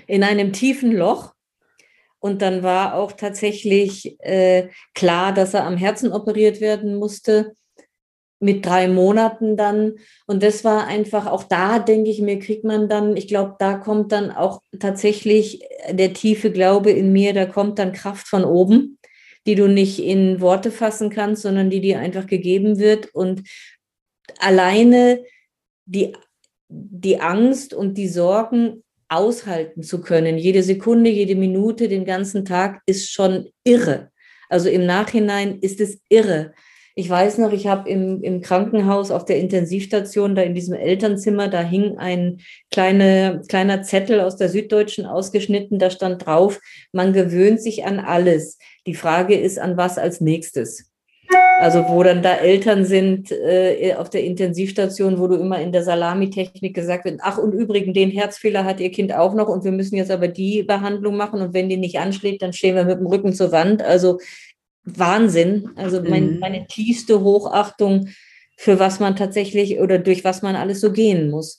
in 0.07 0.23
einem 0.23 0.53
tiefen 0.53 0.93
Loch. 0.93 1.33
Und 2.21 2.43
dann 2.43 2.63
war 2.63 2.95
auch 2.95 3.13
tatsächlich 3.13 4.17
äh, 4.21 4.69
klar, 4.95 5.33
dass 5.33 5.55
er 5.55 5.65
am 5.65 5.77
Herzen 5.77 6.13
operiert 6.13 6.61
werden 6.61 6.97
musste 6.97 7.55
mit 8.41 8.65
drei 8.65 8.89
Monaten 8.89 9.57
dann. 9.57 9.97
Und 10.27 10.43
das 10.43 10.65
war 10.65 10.87
einfach, 10.87 11.27
auch 11.27 11.45
da 11.45 11.79
denke 11.79 12.11
ich 12.11 12.21
mir, 12.21 12.39
kriegt 12.39 12.65
man 12.65 12.89
dann, 12.89 13.17
ich 13.17 13.29
glaube, 13.29 13.57
da 13.59 13.75
kommt 13.75 14.13
dann 14.13 14.31
auch 14.31 14.63
tatsächlich 14.79 15.63
der 15.91 16.15
tiefe 16.15 16.51
Glaube 16.51 16.91
in 16.91 17.13
mir, 17.13 17.35
da 17.35 17.47
kommt 17.47 17.79
dann 17.79 17.93
Kraft 17.93 18.27
von 18.27 18.45
oben, 18.45 18.99
die 19.47 19.55
du 19.55 19.69
nicht 19.69 20.03
in 20.03 20.41
Worte 20.41 20.71
fassen 20.71 21.11
kannst, 21.11 21.43
sondern 21.43 21.71
die 21.71 21.81
dir 21.81 22.01
einfach 22.01 22.27
gegeben 22.27 22.79
wird. 22.79 23.15
Und 23.15 23.43
alleine 24.39 25.23
die, 25.85 26.15
die 26.69 27.21
Angst 27.21 27.75
und 27.75 27.99
die 27.99 28.09
Sorgen 28.09 28.83
aushalten 29.11 29.83
zu 29.83 30.01
können, 30.01 30.39
jede 30.39 30.63
Sekunde, 30.63 31.11
jede 31.11 31.35
Minute, 31.35 31.89
den 31.89 32.05
ganzen 32.05 32.45
Tag, 32.45 32.81
ist 32.87 33.11
schon 33.11 33.51
irre. 33.65 34.11
Also 34.49 34.69
im 34.69 34.87
Nachhinein 34.87 35.59
ist 35.61 35.81
es 35.81 36.01
irre 36.09 36.53
ich 37.01 37.09
weiß 37.09 37.39
noch, 37.39 37.53
ich 37.53 37.67
habe 37.67 37.89
im, 37.89 38.23
im 38.23 38.43
Krankenhaus 38.43 39.11
auf 39.11 39.25
der 39.25 39.39
Intensivstation, 39.39 40.35
da 40.35 40.43
in 40.43 40.55
diesem 40.55 40.75
Elternzimmer, 40.75 41.49
da 41.49 41.63
hing 41.63 41.97
ein 41.99 42.43
kleine, 42.71 43.43
kleiner 43.49 43.83
Zettel 43.83 44.21
aus 44.21 44.37
der 44.37 44.49
Süddeutschen 44.51 45.07
ausgeschnitten, 45.07 45.79
da 45.79 45.91
stand 45.91 46.27
drauf, 46.27 46.61
man 46.93 47.15
gewöhnt 47.15 47.63
sich 47.63 47.87
an 47.87 48.01
alles. 48.01 48.59
Die 48.87 48.95
Frage 48.95 49.35
ist, 49.35 49.59
an 49.59 49.77
was 49.77 49.99
als 49.99 50.21
nächstes. 50.21 50.90
Also 51.61 51.85
wo 51.89 52.03
dann 52.03 52.23
da 52.23 52.37
Eltern 52.37 52.85
sind 52.85 53.31
äh, 53.31 53.95
auf 53.95 54.09
der 54.09 54.25
Intensivstation, 54.25 55.19
wo 55.19 55.27
du 55.29 55.37
immer 55.37 55.61
in 55.61 55.73
der 55.73 55.83
Salamitechnik 55.83 56.75
gesagt 56.75 57.05
wird, 57.05 57.21
ach 57.23 57.39
und 57.39 57.53
übrigens, 57.53 57.93
den 57.93 58.11
Herzfehler 58.11 58.65
hat 58.65 58.81
ihr 58.81 58.91
Kind 58.91 59.13
auch 59.15 59.35
noch 59.35 59.49
und 59.49 59.63
wir 59.63 59.73
müssen 59.73 59.97
jetzt 59.97 60.11
aber 60.11 60.29
die 60.29 60.63
Behandlung 60.63 61.17
machen 61.17 61.43
und 61.43 61.53
wenn 61.53 61.69
die 61.69 61.77
nicht 61.77 61.99
anschlägt, 61.99 62.43
dann 62.43 62.55
stehen 62.55 62.77
wir 62.77 62.85
mit 62.85 62.99
dem 62.99 63.07
Rücken 63.07 63.35
zur 63.35 63.53
Wand. 63.53 63.83
Also 63.83 64.19
Wahnsinn. 64.85 65.71
Also 65.77 66.03
mein, 66.03 66.35
mhm. 66.35 66.39
meine 66.39 66.67
tiefste 66.67 67.21
Hochachtung 67.21 68.09
für 68.57 68.79
was 68.79 69.01
man 69.01 69.17
tatsächlich 69.17 69.79
oder 69.81 69.99
durch 69.99 70.25
was 70.25 70.43
man 70.43 70.57
alles 70.57 70.81
so 70.81 70.93
gehen 70.93 71.31
muss. 71.31 71.59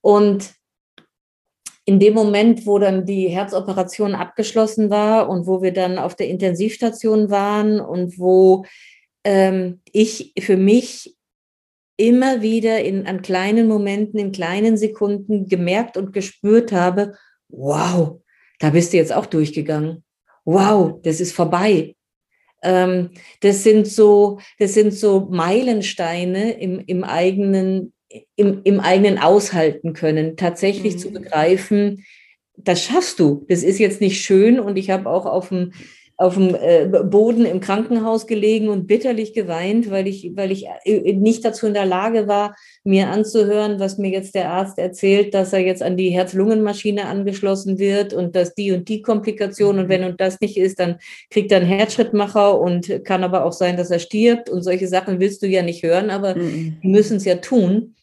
Und 0.00 0.50
in 1.86 2.00
dem 2.00 2.14
Moment, 2.14 2.66
wo 2.66 2.78
dann 2.78 3.06
die 3.06 3.28
Herzoperation 3.28 4.14
abgeschlossen 4.14 4.90
war 4.90 5.28
und 5.28 5.46
wo 5.46 5.62
wir 5.62 5.72
dann 5.72 5.98
auf 5.98 6.16
der 6.16 6.28
Intensivstation 6.28 7.30
waren 7.30 7.80
und 7.80 8.18
wo 8.18 8.66
ähm, 9.24 9.80
ich 9.92 10.32
für 10.38 10.56
mich 10.56 11.16
immer 11.96 12.42
wieder 12.42 12.82
in, 12.84 13.06
an 13.06 13.22
kleinen 13.22 13.68
Momenten, 13.68 14.18
in 14.18 14.32
kleinen 14.32 14.76
Sekunden 14.76 15.46
gemerkt 15.46 15.96
und 15.96 16.12
gespürt 16.12 16.72
habe, 16.72 17.14
wow, 17.48 18.20
da 18.58 18.70
bist 18.70 18.92
du 18.92 18.96
jetzt 18.96 19.14
auch 19.14 19.26
durchgegangen. 19.26 20.04
Wow, 20.44 21.00
das 21.02 21.20
ist 21.20 21.32
vorbei. 21.32 21.94
Ähm, 22.62 23.10
das 23.40 23.62
sind 23.62 23.86
so, 23.86 24.40
das 24.58 24.74
sind 24.74 24.92
so 24.92 25.28
Meilensteine 25.30 26.58
im, 26.60 26.80
im 26.84 27.04
eigenen, 27.04 27.92
im, 28.36 28.60
im 28.64 28.80
eigenen 28.80 29.18
Aushalten 29.18 29.92
können, 29.92 30.36
tatsächlich 30.36 30.94
mhm. 30.94 30.98
zu 30.98 31.10
begreifen, 31.12 32.04
das 32.56 32.82
schaffst 32.82 33.20
du. 33.20 33.44
Das 33.48 33.62
ist 33.62 33.78
jetzt 33.78 34.00
nicht 34.00 34.22
schön 34.22 34.58
und 34.58 34.76
ich 34.76 34.90
habe 34.90 35.08
auch 35.08 35.26
auf 35.26 35.50
dem 35.50 35.72
auf 36.18 36.34
dem 36.34 36.54
äh, 36.54 36.86
Boden 36.86 37.44
im 37.44 37.60
Krankenhaus 37.60 38.26
gelegen 38.26 38.70
und 38.70 38.86
bitterlich 38.86 39.34
geweint, 39.34 39.90
weil 39.90 40.06
ich, 40.06 40.32
weil 40.34 40.50
ich 40.50 40.64
äh, 40.84 41.12
nicht 41.12 41.44
dazu 41.44 41.66
in 41.66 41.74
der 41.74 41.84
Lage 41.84 42.26
war, 42.26 42.56
mir 42.84 43.08
anzuhören, 43.08 43.78
was 43.80 43.98
mir 43.98 44.10
jetzt 44.10 44.34
der 44.34 44.50
Arzt 44.50 44.78
erzählt, 44.78 45.34
dass 45.34 45.52
er 45.52 45.60
jetzt 45.60 45.82
an 45.82 45.98
die 45.98 46.08
Herz-Lungen-Maschine 46.08 47.04
angeschlossen 47.04 47.78
wird 47.78 48.14
und 48.14 48.34
dass 48.34 48.54
die 48.54 48.72
und 48.72 48.88
die 48.88 49.02
Komplikation 49.02 49.78
und 49.78 49.86
mhm. 49.86 49.90
wenn 49.90 50.04
und 50.04 50.20
das 50.20 50.40
nicht 50.40 50.56
ist, 50.56 50.80
dann 50.80 50.96
kriegt 51.28 51.52
er 51.52 51.58
einen 51.58 51.66
Herzschrittmacher 51.66 52.58
und 52.58 53.04
kann 53.04 53.22
aber 53.22 53.44
auch 53.44 53.52
sein, 53.52 53.76
dass 53.76 53.90
er 53.90 53.98
stirbt 53.98 54.48
und 54.48 54.62
solche 54.62 54.88
Sachen 54.88 55.20
willst 55.20 55.42
du 55.42 55.46
ja 55.46 55.62
nicht 55.62 55.82
hören, 55.82 56.08
aber 56.08 56.34
mhm. 56.34 56.78
die 56.82 56.88
müssen 56.88 57.18
es 57.18 57.26
ja 57.26 57.36
tun. 57.36 57.94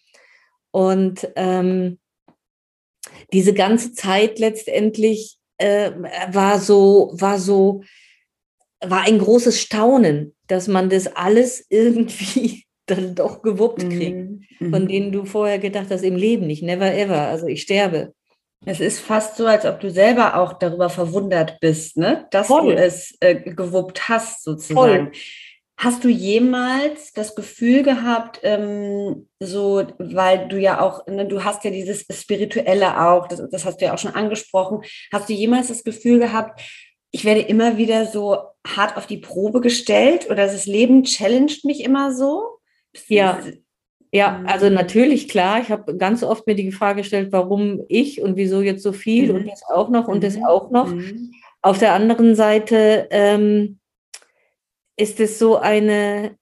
Und 0.73 1.29
ähm, 1.35 1.99
diese 3.31 3.53
ganze 3.53 3.93
Zeit 3.93 4.39
letztendlich 4.39 5.37
äh, 5.59 5.91
war 6.31 6.59
so, 6.59 7.11
war 7.13 7.37
so, 7.37 7.83
war 8.83 9.01
ein 9.01 9.19
großes 9.19 9.61
Staunen, 9.61 10.35
dass 10.47 10.67
man 10.67 10.89
das 10.89 11.15
alles 11.15 11.65
irgendwie 11.69 12.65
dann 12.87 13.15
doch 13.15 13.43
gewuppt 13.43 13.87
kriegt, 13.87 14.59
mhm. 14.59 14.71
von 14.71 14.83
mhm. 14.83 14.87
denen 14.87 15.11
du 15.11 15.25
vorher 15.25 15.59
gedacht 15.59 15.87
hast, 15.89 16.03
im 16.03 16.15
Leben 16.15 16.47
nicht, 16.47 16.63
never 16.63 16.91
ever, 16.91 17.27
also 17.27 17.45
ich 17.45 17.61
sterbe. 17.61 18.13
Es 18.65 18.79
ist 18.79 18.99
fast 18.99 19.37
so, 19.37 19.45
als 19.45 19.65
ob 19.65 19.79
du 19.79 19.91
selber 19.91 20.37
auch 20.39 20.53
darüber 20.53 20.89
verwundert 20.89 21.59
bist, 21.59 21.97
ne? 21.97 22.27
dass 22.31 22.47
Voll. 22.47 22.75
du 22.75 22.81
es 22.81 23.15
äh, 23.19 23.35
gewuppt 23.35 24.09
hast, 24.09 24.43
sozusagen. 24.43 25.05
Voll. 25.05 25.11
Hast 25.75 26.03
du 26.03 26.09
jemals 26.09 27.13
das 27.13 27.35
Gefühl 27.35 27.83
gehabt, 27.83 28.39
ähm, 28.43 29.27
so, 29.39 29.83
weil 29.97 30.47
du 30.47 30.57
ja 30.59 30.79
auch, 30.79 31.05
ne, 31.07 31.27
du 31.27 31.43
hast 31.43 31.63
ja 31.63 31.71
dieses 31.71 32.05
Spirituelle 32.09 33.01
auch, 33.09 33.27
das, 33.27 33.41
das 33.51 33.65
hast 33.65 33.81
du 33.81 33.85
ja 33.85 33.93
auch 33.93 33.97
schon 33.97 34.13
angesprochen, 34.13 34.81
hast 35.11 35.27
du 35.27 35.33
jemals 35.33 35.67
das 35.67 35.83
Gefühl 35.83 36.19
gehabt, 36.19 36.61
ich 37.11 37.25
werde 37.25 37.41
immer 37.41 37.77
wieder 37.77 38.05
so 38.05 38.37
hart 38.65 38.97
auf 38.97 39.07
die 39.07 39.17
Probe 39.17 39.61
gestellt 39.61 40.29
oder 40.29 40.47
das 40.47 40.65
Leben 40.65 41.03
challenged 41.03 41.65
mich 41.65 41.83
immer 41.83 42.13
so? 42.13 42.59
Ja. 43.07 43.39
Ja, 44.15 44.37
mhm. 44.37 44.45
also 44.45 44.69
natürlich, 44.69 45.27
klar. 45.27 45.59
Ich 45.59 45.69
habe 45.69 45.97
ganz 45.97 46.21
oft 46.21 46.45
mir 46.45 46.53
die 46.53 46.71
Frage 46.71 47.01
gestellt, 47.01 47.31
warum 47.31 47.83
ich 47.87 48.21
und 48.21 48.35
wieso 48.35 48.61
jetzt 48.61 48.83
so 48.83 48.93
viel 48.93 49.29
mhm. 49.29 49.35
und 49.35 49.47
das 49.47 49.63
auch 49.63 49.89
noch 49.89 50.07
und 50.07 50.17
mhm. 50.17 50.21
das 50.21 50.37
auch 50.37 50.69
noch. 50.69 50.93
Mhm. 50.93 51.31
Auf 51.63 51.79
der 51.79 51.93
anderen 51.93 52.35
Seite 52.35 53.07
ähm, 53.09 53.79
ist 54.95 55.19
es 55.19 55.39
so 55.39 55.57
eine, 55.57 56.37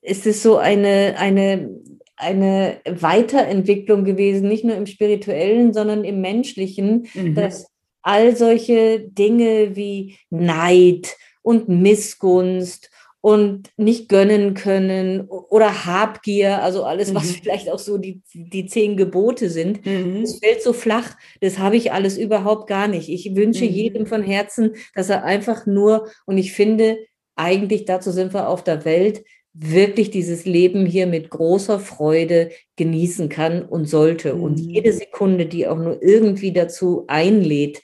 ist 0.00 0.26
es 0.26 0.42
so 0.42 0.56
eine, 0.56 1.14
eine, 1.18 1.70
eine 2.16 2.80
Weiterentwicklung 2.84 4.04
gewesen, 4.04 4.48
nicht 4.48 4.64
nur 4.64 4.76
im 4.76 4.86
spirituellen, 4.86 5.72
sondern 5.72 6.04
im 6.04 6.20
menschlichen, 6.20 7.08
mhm. 7.14 7.34
dass 7.34 7.66
all 8.02 8.36
solche 8.36 9.00
Dinge 9.00 9.76
wie 9.76 10.16
Neid 10.30 11.16
und 11.42 11.68
Missgunst 11.68 12.90
und 13.22 13.70
nicht 13.76 14.08
gönnen 14.08 14.54
können 14.54 15.26
oder 15.28 15.84
Habgier, 15.84 16.62
also 16.62 16.84
alles, 16.84 17.14
was 17.14 17.26
mhm. 17.26 17.40
vielleicht 17.42 17.70
auch 17.70 17.78
so 17.78 17.98
die, 17.98 18.22
die 18.32 18.64
zehn 18.64 18.96
Gebote 18.96 19.50
sind, 19.50 19.84
mhm. 19.84 20.22
das 20.22 20.38
fällt 20.38 20.62
so 20.62 20.72
flach. 20.72 21.16
Das 21.40 21.58
habe 21.58 21.76
ich 21.76 21.92
alles 21.92 22.16
überhaupt 22.16 22.66
gar 22.66 22.88
nicht. 22.88 23.10
Ich 23.10 23.34
wünsche 23.36 23.64
mhm. 23.64 23.70
jedem 23.70 24.06
von 24.06 24.22
Herzen, 24.22 24.74
dass 24.94 25.10
er 25.10 25.24
einfach 25.24 25.66
nur, 25.66 26.08
und 26.24 26.38
ich 26.38 26.52
finde, 26.52 26.96
eigentlich 27.40 27.86
dazu 27.86 28.10
sind 28.10 28.34
wir 28.34 28.48
auf 28.48 28.62
der 28.62 28.84
Welt, 28.84 29.24
wirklich 29.52 30.10
dieses 30.10 30.44
Leben 30.44 30.86
hier 30.86 31.06
mit 31.06 31.30
großer 31.30 31.80
Freude 31.80 32.50
genießen 32.76 33.28
kann 33.28 33.62
und 33.62 33.86
sollte. 33.86 34.36
Und 34.36 34.60
jede 34.60 34.92
Sekunde, 34.92 35.46
die 35.46 35.66
auch 35.66 35.78
nur 35.78 36.00
irgendwie 36.02 36.52
dazu 36.52 37.04
einlädt, 37.08 37.82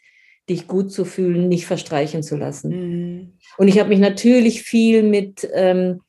dich 0.48 0.68
gut 0.68 0.92
zu 0.92 1.04
fühlen, 1.04 1.48
nicht 1.48 1.66
verstreichen 1.66 2.22
zu 2.22 2.36
lassen. 2.36 2.70
Mhm. 2.70 3.32
Und 3.58 3.66
ich 3.66 3.80
habe 3.80 3.88
mich 3.88 3.98
natürlich 3.98 4.62
viel 4.62 5.02
mit 5.02 5.48
ähm, 5.54 6.02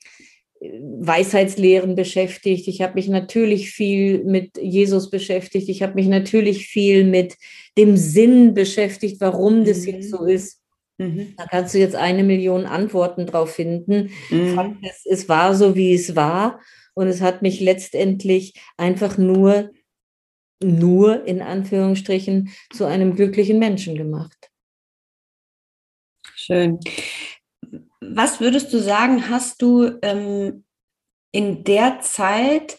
Weisheitslehren 0.60 1.96
beschäftigt. 1.96 2.68
Ich 2.68 2.82
habe 2.82 2.96
mich 2.96 3.08
natürlich 3.08 3.72
viel 3.72 4.24
mit 4.26 4.58
Jesus 4.62 5.10
beschäftigt. 5.10 5.70
Ich 5.70 5.82
habe 5.82 5.96
mich 5.96 6.08
natürlich 6.08 6.68
viel 6.68 7.04
mit 7.04 7.36
dem 7.78 7.98
Sinn 7.98 8.54
beschäftigt, 8.54 9.22
warum 9.22 9.66
das 9.66 9.86
mhm. 9.86 9.94
jetzt 9.94 10.12
so 10.12 10.26
ist. 10.26 10.62
Mhm. 10.98 11.36
Da 11.38 11.46
kannst 11.46 11.74
du 11.74 11.80
jetzt 11.80 11.96
eine 11.96 12.24
Million 12.24 12.66
Antworten 12.66 13.26
drauf 13.26 13.52
finden. 13.52 14.12
Mhm. 14.30 14.80
Es, 14.82 15.06
es 15.06 15.30
war 15.30 15.56
so, 15.56 15.76
wie 15.76 15.94
es 15.94 16.16
war. 16.16 16.60
Und 16.94 17.08
es 17.08 17.22
hat 17.22 17.42
mich 17.42 17.60
letztendlich 17.60 18.60
einfach 18.78 19.18
nur 19.18 19.72
nur 20.64 21.26
in 21.26 21.42
Anführungsstrichen 21.42 22.50
zu 22.74 22.86
einem 22.86 23.16
glücklichen 23.16 23.60
Menschen 23.60 23.96
gemacht. 23.96 24.50
Schön. 26.36 26.80
Was 28.02 28.40
würdest 28.40 28.74
du 28.74 28.80
sagen, 28.80 29.30
hast 29.30 29.62
du 29.62 30.00
ähm, 30.02 30.64
in 31.32 31.64
der 31.64 32.00
Zeit 32.02 32.78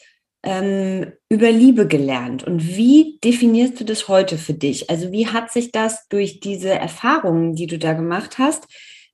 ähm, 0.48 1.12
über 1.28 1.50
Liebe 1.50 1.86
gelernt 1.86 2.44
und 2.44 2.76
wie 2.76 3.18
definierst 3.22 3.80
du 3.80 3.84
das 3.84 4.08
heute 4.08 4.38
für 4.38 4.54
dich? 4.54 4.90
Also 4.90 5.12
wie 5.12 5.26
hat 5.26 5.52
sich 5.52 5.72
das 5.72 6.08
durch 6.08 6.40
diese 6.40 6.70
Erfahrungen, 6.70 7.54
die 7.54 7.66
du 7.66 7.78
da 7.78 7.92
gemacht 7.92 8.38
hast, 8.38 8.66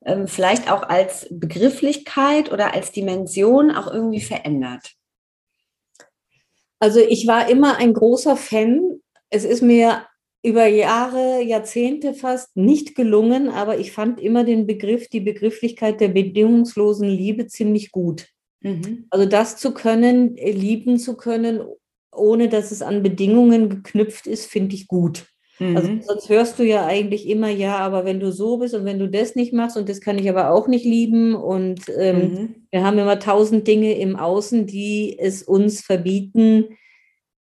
ähm, 0.05 0.27
vielleicht 0.29 0.71
auch 0.71 0.83
als 0.83 1.27
Begrifflichkeit 1.31 2.53
oder 2.53 2.75
als 2.75 2.93
Dimension 2.93 3.71
auch 3.71 3.93
irgendwie 3.93 4.21
verändert? 4.21 4.93
Also 6.79 7.01
ich 7.01 7.27
war 7.27 7.49
immer 7.49 7.79
ein 7.79 7.95
großer 7.95 8.37
Fan 8.37 9.01
es 9.35 9.45
ist 9.45 9.63
mir 9.63 10.07
über 10.45 10.67
Jahre, 10.67 11.43
Jahrzehnte 11.43 12.15
fast 12.15 12.57
nicht 12.57 12.95
gelungen, 12.95 13.49
aber 13.49 13.79
ich 13.79 13.91
fand 13.91 14.21
immer 14.21 14.45
den 14.45 14.65
Begriff, 14.65 15.09
die 15.09 15.21
Begrifflichkeit 15.21 16.01
der 16.01 16.09
bedingungslosen 16.09 17.09
Liebe 17.09 17.49
ziemlich 17.49 17.91
gut. 17.91 18.29
Mhm. 18.65 19.07
Also 19.11 19.27
das 19.27 19.59
zu 19.59 19.73
können, 19.73 20.37
äh, 20.37 20.51
lieben 20.51 20.99
zu 20.99 21.17
können, 21.17 21.61
ohne 22.13 22.49
dass 22.49 22.71
es 22.71 22.83
an 22.83 23.03
Bedingungen 23.03 23.69
geknüpft 23.69 24.27
ist, 24.27 24.47
finde 24.47 24.75
ich 24.75 24.89
gut. 24.89 25.27
Also 25.61 25.71
mhm. 25.71 25.77
Also 25.77 26.01
sonst 26.07 26.29
hörst 26.29 26.59
du 26.59 26.65
ja 26.65 26.85
eigentlich 26.85 27.29
immer, 27.29 27.49
ja, 27.49 27.79
aber 27.79 28.05
wenn 28.05 28.19
du 28.19 28.33
so 28.33 28.57
bist 28.57 28.75
und 28.75 28.85
wenn 28.85 28.99
du 28.99 29.09
das 29.09 29.37
nicht 29.37 29.53
machst 29.53 29.77
und 29.77 29.89
das 29.89 30.01
kann 30.01 30.19
ich 30.19 30.29
aber 30.29 30.51
auch 30.51 30.67
nicht 30.67 30.85
lieben 30.85 31.35
und 31.35 31.83
ähm, 31.97 32.19
mhm. 32.19 32.55
wir 32.71 32.85
haben 32.85 32.99
immer 32.99 33.21
tausend 33.21 33.69
Dinge 33.69 33.97
im 33.99 34.17
Außen, 34.17 34.67
die 34.67 35.17
es 35.19 35.43
uns 35.43 35.81
verbieten 35.81 36.77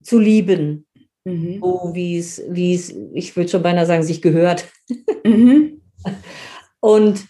zu 0.03 0.19
lieben. 0.19 0.85
Mhm. 1.25 1.59
So 1.61 1.91
wie 1.93 2.17
es, 2.17 2.43
wie 2.49 2.75
es, 2.75 2.93
ich 3.13 3.35
würde 3.35 3.49
schon 3.49 3.63
beinahe 3.63 3.85
sagen, 3.85 4.03
sich 4.03 4.21
gehört. 4.21 4.67
Mhm. 5.23 5.81
Und 6.81 7.25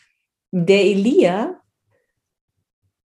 der 0.51 0.83
Elia 0.83 1.61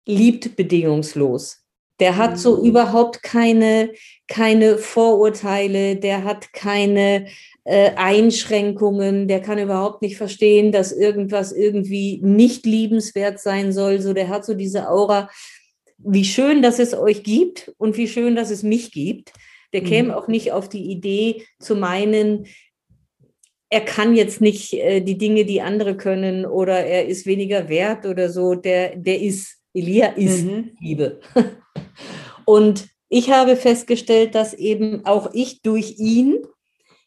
liebt 0.09 0.55
bedingungslos. 0.55 1.63
Der 1.99 2.17
hat 2.17 2.39
so 2.39 2.57
mhm. 2.57 2.65
überhaupt 2.65 3.23
keine, 3.23 3.91
keine 4.27 4.77
Vorurteile, 4.77 5.97
der 5.97 6.23
hat 6.23 6.53
keine 6.53 7.27
äh, 7.65 7.91
Einschränkungen, 7.95 9.27
der 9.27 9.41
kann 9.41 9.59
überhaupt 9.59 10.01
nicht 10.01 10.17
verstehen, 10.17 10.71
dass 10.71 10.91
irgendwas 10.91 11.51
irgendwie 11.51 12.19
nicht 12.23 12.65
liebenswert 12.65 13.39
sein 13.39 13.71
soll. 13.71 14.01
So, 14.01 14.13
der 14.13 14.29
hat 14.29 14.45
so 14.45 14.53
diese 14.53 14.89
Aura, 14.89 15.29
wie 15.97 16.25
schön, 16.25 16.61
dass 16.61 16.79
es 16.79 16.93
euch 16.93 17.23
gibt 17.23 17.73
und 17.77 17.97
wie 17.97 18.07
schön, 18.07 18.35
dass 18.35 18.49
es 18.49 18.63
mich 18.63 18.91
gibt. 18.91 19.33
Der 19.73 19.83
käme 19.83 20.09
mhm. 20.09 20.13
auch 20.15 20.27
nicht 20.27 20.53
auf 20.53 20.69
die 20.69 20.89
Idee 20.89 21.43
zu 21.59 21.75
meinen, 21.75 22.47
er 23.69 23.81
kann 23.81 24.15
jetzt 24.15 24.41
nicht 24.41 24.73
äh, 24.73 25.01
die 25.01 25.17
Dinge, 25.17 25.45
die 25.45 25.61
andere 25.61 25.95
können, 25.95 26.45
oder 26.45 26.79
er 26.79 27.05
ist 27.05 27.25
weniger 27.25 27.69
wert 27.69 28.05
oder 28.05 28.29
so. 28.29 28.55
Der, 28.55 28.95
der 28.95 29.21
ist, 29.21 29.58
Elia 29.73 30.07
ist 30.07 30.45
mhm. 30.45 30.71
Liebe. 30.79 31.19
Und 32.45 32.87
ich 33.09 33.31
habe 33.31 33.55
festgestellt, 33.55 34.35
dass 34.35 34.53
eben 34.53 35.05
auch 35.05 35.31
ich 35.33 35.61
durch 35.61 35.97
ihn 35.97 36.39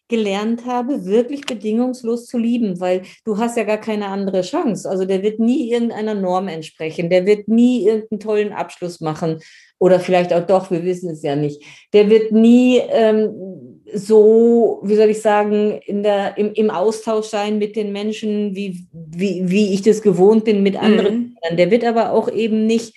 gelernt 0.08 0.66
habe, 0.66 1.06
wirklich 1.06 1.46
bedingungslos 1.46 2.26
zu 2.26 2.36
lieben, 2.36 2.80
weil 2.80 3.00
du 3.24 3.38
hast 3.38 3.56
ja 3.56 3.64
gar 3.64 3.78
keine 3.78 4.08
andere 4.08 4.42
Chance. 4.42 4.88
Also 4.88 5.06
der 5.06 5.22
wird 5.22 5.38
nie 5.38 5.72
irgendeiner 5.72 6.14
Norm 6.14 6.48
entsprechen, 6.48 7.08
der 7.08 7.24
wird 7.24 7.48
nie 7.48 7.86
irgendeinen 7.86 8.20
tollen 8.20 8.52
Abschluss 8.52 9.00
machen 9.00 9.38
oder 9.78 10.00
vielleicht 10.00 10.34
auch 10.34 10.46
doch, 10.46 10.70
wir 10.70 10.84
wissen 10.84 11.10
es 11.10 11.22
ja 11.22 11.34
nicht. 11.34 11.62
Der 11.94 12.10
wird 12.10 12.30
nie 12.30 12.78
ähm, 12.90 13.71
so, 13.94 14.80
wie 14.82 14.96
soll 14.96 15.10
ich 15.10 15.20
sagen, 15.20 15.80
in 15.86 16.02
der, 16.02 16.36
im, 16.38 16.52
im 16.54 16.70
Austausch 16.70 17.26
sein 17.26 17.58
mit 17.58 17.76
den 17.76 17.92
Menschen, 17.92 18.54
wie, 18.54 18.86
wie, 18.92 19.42
wie 19.46 19.74
ich 19.74 19.82
das 19.82 20.02
gewohnt 20.02 20.44
bin 20.44 20.62
mit 20.62 20.76
anderen. 20.76 21.36
Mhm. 21.50 21.56
Der 21.56 21.70
wird 21.70 21.84
aber 21.84 22.12
auch 22.12 22.30
eben 22.30 22.66
nicht 22.66 22.94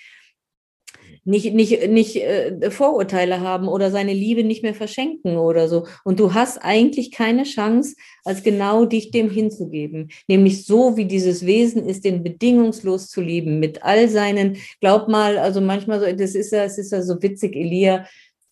nicht, 1.27 1.53
nicht, 1.55 1.89
nicht 1.89 2.15
äh, 2.17 2.69
Vorurteile 2.69 3.41
haben 3.41 3.67
oder 3.67 3.89
seine 3.89 4.13
Liebe 4.13 4.43
nicht 4.43 4.61
mehr 4.61 4.75
verschenken 4.75 5.37
oder 5.37 5.67
so. 5.67 5.87
Und 6.03 6.19
du 6.19 6.35
hast 6.35 6.59
eigentlich 6.59 7.11
keine 7.11 7.43
Chance, 7.43 7.95
als 8.23 8.43
genau 8.43 8.85
dich 8.85 9.09
dem 9.09 9.31
hinzugeben. 9.31 10.09
Nämlich 10.27 10.65
so, 10.65 10.97
wie 10.97 11.05
dieses 11.05 11.45
Wesen 11.45 11.83
ist, 11.83 12.05
den 12.05 12.23
bedingungslos 12.23 13.09
zu 13.09 13.21
lieben, 13.21 13.59
mit 13.59 13.83
all 13.83 14.07
seinen, 14.07 14.57
glaub 14.81 15.07
mal, 15.07 15.39
also 15.39 15.61
manchmal 15.61 15.99
so, 15.99 16.15
das 16.15 16.35
ist 16.35 16.51
ja, 16.51 16.63
es 16.63 16.77
ist 16.77 16.91
ja 16.91 17.01
so 17.01 17.21
witzig, 17.21 17.55
Elia 17.55 18.05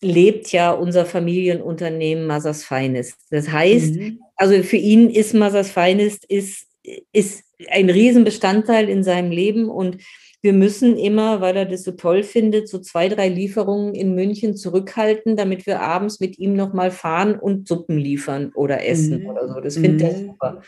lebt 0.04 0.52
ja 0.52 0.70
unser 0.72 1.06
Familienunternehmen 1.06 2.26
Mothers 2.26 2.64
Finest. 2.64 3.16
Das 3.30 3.50
heißt, 3.50 3.94
mhm. 3.94 4.20
also 4.36 4.62
für 4.62 4.76
ihn 4.76 5.10
ist 5.10 5.34
Mothers 5.34 5.70
Finest 5.70 6.24
ist, 6.26 6.66
ist 7.12 7.44
ein 7.68 7.90
Riesenbestandteil 7.90 8.88
in 8.88 9.02
seinem 9.02 9.30
Leben 9.30 9.68
und 9.68 9.98
wir 10.42 10.52
müssen 10.52 10.98
immer, 10.98 11.40
weil 11.40 11.56
er 11.56 11.64
das 11.64 11.84
so 11.84 11.92
toll 11.92 12.22
findet, 12.22 12.68
so 12.68 12.78
zwei, 12.78 13.08
drei 13.08 13.30
Lieferungen 13.30 13.94
in 13.94 14.14
München 14.14 14.56
zurückhalten, 14.56 15.36
damit 15.36 15.64
wir 15.64 15.80
abends 15.80 16.20
mit 16.20 16.38
ihm 16.38 16.54
nochmal 16.54 16.90
fahren 16.90 17.38
und 17.38 17.66
Suppen 17.66 17.96
liefern 17.96 18.52
oder 18.54 18.86
essen 18.86 19.22
mhm. 19.22 19.26
oder 19.30 19.48
so. 19.48 19.60
Das 19.60 19.76
findet 19.76 20.00
mhm. 20.00 20.06
er 20.06 20.14
super. 20.26 20.62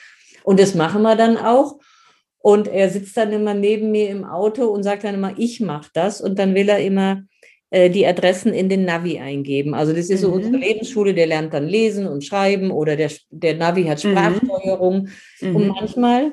Und 0.44 0.61
das 0.61 0.75
machen 0.75 1.03
wir 1.03 1.14
dann 1.14 1.37
auch. 1.37 1.79
Und 2.38 2.68
er 2.68 2.88
sitzt 2.88 3.18
dann 3.18 3.33
immer 3.33 3.53
neben 3.53 3.90
mir 3.90 4.09
im 4.09 4.25
Auto 4.25 4.64
und 4.66 4.83
sagt 4.83 5.05
dann 5.05 5.16
immer, 5.16 5.35
ich 5.37 5.61
mache 5.61 5.90
das. 5.92 6.22
Und 6.22 6.38
dann 6.38 6.55
will 6.55 6.70
er 6.70 6.79
immer 6.79 7.25
die 7.72 8.07
Adressen 8.07 8.52
in 8.52 8.68
den 8.68 8.85
Navi 8.85 9.18
eingeben. 9.18 9.74
Also 9.74 9.92
das 9.92 10.09
ist 10.09 10.20
so 10.20 10.29
mhm. 10.29 10.35
unsere 10.35 10.57
Lebensschule, 10.57 11.14
der 11.14 11.26
lernt 11.26 11.52
dann 11.52 11.66
lesen 11.66 12.07
und 12.07 12.24
schreiben 12.24 12.70
oder 12.70 12.96
der, 12.96 13.11
der 13.31 13.57
Navi 13.57 13.85
hat 13.85 14.02
mhm. 14.05 14.11
Sprachsteuerung. 14.11 15.09
Und 15.42 15.52
mhm. 15.52 15.68
manchmal 15.68 16.33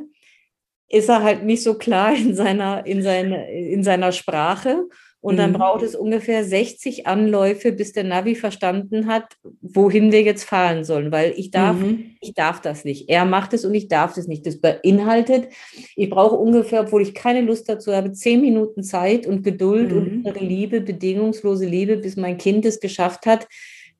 ist 0.89 1.09
er 1.09 1.23
halt 1.23 1.43
nicht 1.43 1.63
so 1.63 1.73
klar 1.73 2.15
in 2.15 2.35
seiner, 2.35 2.85
in 2.85 3.01
seine, 3.01 3.51
in 3.51 3.83
seiner 3.83 4.11
Sprache. 4.11 4.83
Und 5.23 5.37
dann 5.37 5.51
mhm. 5.51 5.55
braucht 5.55 5.83
es 5.83 5.95
ungefähr 5.95 6.43
60 6.43 7.07
Anläufe, 7.07 7.71
bis 7.71 7.93
der 7.93 8.03
Navi 8.03 8.35
verstanden 8.35 9.07
hat, 9.07 9.37
wohin 9.61 10.11
wir 10.11 10.21
jetzt 10.21 10.43
fahren 10.43 10.83
sollen, 10.83 11.13
weil 11.13 11.33
ich 11.37 11.49
darf, 11.49 11.77
mhm. 11.77 12.17
ich 12.19 12.33
darf 12.33 12.59
das 12.59 12.83
nicht. 12.83 13.07
Er 13.07 13.23
macht 13.23 13.53
es 13.53 13.63
und 13.63 13.73
ich 13.73 13.87
darf 13.87 14.13
das 14.15 14.27
nicht. 14.27 14.45
Das 14.45 14.59
beinhaltet, 14.59 15.47
ich 15.95 16.09
brauche 16.09 16.35
ungefähr, 16.35 16.81
obwohl 16.81 17.01
ich 17.01 17.13
keine 17.13 17.39
Lust 17.39 17.69
dazu 17.69 17.93
habe, 17.93 18.11
zehn 18.11 18.41
Minuten 18.41 18.83
Zeit 18.83 19.25
und 19.25 19.43
Geduld 19.43 19.93
mhm. 19.93 20.25
und 20.25 20.41
Liebe, 20.41 20.81
bedingungslose 20.81 21.67
Liebe, 21.67 21.95
bis 21.95 22.17
mein 22.17 22.37
Kind 22.37 22.65
es 22.65 22.81
geschafft 22.81 23.25
hat, 23.25 23.47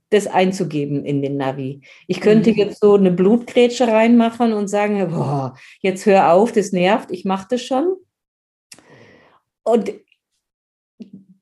das 0.10 0.28
einzugeben 0.28 1.06
in 1.06 1.22
den 1.22 1.38
Navi. 1.38 1.84
Ich 2.06 2.20
könnte 2.20 2.52
mhm. 2.52 2.58
jetzt 2.58 2.82
so 2.82 2.96
eine 2.96 3.12
Blutgrätsche 3.12 3.88
reinmachen 3.88 4.52
und 4.52 4.68
sagen, 4.68 5.08
boah, 5.10 5.56
jetzt 5.80 6.06
hör 6.06 6.34
auf, 6.34 6.52
das 6.52 6.74
nervt, 6.74 7.12
ich 7.12 7.24
mache 7.24 7.48
das 7.52 7.62
schon. 7.62 7.96
Und 9.64 9.94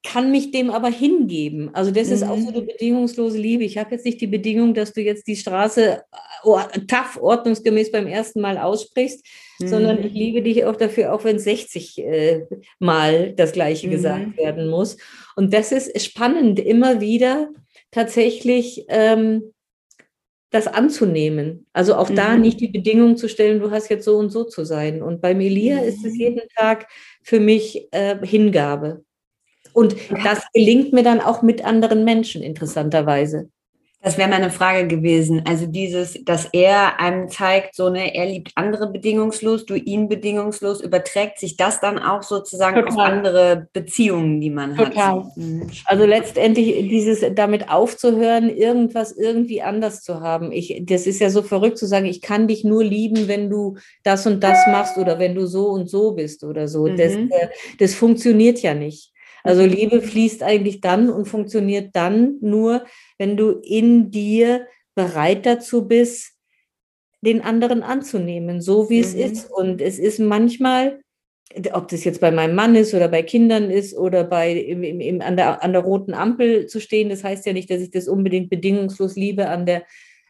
kann 0.03 0.31
mich 0.31 0.51
dem 0.51 0.71
aber 0.71 0.89
hingeben. 0.89 1.69
Also 1.73 1.91
das 1.91 2.07
mhm. 2.07 2.13
ist 2.13 2.23
auch 2.23 2.37
so 2.37 2.49
mhm. 2.49 2.55
eine 2.55 2.61
bedingungslose 2.63 3.37
Liebe. 3.37 3.63
Ich 3.63 3.77
habe 3.77 3.91
jetzt 3.91 4.05
nicht 4.05 4.19
die 4.19 4.27
Bedingung, 4.27 4.73
dass 4.73 4.93
du 4.93 5.01
jetzt 5.01 5.27
die 5.27 5.35
Straße 5.35 6.01
oh, 6.43 6.59
tough, 6.87 7.17
ordnungsgemäß 7.21 7.91
beim 7.91 8.07
ersten 8.07 8.41
Mal 8.41 8.57
aussprichst, 8.57 9.23
mhm. 9.59 9.67
sondern 9.67 10.03
ich 10.03 10.13
liebe 10.13 10.41
dich 10.41 10.65
auch 10.65 10.75
dafür, 10.75 11.13
auch 11.13 11.23
wenn 11.23 11.37
60 11.37 11.99
äh, 11.99 12.45
Mal 12.79 13.33
das 13.33 13.51
Gleiche 13.51 13.87
mhm. 13.87 13.91
gesagt 13.91 14.37
werden 14.37 14.69
muss. 14.69 14.97
Und 15.35 15.53
das 15.53 15.71
ist 15.71 16.03
spannend, 16.03 16.59
immer 16.59 16.99
wieder 16.99 17.49
tatsächlich 17.91 18.85
ähm, 18.89 19.53
das 20.49 20.67
anzunehmen. 20.67 21.67
Also 21.73 21.95
auch 21.95 22.09
mhm. 22.09 22.15
da 22.15 22.37
nicht 22.37 22.59
die 22.59 22.69
Bedingung 22.69 23.17
zu 23.17 23.29
stellen, 23.29 23.59
du 23.59 23.69
hast 23.69 23.89
jetzt 23.89 24.05
so 24.05 24.17
und 24.17 24.31
so 24.31 24.45
zu 24.45 24.65
sein. 24.65 25.03
Und 25.03 25.21
bei 25.21 25.35
Melia 25.35 25.77
mhm. 25.77 25.87
ist 25.87 26.03
es 26.03 26.17
jeden 26.17 26.41
Tag 26.55 26.87
für 27.21 27.39
mich 27.39 27.87
äh, 27.91 28.17
Hingabe. 28.25 29.03
Und 29.73 29.95
das 30.23 30.43
gelingt 30.53 30.93
mir 30.93 31.03
dann 31.03 31.21
auch 31.21 31.41
mit 31.41 31.63
anderen 31.65 32.03
Menschen, 32.03 32.41
interessanterweise. 32.41 33.49
Das 34.03 34.17
wäre 34.17 34.29
meine 34.29 34.49
Frage 34.49 34.87
gewesen. 34.87 35.43
Also 35.47 35.67
dieses, 35.67 36.17
dass 36.25 36.45
er 36.53 36.99
einem 36.99 37.29
zeigt, 37.29 37.75
so 37.75 37.89
ne, 37.89 38.15
er 38.15 38.25
liebt 38.25 38.51
andere 38.55 38.91
bedingungslos, 38.91 39.67
du 39.67 39.75
ihn 39.75 40.09
bedingungslos, 40.09 40.81
überträgt 40.81 41.39
sich 41.39 41.55
das 41.55 41.79
dann 41.81 41.99
auch 41.99 42.23
sozusagen 42.23 42.77
Total. 42.77 42.91
auf 42.91 42.97
andere 42.97 43.67
Beziehungen, 43.73 44.41
die 44.41 44.49
man 44.49 44.75
Total. 44.75 45.23
hat. 45.23 45.37
Mhm. 45.37 45.69
Also 45.85 46.05
letztendlich 46.05 46.89
dieses 46.89 47.23
damit 47.35 47.69
aufzuhören, 47.69 48.49
irgendwas 48.49 49.11
irgendwie 49.11 49.61
anders 49.61 50.01
zu 50.01 50.19
haben. 50.19 50.51
Ich, 50.51 50.81
das 50.83 51.05
ist 51.05 51.19
ja 51.19 51.29
so 51.29 51.43
verrückt 51.43 51.77
zu 51.77 51.85
sagen, 51.85 52.07
ich 52.07 52.21
kann 52.21 52.47
dich 52.47 52.63
nur 52.63 52.83
lieben, 52.83 53.27
wenn 53.27 53.51
du 53.51 53.77
das 54.01 54.25
und 54.25 54.43
das 54.43 54.65
machst 54.65 54.97
oder 54.97 55.19
wenn 55.19 55.35
du 55.35 55.45
so 55.45 55.67
und 55.67 55.87
so 55.87 56.13
bist 56.13 56.43
oder 56.43 56.67
so. 56.67 56.87
Mhm. 56.87 56.97
Das, 56.97 57.13
äh, 57.13 57.49
das 57.77 57.93
funktioniert 57.93 58.63
ja 58.63 58.73
nicht. 58.73 59.10
Also. 59.43 59.65
Liebe 59.65 60.01
fließt 60.01 60.43
eigentlich 60.43 60.81
dann 60.81 61.09
und 61.09 61.25
funktioniert 61.25 61.95
dann 61.95 62.37
nur, 62.41 62.85
wenn 63.17 63.37
du 63.37 63.59
in 63.63 64.11
dir 64.11 64.67
bereit 64.95 65.45
dazu 65.45 65.87
bist, 65.87 66.33
den 67.21 67.41
anderen 67.41 67.83
anzunehmen, 67.83 68.61
so 68.61 68.89
wie 68.89 68.97
mhm. 68.97 69.03
es 69.03 69.13
ist. 69.13 69.51
Und 69.51 69.81
es 69.81 69.99
ist 69.99 70.19
manchmal, 70.19 71.01
ob 71.73 71.87
das 71.87 72.03
jetzt 72.03 72.21
bei 72.21 72.31
meinem 72.31 72.55
Mann 72.55 72.75
ist 72.75 72.93
oder 72.93 73.07
bei 73.07 73.23
Kindern 73.23 73.69
ist 73.69 73.95
oder 73.95 74.23
bei 74.23 74.53
im, 74.53 74.83
im, 74.83 74.99
im, 74.99 75.21
an, 75.21 75.37
der, 75.37 75.63
an 75.63 75.73
der 75.73 75.81
roten 75.81 76.13
Ampel 76.13 76.67
zu 76.67 76.79
stehen, 76.79 77.09
das 77.09 77.23
heißt 77.23 77.45
ja 77.45 77.53
nicht, 77.53 77.69
dass 77.69 77.81
ich 77.81 77.91
das 77.91 78.07
unbedingt 78.07 78.49
bedingungslos 78.49 79.15
liebe, 79.15 79.49
an 79.49 79.65
der, 79.65 79.83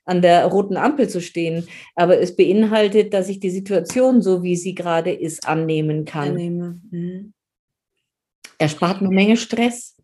an 0.04 0.22
der 0.22 0.46
roten 0.46 0.78
Ampel 0.78 1.08
zu 1.08 1.22
stehen. 1.22 1.68
Aber 1.96 2.20
es 2.20 2.36
beinhaltet, 2.36 3.14
dass 3.14 3.30
ich 3.30 3.40
die 3.40 3.52
Situation, 3.52 4.22
so 4.22 4.44
wie 4.44 4.56
sie 4.56 4.76
gerade 4.76 5.12
ist, 5.12 5.48
annehmen 5.48 6.06
kann. 6.06 6.30
Annehme. 6.30 6.82
Mhm 6.92 7.34
erspart 8.62 9.00
eine 9.00 9.10
Menge 9.10 9.38
Stress. 9.38 9.96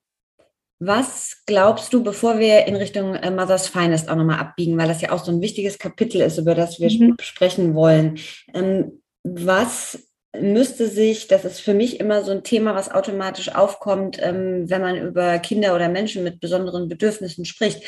Was 0.80 1.44
glaubst 1.48 1.92
du, 1.94 2.04
bevor 2.04 2.38
wir 2.40 2.66
in 2.66 2.76
Richtung 2.76 3.16
äh, 3.16 3.32
Mother's 3.32 3.68
Finest 3.68 4.10
auch 4.10 4.16
nochmal 4.16 4.40
abbiegen, 4.40 4.78
weil 4.78 4.88
das 4.88 5.02
ja 5.02 5.12
auch 5.12 5.24
so 5.24 5.32
ein 5.32 5.42
wichtiges 5.42 5.80
Kapitel 5.80 6.22
ist, 6.22 6.38
über 6.38 6.54
das 6.54 6.80
wir 6.80 6.90
mhm. 6.92 7.16
sprechen 7.20 7.74
wollen, 7.74 8.20
ähm, 8.54 9.02
was 9.24 10.08
müsste 10.40 10.88
sich, 10.88 11.28
das 11.28 11.46
ist 11.46 11.62
für 11.62 11.74
mich 11.74 12.00
immer 12.00 12.24
so 12.24 12.32
ein 12.32 12.44
Thema, 12.44 12.76
was 12.76 12.92
automatisch 12.92 13.56
aufkommt, 13.56 14.20
ähm, 14.22 14.70
wenn 14.70 14.82
man 14.82 14.98
über 14.98 15.40
Kinder 15.40 15.74
oder 15.74 15.90
Menschen 15.90 16.24
mit 16.24 16.40
besonderen 16.40 16.88
Bedürfnissen 16.88 17.46
spricht. 17.46 17.84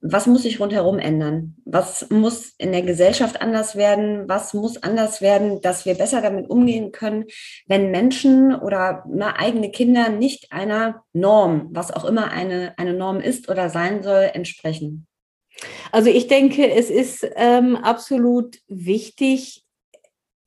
Was 0.00 0.26
muss 0.26 0.42
sich 0.42 0.60
rundherum 0.60 0.98
ändern? 0.98 1.56
Was 1.64 2.10
muss 2.10 2.52
in 2.58 2.72
der 2.72 2.82
Gesellschaft 2.82 3.40
anders 3.40 3.74
werden? 3.74 4.28
Was 4.28 4.52
muss 4.52 4.82
anders 4.82 5.22
werden, 5.22 5.60
dass 5.62 5.86
wir 5.86 5.94
besser 5.94 6.20
damit 6.20 6.50
umgehen 6.50 6.92
können, 6.92 7.24
wenn 7.66 7.90
Menschen 7.90 8.54
oder 8.54 9.04
na, 9.08 9.38
eigene 9.38 9.70
Kinder 9.70 10.10
nicht 10.10 10.52
einer 10.52 11.04
Norm, 11.12 11.68
was 11.70 11.90
auch 11.90 12.04
immer 12.04 12.30
eine, 12.30 12.74
eine 12.76 12.92
Norm 12.92 13.20
ist 13.20 13.48
oder 13.48 13.70
sein 13.70 14.02
soll, 14.02 14.30
entsprechen? 14.34 15.06
Also 15.92 16.10
ich 16.10 16.26
denke, 16.26 16.70
es 16.70 16.90
ist 16.90 17.26
ähm, 17.36 17.76
absolut 17.76 18.58
wichtig, 18.68 19.64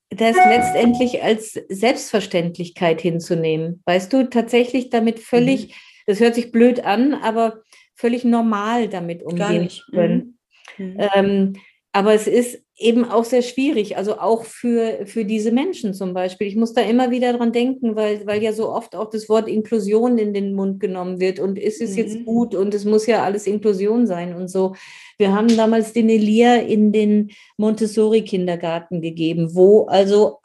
das 0.10 0.36
letztendlich 0.36 1.21
als 1.23 1.53
Selbstverständlichkeit 1.69 3.01
hinzunehmen. 3.01 3.81
Weißt 3.86 4.12
du, 4.13 4.29
tatsächlich 4.29 4.89
damit 4.89 5.19
völlig, 5.19 5.67
mhm. 5.67 5.73
das 6.05 6.19
hört 6.19 6.36
sich 6.36 6.51
blöd 6.51 6.86
an, 6.86 7.13
aber 7.13 7.62
völlig 7.97 8.23
normal 8.23 8.88
damit 8.88 9.23
umgehen 9.23 9.69
zu 9.69 9.91
können. 9.91 10.38
Mhm. 10.77 10.86
Mhm. 10.86 10.97
Ähm, 11.15 11.53
aber 11.91 12.13
es 12.13 12.27
ist 12.27 12.63
eben 12.77 13.05
auch 13.05 13.23
sehr 13.23 13.41
schwierig, 13.41 13.97
also 13.97 14.19
auch 14.19 14.43
für, 14.43 15.07
für 15.07 15.25
diese 15.25 15.51
Menschen 15.51 15.95
zum 15.95 16.13
Beispiel. 16.13 16.45
Ich 16.45 16.55
muss 16.55 16.73
da 16.73 16.81
immer 16.81 17.10
wieder 17.10 17.33
dran 17.33 17.51
denken, 17.51 17.95
weil, 17.95 18.25
weil 18.27 18.43
ja 18.43 18.53
so 18.53 18.69
oft 18.69 18.95
auch 18.95 19.10
das 19.10 19.27
Wort 19.29 19.49
Inklusion 19.49 20.19
in 20.19 20.31
den 20.31 20.53
Mund 20.53 20.79
genommen 20.79 21.19
wird 21.19 21.39
und 21.39 21.57
ist 21.57 21.81
es 21.81 21.93
mhm. 21.93 21.97
jetzt 21.97 22.25
gut 22.25 22.53
und 22.53 22.75
es 22.75 22.86
muss 22.86 23.07
ja 23.07 23.23
alles 23.23 23.47
Inklusion 23.47 24.05
sein 24.05 24.36
und 24.36 24.47
so. 24.47 24.75
Wir 25.17 25.33
haben 25.33 25.47
damals 25.57 25.93
den 25.93 26.07
Elia 26.10 26.57
in 26.57 26.91
den 26.91 27.31
Montessori-Kindergarten 27.57 29.01
gegeben, 29.01 29.55
wo 29.55 29.86
also 29.86 30.38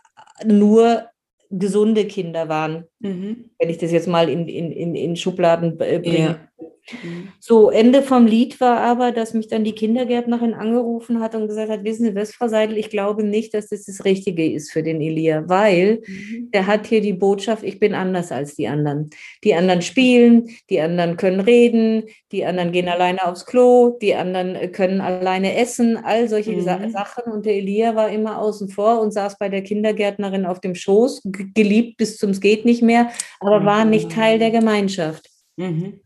nur 0.47 1.05
gesunde 1.51 2.07
Kinder 2.07 2.49
waren, 2.49 2.85
mhm. 3.01 3.51
wenn 3.59 3.69
ich 3.69 3.77
das 3.77 3.93
jetzt 3.93 4.09
mal 4.09 4.31
in, 4.31 4.49
in, 4.49 4.73
in, 4.73 4.95
in 4.95 5.17
Schubladen 5.17 5.77
bringe. 5.77 6.19
Ja. 6.59 6.69
Mhm. 6.91 7.29
So, 7.39 7.71
Ende 7.71 8.03
vom 8.03 8.27
Lied 8.27 8.61
war 8.61 8.81
aber, 8.81 9.13
dass 9.13 9.35
mich 9.35 9.47
dann 9.47 9.63
die 9.63 9.75
Kindergärtnerin 9.75 10.53
angerufen 10.53 11.21
hat 11.21 11.35
und 11.35 11.47
gesagt 11.47 11.71
hat, 11.71 11.85
wissen 11.85 12.05
Sie 12.05 12.15
was, 12.15 12.35
Frau 12.35 12.49
Seidel, 12.49 12.77
ich 12.77 12.91
glaube 12.91 13.23
nicht, 13.23 13.55
dass 13.55 13.69
das 13.69 13.85
das 13.85 14.05
Richtige 14.05 14.51
ist 14.51 14.73
für 14.73 14.83
den 14.83 15.01
Elia, 15.01 15.49
weil 15.49 16.03
mhm. 16.07 16.51
der 16.53 16.67
hat 16.67 16.87
hier 16.87 17.01
die 17.01 17.13
Botschaft, 17.13 17.63
ich 17.63 17.79
bin 17.79 17.95
anders 17.95 18.33
als 18.33 18.57
die 18.57 18.67
anderen. 18.67 19.11
Die 19.45 19.55
anderen 19.55 19.83
spielen, 19.83 20.49
die 20.71 20.81
anderen 20.81 21.17
können 21.17 21.41
reden, 21.41 22.05
die 22.33 22.45
anderen 22.45 22.73
gehen 22.73 22.89
alleine 22.89 23.27
aufs 23.27 23.47
Klo, 23.47 23.97
die 24.03 24.15
anderen 24.15 24.57
äh, 24.57 24.69
können 24.69 25.01
alleine 25.01 25.57
essen, 25.57 25.97
all 25.97 26.29
solche 26.29 26.53
mhm. 26.53 26.91
Sachen. 26.91 27.33
Und 27.33 27.47
der 27.47 27.55
Elia 27.55 27.95
war 27.95 28.11
immer 28.11 28.41
außen 28.41 28.69
vor 28.69 29.01
und 29.01 29.13
saß 29.13 29.39
bei 29.39 29.49
der 29.49 29.63
Kindergärtnerin 29.63 30.47
auf 30.47 30.61
dem 30.61 30.75
Schoß, 30.75 31.23
geliebt 31.55 31.99
bis 31.99 32.19
zum 32.19 32.33
geht 32.41 32.65
nicht 32.65 32.83
mehr, 32.83 33.11
aber 33.41 33.65
war 33.65 33.85
nicht 33.85 34.11
Teil 34.11 34.39
der 34.39 34.51
Gemeinschaft. 34.51 35.29
Mhm. 35.57 36.01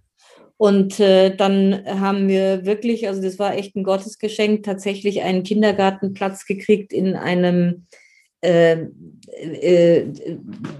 Und 0.58 1.00
äh, 1.00 1.36
dann 1.36 1.84
haben 1.86 2.28
wir 2.28 2.64
wirklich, 2.64 3.08
also 3.08 3.20
das 3.20 3.38
war 3.38 3.54
echt 3.54 3.76
ein 3.76 3.84
Gottesgeschenk, 3.84 4.62
tatsächlich 4.62 5.22
einen 5.22 5.42
Kindergartenplatz 5.42 6.46
gekriegt 6.46 6.94
in 6.94 7.14
einem, 7.14 7.86
äh, 8.40 8.86
äh, 9.36 10.06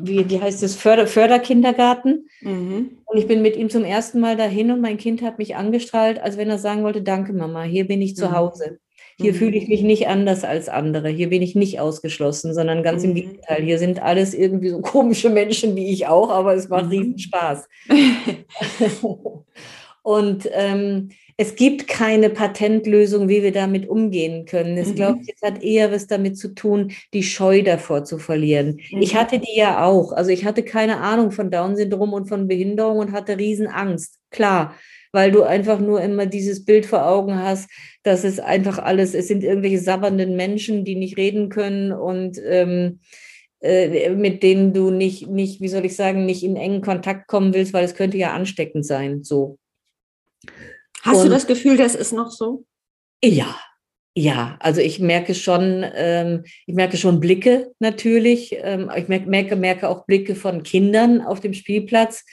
wie, 0.00 0.30
wie 0.30 0.40
heißt 0.40 0.62
es, 0.62 0.76
Förder, 0.76 1.06
Förderkindergarten. 1.06 2.28
Mhm. 2.40 2.98
Und 3.04 3.18
ich 3.18 3.26
bin 3.26 3.42
mit 3.42 3.56
ihm 3.56 3.68
zum 3.68 3.84
ersten 3.84 4.18
Mal 4.18 4.36
dahin 4.36 4.70
und 4.70 4.80
mein 4.80 4.96
Kind 4.96 5.20
hat 5.20 5.38
mich 5.38 5.56
angestrahlt, 5.56 6.20
als 6.20 6.38
wenn 6.38 6.48
er 6.48 6.58
sagen 6.58 6.82
wollte, 6.82 7.02
danke 7.02 7.34
Mama, 7.34 7.62
hier 7.64 7.86
bin 7.86 8.00
ich 8.00 8.12
mhm. 8.12 8.16
zu 8.16 8.32
Hause. 8.32 8.78
Hier 9.18 9.33
mhm. 9.33 9.37
fühle 9.37 9.57
ich 9.57 9.68
mich 9.68 9.83
nicht 9.83 10.09
anders 10.09 10.44
als 10.44 10.68
andere. 10.68 11.09
Hier 11.09 11.31
bin 11.31 11.40
ich 11.42 11.55
nicht 11.55 11.81
ausgeschlossen, 11.81 12.52
sondern 12.52 12.83
ganz 12.83 13.02
mhm. 13.02 13.11
im 13.11 13.14
Gegenteil. 13.14 13.62
Hier 13.62 13.79
sind 13.79 14.02
alles 14.02 14.35
irgendwie 14.35 14.70
so 14.70 14.81
komische 14.83 15.31
Menschen 15.31 15.74
wie 15.76 15.90
ich 15.92 16.07
auch, 16.07 16.31
aber 16.31 16.55
es 16.55 16.68
macht 16.68 16.87
mhm. 16.87 16.90
riesen 16.90 17.18
Spaß. 17.18 17.68
Und 20.02 20.48
ähm, 20.52 21.11
es 21.38 21.55
gibt 21.55 21.87
keine 21.87 22.31
Patentlösung, 22.31 23.29
wie 23.29 23.42
wir 23.42 23.52
damit 23.52 23.88
umgehen 23.88 24.46
können. 24.46 24.79
Es 24.79 24.88
mhm. 24.88 24.94
glaube 24.94 25.18
ich, 25.22 25.35
es 25.35 25.42
hat 25.42 25.62
eher 25.62 25.92
was 25.92 26.07
damit 26.07 26.38
zu 26.38 26.55
tun, 26.55 26.92
die 27.12 27.22
Scheu 27.22 27.62
davor 27.62 28.05
zu 28.05 28.18
verlieren. 28.18 28.81
Mhm. 28.90 29.02
Ich 29.02 29.16
hatte 29.16 29.38
die 29.38 29.57
ja 29.57 29.85
auch. 29.85 30.12
Also 30.12 30.31
ich 30.31 30.44
hatte 30.44 30.62
keine 30.62 30.98
Ahnung 30.98 31.33
von 31.33 31.50
Down-Syndrom 31.50 32.12
und 32.12 32.26
von 32.26 32.48
Behinderung 32.48 32.98
und 32.98 33.12
hatte 33.12 33.37
Riesenangst. 33.38 34.18
Klar, 34.31 34.74
weil 35.12 35.31
du 35.33 35.42
einfach 35.42 35.79
nur 35.79 36.01
immer 36.01 36.27
dieses 36.27 36.64
Bild 36.64 36.87
vor 36.87 37.07
Augen 37.07 37.38
hast, 37.38 37.71
dass 38.03 38.25
es 38.25 38.38
einfach 38.38 38.79
alles, 38.79 39.14
es 39.14 39.29
sind 39.29 39.45
irgendwelche 39.45 39.79
sabbernden 39.79 40.37
Menschen, 40.37 40.85
die 40.85 40.97
nicht 40.97 41.16
reden 41.16 41.49
können 41.49 41.92
und 41.92 42.38
ähm, 42.45 43.01
äh, 43.61 44.11
mit 44.11 44.42
denen 44.42 44.73
du 44.75 44.90
nicht, 44.90 45.29
nicht, 45.29 45.61
wie 45.61 45.69
soll 45.69 45.85
ich 45.85 45.97
sagen, 45.97 46.27
nicht 46.27 46.42
in 46.42 46.57
engen 46.57 46.83
Kontakt 46.83 47.27
kommen 47.27 47.55
willst, 47.55 47.73
weil 47.73 47.85
es 47.85 47.95
könnte 47.95 48.16
ja 48.16 48.33
ansteckend 48.33 48.87
sein. 48.87 49.25
So. 49.25 49.59
Hast 51.03 51.19
und, 51.19 51.27
du 51.27 51.31
das 51.31 51.47
Gefühl, 51.47 51.77
das 51.77 51.95
ist 51.95 52.12
noch 52.12 52.31
so? 52.31 52.64
Ja, 53.25 53.57
ja, 54.19 54.57
also 54.61 54.81
ich 54.81 54.99
merke 54.99 55.35
schon, 55.35 55.85
ähm, 55.95 56.45
ich 56.66 56.75
merke 56.75 56.97
schon 56.97 57.21
Blicke 57.21 57.73
natürlich. 57.81 58.57
Ähm, 58.62 58.90
ich 58.97 59.09
merke, 59.09 59.57
merke 59.57 59.88
auch 59.90 60.07
Blicke 60.07 60.35
von 60.35 60.62
Kindern 60.62 61.21
auf 61.21 61.40
dem 61.40 61.53
Spielplatz, 61.53 62.25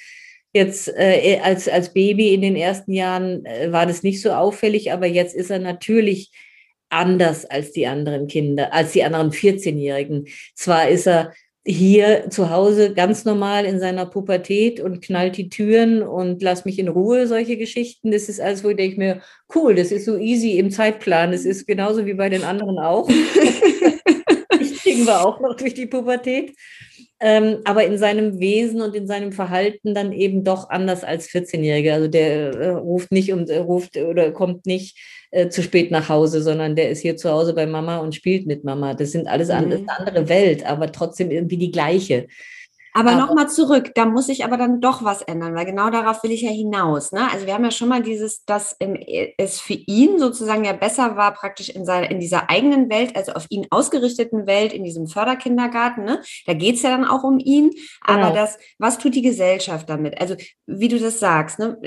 Jetzt 0.54 0.88
äh, 0.96 1.40
als, 1.44 1.68
als 1.68 1.94
Baby 1.94 2.34
in 2.34 2.42
den 2.42 2.56
ersten 2.56 2.94
Jahren 2.94 3.46
äh, 3.46 3.72
war 3.72 3.86
das 3.86 4.04
nicht 4.04 4.22
so 4.22 4.32
auffällig, 4.32 4.92
aber 4.92 5.08
jetzt 5.08 5.36
ist 5.36 5.50
er 5.50 5.60
natürlich 5.60 6.32
anders 6.90 7.46
als 7.46 7.72
die 7.72 7.88
anderen 7.88 8.28
Kinder, 8.28 8.72
als 8.72 8.92
die 8.92 9.04
anderen 9.04 9.32
14-Jährigen. 9.32 10.28
Zwar 10.54 10.88
ist 10.90 11.08
er 11.08 11.34
hier 11.66 12.30
zu 12.30 12.50
Hause 12.50 12.94
ganz 12.94 13.24
normal 13.26 13.66
in 13.66 13.80
seiner 13.80 14.06
Pubertät 14.06 14.80
und 14.80 15.02
knallt 15.02 15.38
die 15.38 15.50
Türen 15.50 16.04
und 16.04 16.42
lass 16.42 16.66
mich 16.66 16.78
in 16.78 16.90
Ruhe, 16.90 17.26
solche 17.26 17.58
Geschichten. 17.58 18.12
Das 18.12 18.28
ist 18.28 18.42
alles, 18.42 18.64
wo 18.64 18.70
ich 18.70 18.76
denke 18.76 18.98
mir, 18.98 19.22
cool, 19.56 19.74
das 19.74 19.92
ist 19.92 20.06
so 20.06 20.18
easy 20.18 20.60
im 20.60 20.72
Zeitplan. 20.72 21.32
Das 21.32 21.46
ist 21.46 21.66
genauso 21.66 22.06
wie 22.06 22.14
bei 22.14 22.30
den 22.30 22.44
anderen 22.44 22.80
auch. 22.80 23.10
kriegen 24.94 25.08
wir 25.08 25.26
auch 25.26 25.40
noch 25.40 25.56
durch 25.56 25.74
die 25.74 25.86
Pubertät 25.86 26.54
ähm, 27.26 27.60
aber 27.64 27.86
in 27.86 27.98
seinem 27.98 28.42
Wesen 28.42 28.82
und 28.82 28.94
in 28.96 29.08
seinem 29.08 29.32
Verhalten 29.32 29.94
dann 29.94 30.12
eben 30.12 30.44
doch 30.44 30.70
anders 30.70 31.06
als 31.06 31.30
14-Jährige. 31.30 31.94
Also 31.94 32.10
der 32.10 32.54
äh, 32.54 32.70
ruft 32.72 33.14
nicht 33.14 33.32
und 33.32 33.50
äh, 33.50 33.60
ruft 33.60 33.96
oder 33.96 34.34
kommt 34.34 34.66
nicht 34.66 34.98
äh, 35.32 35.48
zu 35.48 35.64
spät 35.64 35.90
nach 35.90 36.10
Hause, 36.10 36.42
sondern 36.42 36.76
der 36.76 36.90
ist 36.90 37.00
hier 37.00 37.16
zu 37.16 37.30
Hause 37.30 37.54
bei 37.54 37.66
Mama 37.66 38.00
und 38.00 38.14
spielt 38.14 38.46
mit 38.46 38.66
Mama. 38.66 38.94
Das 38.94 39.14
sind 39.14 39.28
alles 39.28 39.48
mhm. 39.48 39.54
andere, 39.54 39.84
andere 39.88 40.28
Welt, 40.28 40.66
aber 40.66 40.92
trotzdem 40.92 41.32
irgendwie 41.32 41.58
die 41.58 41.72
gleiche. 41.72 42.28
Aber 42.94 43.16
nochmal 43.16 43.50
zurück, 43.50 43.92
da 43.96 44.06
muss 44.06 44.30
ich 44.30 44.46
aber 44.46 44.58
dann 44.58 44.80
doch 44.80 45.04
was 45.04 45.22
ändern, 45.22 45.56
weil 45.56 45.66
genau 45.66 45.90
darauf 45.90 46.24
will 46.24 46.32
ich 46.32 46.42
ja 46.42 46.52
hinaus. 46.52 47.12
Ne? 47.12 47.28
Also 47.32 47.46
wir 47.48 47.54
haben 47.54 47.64
ja 47.64 47.72
schon 47.72 47.90
mal 47.90 48.04
dieses, 48.04 48.46
dass 48.46 48.76
es 49.38 49.60
für 49.60 49.74
ihn 49.74 50.20
sozusagen 50.20 50.64
ja 50.64 50.74
besser 50.74 51.16
war, 51.16 51.34
praktisch 51.34 51.70
in, 51.70 51.86
seiner, 51.86 52.12
in 52.12 52.20
dieser 52.20 52.50
eigenen 52.50 52.90
Welt, 52.90 53.16
also 53.16 53.34
auf 53.34 53.46
ihn 53.50 53.68
ausgerichteten 53.72 54.46
Welt, 54.46 54.74
in 54.74 54.84
diesem 54.84 55.08
Förderkindergarten. 55.08 56.04
Ne? 56.04 56.22
Da 56.46 56.54
geht 56.54 56.76
es 56.76 56.84
ja 56.84 56.92
dann 56.92 57.06
auch 57.06 57.24
um 57.24 57.40
ihn. 57.40 57.72
Aber 58.02 58.30
genau. 58.30 58.36
das, 58.36 58.58
was 58.78 58.98
tut 58.98 59.16
die 59.16 59.22
Gesellschaft 59.22 59.90
damit? 59.90 60.22
Also 60.22 60.36
wie 60.66 60.88
du 60.88 61.00
das 61.00 61.20
sagst, 61.20 61.60
ne? 61.60 61.78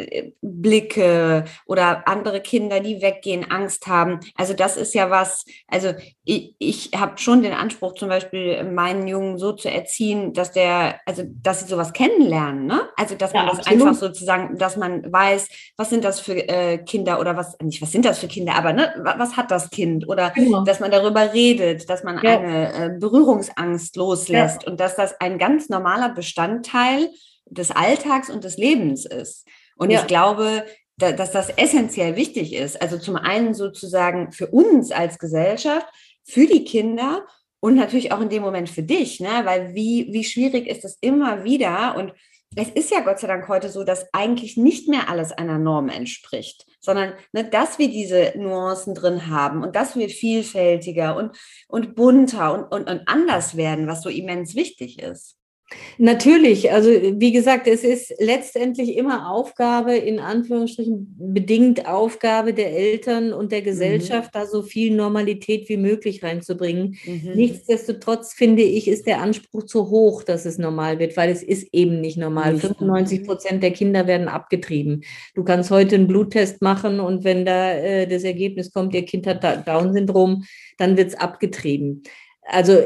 Blicke 0.41 1.45
oder 1.67 2.09
andere 2.09 2.41
Kinder, 2.41 2.81
die 2.81 3.01
weggehen, 3.01 3.51
Angst 3.51 3.87
haben. 3.87 4.21
Also 4.35 4.55
das 4.55 4.77
ist 4.77 4.95
ja 4.95 5.11
was, 5.11 5.45
also 5.69 5.95
ich, 6.25 6.55
ich 6.59 6.91
habe 6.97 7.19
schon 7.19 7.43
den 7.43 7.53
Anspruch, 7.53 7.95
zum 7.95 8.09
Beispiel 8.09 8.65
meinen 8.65 9.07
Jungen 9.07 9.39
so 9.39 9.53
zu 9.53 9.71
erziehen, 9.71 10.33
dass 10.33 10.53
der 10.53 10.96
also 11.05 11.25
dass 11.27 11.61
sie 11.61 11.67
sowas 11.67 11.93
kennenlernen, 11.93 12.67
ne? 12.67 12.89
Also 12.97 13.15
dass 13.15 13.33
man 13.33 13.47
das 13.47 13.59
absolut. 13.59 13.83
einfach 13.83 14.01
sozusagen, 14.01 14.59
dass 14.59 14.77
man 14.77 15.13
weiß, 15.13 15.49
was 15.77 15.91
sind 15.91 16.05
das 16.05 16.21
für 16.21 16.37
äh, 16.49 16.79
Kinder 16.79 17.21
oder 17.21 17.37
was, 17.37 17.59
nicht 17.61 17.83
was 17.83 17.93
sind 17.93 18.05
das 18.05 18.19
für 18.19 18.29
Kinder, 18.29 18.55
aber 18.55 18.73
ne, 18.73 18.93
was 19.17 19.37
hat 19.37 19.51
das 19.51 19.71
Kind? 19.71 20.09
Oder 20.09 20.31
genau. 20.31 20.65
dass 20.65 20.81
man 20.81 20.91
darüber 20.91 21.33
redet, 21.33 21.89
dass 21.91 22.05
man 22.05 22.21
ja. 22.23 22.39
eine 22.39 22.73
äh, 22.73 22.99
Berührungsangst 22.99 23.97
loslässt 23.97 24.63
ja. 24.63 24.71
und 24.71 24.81
dass 24.81 24.97
das 24.97 25.21
ein 25.21 25.39
ganz 25.39 25.69
normaler 25.69 26.11
Bestandteil 26.11 27.11
des 27.47 27.71
Alltags 27.71 28.31
und 28.31 28.45
des 28.45 28.57
Lebens 28.57 29.05
ist. 29.05 29.47
Und 29.77 29.91
ja. 29.91 30.01
ich 30.01 30.07
glaube, 30.07 30.65
dass 30.99 31.31
das 31.31 31.51
essentiell 31.51 32.17
wichtig 32.17 32.55
ist. 32.55 32.81
Also 32.81 32.99
zum 32.99 33.17
einen 33.17 33.55
sozusagen 33.55 34.33
für 34.33 34.47
uns 34.47 34.93
als 34.93 35.19
Gesellschaft, 35.19 35.87
für 36.25 36.47
die 36.47 36.65
Kinder 36.65 37.27
und 37.61 37.75
natürlich 37.75 38.13
auch 38.13 38.21
in 38.21 38.29
dem 38.29 38.43
Moment 38.43 38.69
für 38.69 38.83
dich, 38.83 39.21
ne? 39.21 39.43
weil 39.45 39.75
wie, 39.75 40.09
wie 40.13 40.25
schwierig 40.25 40.67
ist 40.67 40.85
es 40.85 40.99
immer 41.01 41.45
wieder 41.45 41.97
und 41.97 42.13
es 42.55 42.71
ist 42.71 42.91
ja 42.91 43.01
Gott 43.01 43.19
sei 43.19 43.27
Dank 43.27 43.49
heute 43.49 43.69
so, 43.69 43.85
dass 43.85 44.07
eigentlich 44.15 44.57
nicht 44.57 44.89
mehr 44.89 45.11
alles 45.11 45.33
einer 45.33 45.59
Norm 45.59 45.89
entspricht, 45.89 46.65
sondern 46.81 47.15
ne, 47.33 47.45
dass 47.45 47.79
wir 47.79 47.89
diese 47.89 48.33
Nuancen 48.37 48.95
drin 48.95 49.29
haben 49.29 49.63
und 49.63 49.77
dass 49.77 49.97
wir 49.97 50.09
vielfältiger 50.09 51.17
und, 51.17 51.37
und 51.69 51.95
bunter 51.97 52.55
und, 52.55 52.73
und, 52.73 52.89
und 52.89 53.09
anders 53.09 53.57
werden, 53.57 53.89
was 53.89 54.03
so 54.03 54.09
immens 54.09 54.55
wichtig 54.55 55.01
ist. 55.03 55.37
Natürlich, 55.99 56.71
also 56.71 56.91
wie 56.91 57.33
gesagt, 57.33 57.67
es 57.67 57.83
ist 57.83 58.15
letztendlich 58.21 58.97
immer 58.97 59.31
Aufgabe, 59.31 59.97
in 59.97 60.21
Anführungsstrichen 60.21 61.17
bedingt 61.19 61.89
Aufgabe 61.89 62.55
der 62.55 62.73
Eltern 62.73 63.33
und 63.33 63.51
der 63.51 63.63
mhm. 63.63 63.65
Gesellschaft, 63.65 64.33
mhm. 64.33 64.39
da 64.39 64.47
so 64.47 64.63
viel 64.63 64.95
Normalität 64.95 65.69
wie 65.69 65.77
möglich 65.77 66.23
reinzubringen. 66.23 66.97
Mhm. 67.05 67.33
Nichtsdestotrotz 67.35 68.33
finde 68.33 68.63
ich, 68.63 68.87
ist 68.87 69.09
der 69.09 69.21
Anspruch 69.21 69.65
zu 69.65 69.91
hoch, 69.91 70.23
dass 70.23 70.45
es 70.45 70.57
normal 70.57 71.01
wird, 71.01 71.17
weil 71.17 71.31
es 71.31 71.43
ist 71.43 71.69
eben 71.73 72.01
nicht 72.01 72.17
normal. 72.17 72.53
Nicht 72.53 72.67
95 72.67 73.25
Prozent 73.25 73.63
der 73.63 73.73
Kinder 73.73 74.07
werden 74.07 74.29
abgetrieben. 74.29 75.03
Du 75.35 75.43
kannst 75.43 75.73
heute 75.73 75.97
einen 75.97 76.07
Bluttest 76.07 76.63
machen 76.63 77.01
und 77.01 77.25
wenn 77.25 77.45
da 77.45 77.73
äh, 77.73 78.07
das 78.07 78.23
Ergebnis 78.23 78.73
kommt, 78.73 78.95
ihr 78.95 79.05
Kind 79.05 79.27
hat 79.27 79.67
Down-Syndrom, 79.67 80.45
dann 80.79 80.97
wird 80.97 81.09
es 81.09 81.15
abgetrieben. 81.17 82.05
Also 82.43 82.85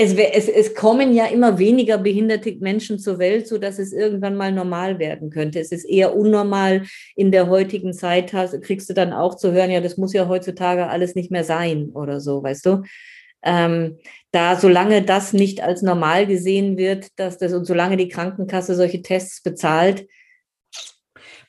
es, 0.00 0.14
es, 0.14 0.48
es, 0.48 0.74
kommen 0.76 1.12
ja 1.12 1.26
immer 1.26 1.58
weniger 1.58 1.98
behinderte 1.98 2.54
Menschen 2.60 3.00
zur 3.00 3.18
Welt, 3.18 3.48
so 3.48 3.58
dass 3.58 3.80
es 3.80 3.92
irgendwann 3.92 4.36
mal 4.36 4.52
normal 4.52 5.00
werden 5.00 5.28
könnte. 5.28 5.58
Es 5.58 5.72
ist 5.72 5.84
eher 5.84 6.14
unnormal 6.14 6.84
in 7.16 7.32
der 7.32 7.48
heutigen 7.48 7.92
Zeit, 7.92 8.32
hast, 8.32 8.62
kriegst 8.62 8.88
du 8.88 8.94
dann 8.94 9.12
auch 9.12 9.34
zu 9.34 9.50
hören, 9.50 9.72
ja, 9.72 9.80
das 9.80 9.96
muss 9.96 10.12
ja 10.12 10.28
heutzutage 10.28 10.86
alles 10.86 11.16
nicht 11.16 11.32
mehr 11.32 11.42
sein 11.42 11.90
oder 11.90 12.20
so, 12.20 12.44
weißt 12.44 12.66
du? 12.66 12.82
Ähm, 13.42 13.98
da, 14.30 14.54
solange 14.54 15.02
das 15.02 15.32
nicht 15.32 15.64
als 15.64 15.82
normal 15.82 16.28
gesehen 16.28 16.76
wird, 16.76 17.08
dass 17.18 17.36
das 17.36 17.52
und 17.52 17.64
solange 17.64 17.96
die 17.96 18.08
Krankenkasse 18.08 18.76
solche 18.76 19.02
Tests 19.02 19.42
bezahlt. 19.42 20.06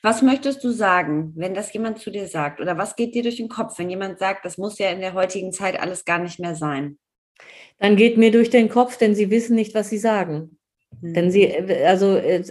Was 0.02 0.22
möchtest 0.22 0.64
du 0.64 0.72
sagen, 0.72 1.32
wenn 1.36 1.54
das 1.54 1.72
jemand 1.72 2.00
zu 2.00 2.10
dir 2.10 2.26
sagt? 2.26 2.60
Oder 2.60 2.76
was 2.76 2.96
geht 2.96 3.14
dir 3.14 3.22
durch 3.22 3.36
den 3.36 3.48
Kopf, 3.48 3.78
wenn 3.78 3.90
jemand 3.90 4.18
sagt, 4.18 4.44
das 4.44 4.58
muss 4.58 4.78
ja 4.80 4.90
in 4.90 5.00
der 5.00 5.14
heutigen 5.14 5.52
Zeit 5.52 5.78
alles 5.78 6.04
gar 6.04 6.18
nicht 6.18 6.40
mehr 6.40 6.56
sein? 6.56 6.98
Dann 7.78 7.96
geht 7.96 8.18
mir 8.18 8.30
durch 8.30 8.50
den 8.50 8.68
Kopf, 8.68 8.96
denn 8.98 9.14
sie 9.14 9.30
wissen 9.30 9.56
nicht, 9.56 9.74
was 9.74 9.88
sie 9.88 9.98
sagen. 9.98 10.58
Mhm. 11.00 11.14
Denn 11.14 11.30
sie, 11.30 11.52
also, 11.86 12.16
äh, 12.16 12.42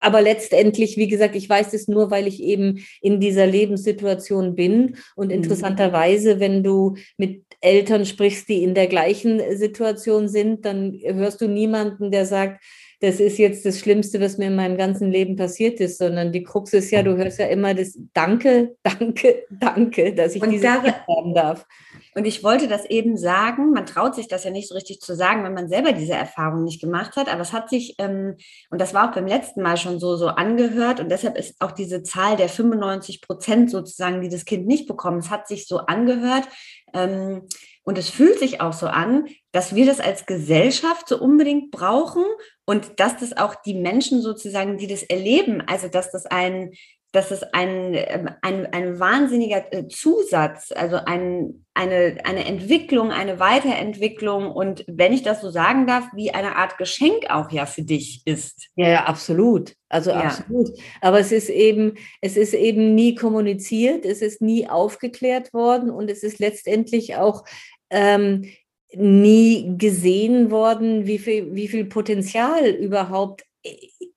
aber 0.00 0.22
letztendlich, 0.22 0.96
wie 0.96 1.08
gesagt, 1.08 1.34
ich 1.34 1.48
weiß 1.48 1.74
es 1.74 1.88
nur, 1.88 2.10
weil 2.10 2.26
ich 2.26 2.42
eben 2.42 2.84
in 3.00 3.20
dieser 3.20 3.46
Lebenssituation 3.46 4.54
bin. 4.54 4.96
Und 5.16 5.28
mhm. 5.28 5.34
interessanterweise, 5.34 6.40
wenn 6.40 6.62
du 6.62 6.96
mit 7.16 7.44
Eltern 7.60 8.06
sprichst, 8.06 8.48
die 8.48 8.62
in 8.62 8.74
der 8.74 8.86
gleichen 8.86 9.40
Situation 9.56 10.28
sind, 10.28 10.64
dann 10.64 10.98
hörst 11.02 11.40
du 11.40 11.48
niemanden, 11.48 12.10
der 12.10 12.26
sagt, 12.26 12.62
das 13.00 13.20
ist 13.20 13.38
jetzt 13.38 13.66
das 13.66 13.80
Schlimmste, 13.80 14.20
was 14.20 14.38
mir 14.38 14.46
in 14.46 14.56
meinem 14.56 14.78
ganzen 14.78 15.10
Leben 15.10 15.36
passiert 15.36 15.80
ist, 15.80 15.98
sondern 15.98 16.32
die 16.32 16.42
Krux 16.42 16.72
ist 16.72 16.90
ja, 16.90 17.02
du 17.02 17.16
hörst 17.16 17.38
ja 17.38 17.46
immer 17.46 17.74
das 17.74 17.98
Danke, 18.14 18.76
danke, 18.82 19.44
danke, 19.50 20.14
dass 20.14 20.34
ich 20.34 20.42
und 20.42 20.50
diese 20.50 20.70
haben 20.72 21.34
darf. 21.34 21.66
Und 22.14 22.26
ich 22.26 22.44
wollte 22.44 22.68
das 22.68 22.84
eben 22.84 23.16
sagen, 23.16 23.72
man 23.72 23.86
traut 23.86 24.14
sich 24.14 24.28
das 24.28 24.44
ja 24.44 24.50
nicht 24.50 24.68
so 24.68 24.74
richtig 24.74 25.00
zu 25.00 25.14
sagen, 25.14 25.44
wenn 25.44 25.54
man 25.54 25.68
selber 25.68 25.92
diese 25.92 26.12
Erfahrung 26.12 26.64
nicht 26.64 26.80
gemacht 26.80 27.16
hat, 27.16 27.28
aber 27.28 27.42
es 27.42 27.52
hat 27.52 27.68
sich, 27.68 27.96
ähm, 27.98 28.36
und 28.70 28.80
das 28.80 28.94
war 28.94 29.08
auch 29.08 29.14
beim 29.14 29.26
letzten 29.26 29.62
Mal 29.62 29.76
schon 29.76 29.98
so, 29.98 30.16
so 30.16 30.28
angehört. 30.28 31.00
Und 31.00 31.10
deshalb 31.10 31.36
ist 31.36 31.56
auch 31.60 31.72
diese 31.72 32.02
Zahl 32.02 32.36
der 32.36 32.48
95 32.48 33.20
Prozent 33.20 33.70
sozusagen, 33.70 34.20
die 34.20 34.28
das 34.28 34.44
Kind 34.44 34.66
nicht 34.66 34.86
bekommen, 34.86 35.18
es 35.18 35.30
hat 35.30 35.48
sich 35.48 35.66
so 35.66 35.78
angehört, 35.78 36.44
ähm, 36.92 37.48
und 37.84 37.98
es 37.98 38.08
fühlt 38.08 38.38
sich 38.38 38.60
auch 38.62 38.72
so 38.72 38.86
an, 38.86 39.28
dass 39.52 39.74
wir 39.74 39.84
das 39.84 40.00
als 40.00 40.24
Gesellschaft 40.24 41.06
so 41.06 41.20
unbedingt 41.20 41.70
brauchen 41.70 42.24
und 42.64 42.98
dass 42.98 43.18
das 43.18 43.36
auch 43.36 43.54
die 43.54 43.74
Menschen 43.74 44.22
sozusagen, 44.22 44.78
die 44.78 44.86
das 44.86 45.02
erleben, 45.02 45.62
also 45.66 45.88
dass 45.88 46.10
das 46.10 46.24
ein, 46.24 46.72
dass 47.14 47.30
es 47.30 47.44
ein, 47.52 47.94
ähm, 47.94 48.28
ein, 48.42 48.66
ein 48.72 48.98
wahnsinniger 48.98 49.72
äh, 49.72 49.86
Zusatz, 49.86 50.72
also 50.74 50.96
ein, 50.96 51.64
eine, 51.72 52.18
eine 52.24 52.44
Entwicklung, 52.44 53.12
eine 53.12 53.38
Weiterentwicklung 53.38 54.50
und 54.50 54.84
wenn 54.88 55.12
ich 55.12 55.22
das 55.22 55.40
so 55.40 55.50
sagen 55.50 55.86
darf, 55.86 56.04
wie 56.14 56.32
eine 56.32 56.56
Art 56.56 56.76
Geschenk 56.76 57.30
auch 57.30 57.52
ja 57.52 57.66
für 57.66 57.82
dich 57.82 58.22
ist. 58.24 58.68
Ja, 58.74 58.88
ja 58.88 59.04
absolut. 59.04 59.74
Also 59.88 60.10
ja. 60.10 60.22
absolut. 60.22 60.70
Aber 61.00 61.20
es 61.20 61.30
ist 61.30 61.50
eben, 61.50 61.94
es 62.20 62.36
ist 62.36 62.52
eben 62.52 62.96
nie 62.96 63.14
kommuniziert, 63.14 64.04
es 64.04 64.20
ist 64.20 64.42
nie 64.42 64.68
aufgeklärt 64.68 65.54
worden 65.54 65.90
und 65.90 66.10
es 66.10 66.24
ist 66.24 66.40
letztendlich 66.40 67.14
auch 67.14 67.44
ähm, 67.90 68.50
nie 68.92 69.76
gesehen 69.78 70.50
worden, 70.50 71.06
wie 71.06 71.18
viel, 71.18 71.54
wie 71.54 71.68
viel 71.68 71.84
Potenzial 71.84 72.70
überhaupt 72.70 73.44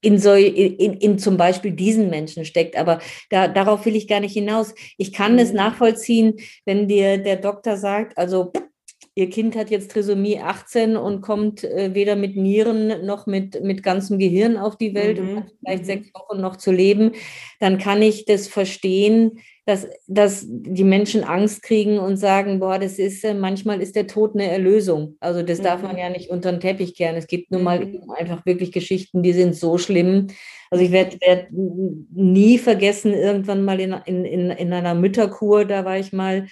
in, 0.02 0.20
so, 0.20 0.34
in, 0.34 0.94
in 0.94 1.20
zum 1.20 1.38
Beispiel 1.38 1.72
diesen 1.72 2.10
Menschen 2.10 2.46
steckt. 2.46 2.78
Aber 2.78 3.00
da, 3.30 3.48
darauf 3.48 3.86
will 3.86 3.96
ich 3.96 4.08
gar 4.08 4.20
nicht 4.20 4.34
hinaus. 4.34 4.74
Ich 4.98 5.14
kann 5.14 5.34
mhm. 5.34 5.40
es 5.40 5.54
nachvollziehen, 5.54 6.36
wenn 6.66 6.88
dir 6.88 7.18
der 7.18 7.38
Doktor 7.38 7.78
sagt, 7.78 8.18
also 8.18 8.52
Ihr 9.18 9.32
Kind 9.32 9.56
hat 9.56 9.72
jetzt 9.72 9.90
Trisomie 9.90 10.40
18 10.40 10.96
und 10.96 11.22
kommt 11.22 11.64
äh, 11.64 11.96
weder 11.96 12.16
mit 12.16 12.36
Nieren 12.36 13.04
noch 13.04 13.26
mit, 13.26 13.64
mit 13.64 13.82
ganzem 13.82 14.20
Gehirn 14.20 14.58
auf 14.58 14.78
die 14.78 14.94
Welt 14.94 15.20
mhm. 15.20 15.30
und 15.30 15.38
hat 15.38 15.52
vielleicht 15.60 15.82
mhm. 15.82 15.88
sechs 15.88 16.14
Wochen 16.14 16.40
noch 16.40 16.58
zu 16.58 16.72
leben, 16.72 17.14
dann 17.60 17.80
kann 17.80 18.04
ich 18.04 18.26
das 18.26 18.48
verstehen, 18.48 19.40
dass, 19.68 19.86
dass 20.08 20.46
die 20.48 20.86
Menschen 20.86 21.26
Angst 21.26 21.62
kriegen 21.62 22.00
und 22.00 22.16
sagen, 22.16 22.62
boah, 22.62 22.80
das 22.80 22.98
ist, 23.00 23.26
äh, 23.26 23.34
manchmal 23.34 23.82
ist 23.82 23.98
der 23.98 24.08
Tod 24.08 24.34
eine 24.34 24.50
Erlösung. 24.50 25.18
Also 25.20 25.44
das 25.44 25.60
mhm. 25.60 25.64
darf 25.64 25.82
man 25.82 25.92
mhm. 25.92 25.98
ja 25.98 26.10
nicht 26.10 26.30
unter 26.30 26.54
den 26.54 26.62
Teppich 26.62 26.96
kehren. 26.96 27.18
Es 27.18 27.28
gibt 27.28 27.52
nun 27.52 27.64
mal 27.64 27.86
mhm. 27.86 28.10
einfach 28.12 28.46
wirklich 28.46 28.72
Geschichten, 28.72 29.24
die 29.24 29.34
sind 29.34 29.58
so 29.58 29.78
schlimm. 29.78 30.28
Also 30.72 30.86
ich 30.86 30.94
werde 30.94 31.18
werd 31.20 31.48
nie 31.52 32.58
vergessen, 32.58 33.14
irgendwann 33.14 33.66
mal 33.66 33.82
in, 33.82 33.94
in, 34.06 34.24
in, 34.24 34.52
in 34.52 34.72
einer 34.72 34.96
Mütterkur, 34.96 35.66
da 35.66 35.84
war 35.84 36.00
ich 36.00 36.14
mal, 36.14 36.48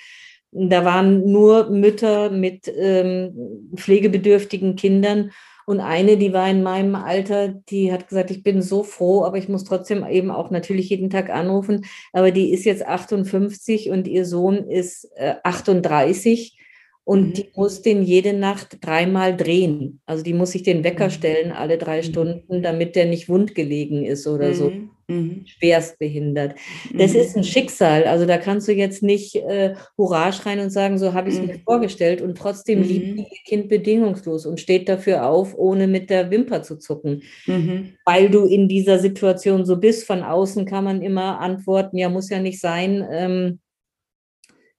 da 0.51 0.84
waren 0.84 1.32
nur 1.32 1.70
Mütter 1.70 2.30
mit 2.30 2.70
ähm, 2.78 3.72
pflegebedürftigen 3.76 4.76
Kindern 4.76 5.32
und 5.66 5.80
eine, 5.80 6.18
die 6.18 6.32
war 6.32 6.49
in 6.49 6.61
meinem 6.61 6.95
Alter, 6.95 7.47
die 7.47 7.91
hat 7.91 8.07
gesagt, 8.07 8.30
ich 8.30 8.43
bin 8.43 8.61
so 8.61 8.84
froh, 8.84 9.24
aber 9.24 9.38
ich 9.38 9.49
muss 9.49 9.63
trotzdem 9.63 10.05
eben 10.07 10.30
auch 10.30 10.51
natürlich 10.51 10.89
jeden 10.89 11.09
Tag 11.09 11.30
anrufen. 11.32 11.86
Aber 12.13 12.32
die 12.32 12.51
ist 12.51 12.66
jetzt 12.66 12.86
58 12.86 13.89
und 13.89 14.07
ihr 14.07 14.26
Sohn 14.26 14.70
ist 14.70 15.09
äh, 15.16 15.36
38 15.43 16.57
und 17.03 17.28
mhm. 17.28 17.34
die 17.34 17.49
muss 17.55 17.82
den 17.82 18.03
jede 18.03 18.34
Nacht 18.34 18.78
dreimal 18.86 19.36
drehen. 19.36 20.01
Also 20.05 20.24
die 20.24 20.34
muss 20.34 20.51
sich 20.51 20.61
den 20.61 20.84
Wecker 20.84 21.05
mhm. 21.05 21.11
stellen 21.11 21.51
alle 21.51 21.80
drei 21.80 21.97
mhm. 21.97 22.03
Stunden, 22.03 22.61
damit 22.61 22.95
der 22.95 23.05
nicht 23.05 23.28
wundgelegen 23.28 24.05
ist 24.05 24.28
oder 24.28 24.53
so. 24.53 24.72
Mhm. 25.08 25.45
Schwerst 25.45 25.99
behindert. 25.99 26.56
Das 26.93 27.14
mhm. 27.14 27.20
ist 27.20 27.38
ein 27.38 27.43
Schicksal. 27.43 28.06
Also 28.06 28.26
da 28.26 28.38
kannst 28.38 28.68
du 28.68 28.74
jetzt 28.74 29.03
nicht 29.03 29.36
äh, 29.36 29.76
Hurra 29.97 30.32
schreien 30.32 30.60
und 30.60 30.72
sagen, 30.72 30.97
so 30.97 31.14
habe 31.14 31.30
ich 31.30 31.36
es 31.36 31.41
mhm. 31.41 31.47
mir 31.47 31.60
vorgestellt. 31.60 32.22
Und 32.22 32.38
trotzdem 32.38 32.80
mhm. 32.80 32.86
liebt 32.86 33.20
ihr 33.20 33.26
Kind 33.45 33.70
bedingungslos 33.70 34.45
und 34.45 34.60
steht 34.60 34.89
dafür 34.89 35.28
auf, 35.28 35.56
ohne 35.56 35.88
mit 35.88 36.10
der 36.10 36.32
Wimper 36.32 36.64
zu 36.64 36.78
zucken. 36.78 37.22
Mhm. 37.45 37.93
Weil 38.06 38.30
du 38.30 38.45
in 38.45 38.68
dieser 38.68 38.99
Situation 38.99 39.66
so 39.66 39.78
bist. 39.78 40.08
Von 40.08 40.24
außen 40.24 40.66
kann 40.66 40.84
man 40.84 41.01
immer 41.01 41.39
antworten, 41.39 41.97
ja, 41.97 42.10
muss 42.10 42.30
ja 42.30 42.39
nicht 42.39 42.60
sein. 42.60 43.06
Ähm, 43.12 43.60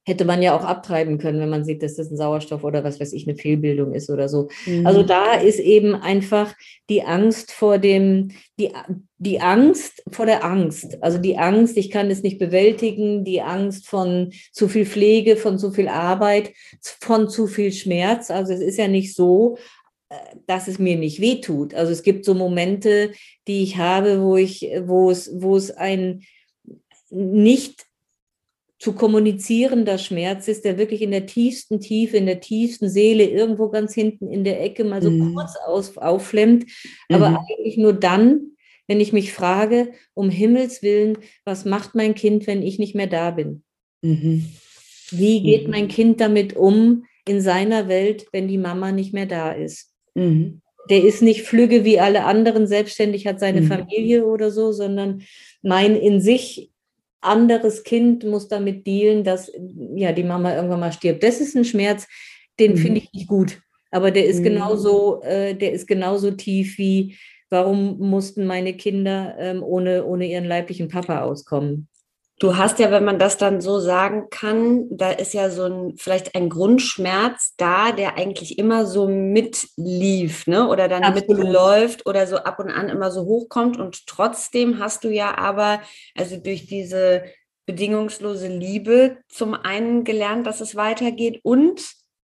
hätte 0.07 0.25
man 0.25 0.41
ja 0.41 0.57
auch 0.57 0.65
abtreiben 0.65 1.19
können, 1.19 1.41
wenn 1.41 1.51
man 1.51 1.65
sieht, 1.65 1.83
dass 1.83 1.97
das 1.97 2.11
ein 2.11 2.17
Sauerstoff 2.17 2.63
oder 2.63 2.85
was 2.85 3.01
weiß 3.01 3.13
ich, 3.13 3.27
eine 3.27 3.37
Fehlbildung 3.37 3.93
ist 3.93 4.09
oder 4.09 4.29
so. 4.29 4.49
Mhm. 4.65 4.87
Also 4.87 5.03
da 5.03 5.35
ist 5.35 5.59
eben 5.59 5.97
einfach 5.97 6.55
die 6.89 7.03
Angst 7.03 7.51
vor 7.51 7.79
dem, 7.79 8.31
die, 8.59 8.71
die 9.19 9.41
Angst 9.41 10.05
vor 10.13 10.25
der 10.25 10.45
Angst. 10.45 11.03
Also 11.03 11.19
die 11.19 11.37
Angst, 11.39 11.77
ich 11.77 11.91
kann 11.91 12.09
es 12.09 12.23
nicht 12.23 12.39
bewältigen, 12.39 13.25
die 13.25 13.43
Angst 13.43 13.89
von 13.89 14.31
zu 14.53 14.69
viel 14.69 14.87
Pflege, 14.87 15.37
von 15.37 15.59
zu 15.59 15.73
viel 15.73 15.89
Arbeit, 15.89 16.53
von 16.81 17.29
zu 17.29 17.49
viel 17.49 17.73
Schmerz. 17.73 18.31
Also 18.31 18.53
es 18.53 18.61
ist 18.61 18.79
ja 18.79 18.87
nicht 18.87 19.13
so, 19.13 19.59
äh, 20.09 20.15
dass 20.47 20.69
es 20.69 20.79
mir 20.79 20.97
nicht 20.97 21.21
wehtut. 21.21 21.75
Also 21.75 21.91
es 21.91 22.05
gibt 22.05 22.25
so 22.25 22.35
Momente, 22.35 23.11
die 23.49 23.65
ich 23.65 23.77
habe, 23.77 24.23
wo 24.23 24.37
ich, 24.37 24.71
wo 24.85 25.11
es, 25.11 25.33
wo 25.35 25.57
es 25.57 25.73
ein 25.73 26.23
nicht 27.11 27.86
zu 28.79 28.93
kommunizierender 28.93 29.97
Schmerz 29.99 30.49
ist, 30.49 30.64
der 30.64 30.77
wirklich 30.77 31.01
in 31.01 31.11
der 31.11 31.27
tiefsten 31.27 31.81
Tiefe, 31.81 32.18
in 32.18 32.27
der 32.27 32.41
tiefsten 32.41 32.91
Seele, 32.91 33.24
irgendwo 33.24 33.70
ganz 33.70 33.95
hinten 33.95 34.31
in 34.31 34.45
der 34.45 34.62
Ecke 34.62 34.85
mal 34.85 35.03
so 35.03 35.11
mhm. 35.11 35.35
kurz 35.35 35.53
aus, 35.66 35.97
aufflemmt, 35.97 36.66
aber 37.09 37.31
mhm. 37.31 37.39
eigentlich 37.39 37.79
nur 37.79 37.95
dann, 37.95 38.53
wenn 38.87 39.01
ich 39.01 39.12
mich 39.12 39.33
frage, 39.33 39.93
um 40.14 40.29
Himmels 40.29 40.83
Willen, 40.83 41.18
was 41.45 41.64
macht 41.64 41.95
mein 41.95 42.14
Kind, 42.14 42.47
wenn 42.47 42.62
ich 42.62 42.79
nicht 42.79 42.95
mehr 42.95 43.07
da 43.07 43.31
bin? 43.31 43.62
Mhm. 44.03 44.45
Wie 45.11 45.43
geht 45.43 45.64
mhm. 45.64 45.70
mein 45.70 45.89
Kind 45.89 46.20
damit 46.20 46.55
um 46.55 47.05
in 47.27 47.41
seiner 47.41 47.89
Welt, 47.89 48.27
wenn 48.33 48.47
die 48.47 48.59
Mama 48.59 48.93
nicht 48.93 49.14
mehr 49.14 49.27
da 49.27 49.53
ist? 49.53 49.93
Mhm. 50.14 50.61
Der 50.91 51.03
ist 51.03 51.22
nicht 51.22 51.43
flügge 51.43 51.85
wie 51.85 51.99
alle 51.99 52.24
anderen, 52.24 52.66
selbstständig 52.66 53.27
hat 53.27 53.41
seine 53.41 53.62
mhm. 53.62 53.66
Familie 53.66 54.27
oder 54.27 54.51
so, 54.51 54.70
sondern 54.70 55.22
mein 55.62 55.97
in 55.97 56.20
sich 56.20 56.70
anderes 57.27 57.83
Kind 57.83 58.24
muss 58.24 58.49
damit 58.49 58.87
dealen, 58.87 59.24
dass 59.24 59.51
ja 59.95 60.12
die 60.12 60.24
Mama 60.24 60.55
irgendwann 60.55 60.81
mal 60.81 60.93
stirbt. 60.93 61.22
Das 61.22 61.41
ist 61.41 61.57
ein 61.57 61.64
Schmerz, 61.64 62.07
den 62.59 62.72
mhm. 62.72 62.77
finde 62.79 63.01
ich 63.01 63.12
nicht 63.12 63.29
gut. 63.29 63.61
Aber 63.91 64.11
der 64.11 64.27
ist 64.27 64.41
mhm. 64.41 64.45
genauso, 64.45 65.22
äh, 65.22 65.55
der 65.55 65.72
ist 65.72 65.87
genauso 65.87 66.31
tief 66.33 66.79
wie, 66.79 67.16
warum 67.51 67.99
mussten 67.99 68.47
meine 68.47 68.74
Kinder 68.74 69.37
ähm, 69.39 69.62
ohne, 69.62 70.05
ohne 70.05 70.27
ihren 70.27 70.45
leiblichen 70.45 70.89
Papa 70.89 71.22
auskommen? 71.22 71.89
Du 72.39 72.59
hast 72.59 72.78
ja, 72.78 72.91
wenn 72.91 73.05
man 73.05 73.18
das 73.18 73.39
dann 73.39 73.62
so 73.62 73.80
sagen 73.80 74.28
kann, 74.28 74.89
da 74.91 75.11
ist 75.11 75.32
ja 75.32 75.49
so 75.49 75.64
ein 75.64 75.97
vielleicht 75.97 76.34
ein 76.34 76.51
Grundschmerz 76.51 77.55
da, 77.57 77.93
der 77.93 78.18
eigentlich 78.18 78.59
immer 78.59 78.84
so 78.84 79.09
mitlief, 79.09 80.47
ne? 80.47 80.68
Oder 80.68 80.89
dann 80.89 81.03
Absolut. 81.03 81.39
mitläuft 81.39 82.05
oder 82.07 82.26
so 82.26 82.37
ab 82.37 82.59
und 82.59 82.70
an 82.70 82.91
immer 82.91 83.11
so 83.11 83.24
hochkommt. 83.24 83.78
Und 83.78 84.07
trotzdem 84.07 84.78
hast 84.80 85.05
du 85.05 85.09
ja 85.09 85.39
aber, 85.39 85.80
also 86.14 86.37
durch 86.37 86.66
diese 86.66 87.24
bedingungslose 87.64 88.49
Liebe 88.49 89.16
zum 89.28 89.55
einen 89.55 90.05
gelernt, 90.05 90.47
dass 90.47 90.61
es 90.61 90.76
weitergeht 90.76 91.41
und 91.43 91.82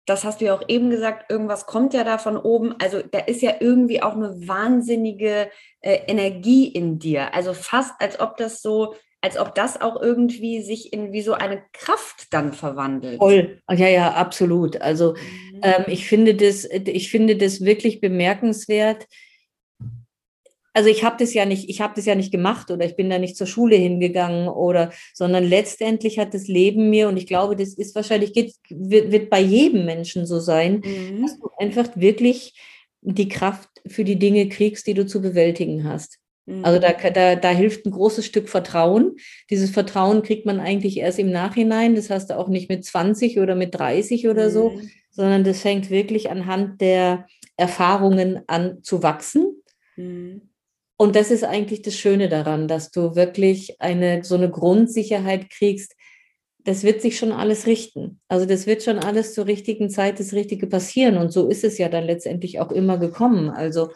das 0.06 0.24
hast 0.24 0.40
du 0.40 0.46
ja 0.46 0.54
auch 0.54 0.64
eben 0.66 0.90
gesagt, 0.90 1.30
irgendwas 1.30 1.66
kommt 1.66 1.94
ja 1.94 2.02
da 2.02 2.18
von 2.18 2.36
oben. 2.36 2.74
Also 2.80 3.00
da 3.00 3.20
ist 3.20 3.42
ja 3.42 3.54
irgendwie 3.60 4.02
auch 4.02 4.14
eine 4.14 4.48
wahnsinnige 4.48 5.50
äh, 5.82 6.00
Energie 6.08 6.66
in 6.66 6.98
dir. 6.98 7.32
Also 7.32 7.54
fast 7.54 7.92
als 8.00 8.18
ob 8.18 8.36
das 8.36 8.60
so 8.60 8.94
als 9.22 9.38
ob 9.38 9.54
das 9.54 9.80
auch 9.80 10.00
irgendwie 10.00 10.62
sich 10.62 10.92
in 10.92 11.12
wie 11.12 11.22
so 11.22 11.34
eine 11.34 11.62
Kraft 11.72 12.28
dann 12.30 12.52
verwandelt. 12.52 13.18
Voll, 13.18 13.60
ja, 13.70 13.88
ja, 13.88 14.12
absolut. 14.14 14.80
Also 14.80 15.12
mhm. 15.12 15.60
ähm, 15.62 15.84
ich 15.88 16.06
finde 16.06 16.34
das, 16.34 16.64
ich 16.64 17.10
finde 17.10 17.36
das 17.36 17.60
wirklich 17.60 18.00
bemerkenswert. 18.00 19.06
Also 20.72 20.88
ich 20.88 21.04
habe 21.04 21.16
das 21.18 21.34
ja 21.34 21.44
nicht, 21.44 21.68
ich 21.68 21.80
habe 21.80 21.94
das 21.96 22.06
ja 22.06 22.14
nicht 22.14 22.30
gemacht 22.30 22.70
oder 22.70 22.86
ich 22.86 22.96
bin 22.96 23.10
da 23.10 23.18
nicht 23.18 23.36
zur 23.36 23.48
Schule 23.48 23.76
hingegangen 23.76 24.48
oder, 24.48 24.92
sondern 25.12 25.44
letztendlich 25.44 26.18
hat 26.18 26.32
das 26.32 26.46
Leben 26.46 26.90
mir 26.90 27.08
und 27.08 27.16
ich 27.16 27.26
glaube, 27.26 27.56
das 27.56 27.74
ist 27.74 27.94
wahrscheinlich 27.96 28.32
geht, 28.32 28.54
wird, 28.70 29.10
wird 29.10 29.30
bei 29.30 29.40
jedem 29.40 29.84
Menschen 29.84 30.26
so 30.26 30.38
sein, 30.38 30.82
mhm. 30.84 31.22
dass 31.22 31.38
du 31.38 31.50
einfach 31.58 31.88
wirklich 31.96 32.54
die 33.02 33.28
Kraft 33.28 33.68
für 33.86 34.04
die 34.04 34.18
Dinge 34.18 34.48
kriegst, 34.48 34.86
die 34.86 34.94
du 34.94 35.06
zu 35.06 35.20
bewältigen 35.20 35.84
hast. 35.84 36.19
Also 36.62 36.80
da, 36.80 36.90
mhm. 36.90 37.12
da, 37.14 37.36
da 37.36 37.50
hilft 37.50 37.86
ein 37.86 37.92
großes 37.92 38.26
Stück 38.26 38.48
Vertrauen. 38.48 39.16
Dieses 39.50 39.70
Vertrauen 39.70 40.22
kriegt 40.22 40.46
man 40.46 40.58
eigentlich 40.58 40.98
erst 40.98 41.18
im 41.18 41.30
Nachhinein. 41.30 41.94
Das 41.94 42.10
hast 42.10 42.30
du 42.30 42.38
auch 42.38 42.48
nicht 42.48 42.68
mit 42.68 42.84
20 42.84 43.38
oder 43.38 43.54
mit 43.54 43.74
30 43.74 44.26
oder 44.28 44.48
mhm. 44.48 44.52
so, 44.52 44.80
sondern 45.10 45.44
das 45.44 45.60
fängt 45.60 45.90
wirklich 45.90 46.30
anhand 46.30 46.80
der 46.80 47.26
Erfahrungen 47.56 48.40
an 48.46 48.82
zu 48.82 49.02
wachsen. 49.02 49.62
Mhm. 49.96 50.50
Und 50.96 51.16
das 51.16 51.30
ist 51.30 51.44
eigentlich 51.44 51.82
das 51.82 51.96
Schöne 51.96 52.28
daran, 52.28 52.68
dass 52.68 52.90
du 52.90 53.14
wirklich 53.16 53.80
eine 53.80 54.22
so 54.22 54.34
eine 54.34 54.50
Grundsicherheit 54.50 55.48
kriegst. 55.48 55.94
Das 56.62 56.84
wird 56.84 57.00
sich 57.00 57.16
schon 57.16 57.32
alles 57.32 57.66
richten. 57.66 58.20
Also 58.28 58.44
das 58.44 58.66
wird 58.66 58.82
schon 58.82 58.98
alles 58.98 59.32
zur 59.32 59.46
richtigen 59.46 59.88
Zeit 59.88 60.20
das 60.20 60.34
Richtige 60.34 60.66
passieren. 60.66 61.16
Und 61.16 61.32
so 61.32 61.48
ist 61.48 61.64
es 61.64 61.78
ja 61.78 61.88
dann 61.88 62.04
letztendlich 62.04 62.60
auch 62.60 62.70
immer 62.70 62.98
gekommen. 62.98 63.48
Also 63.48 63.90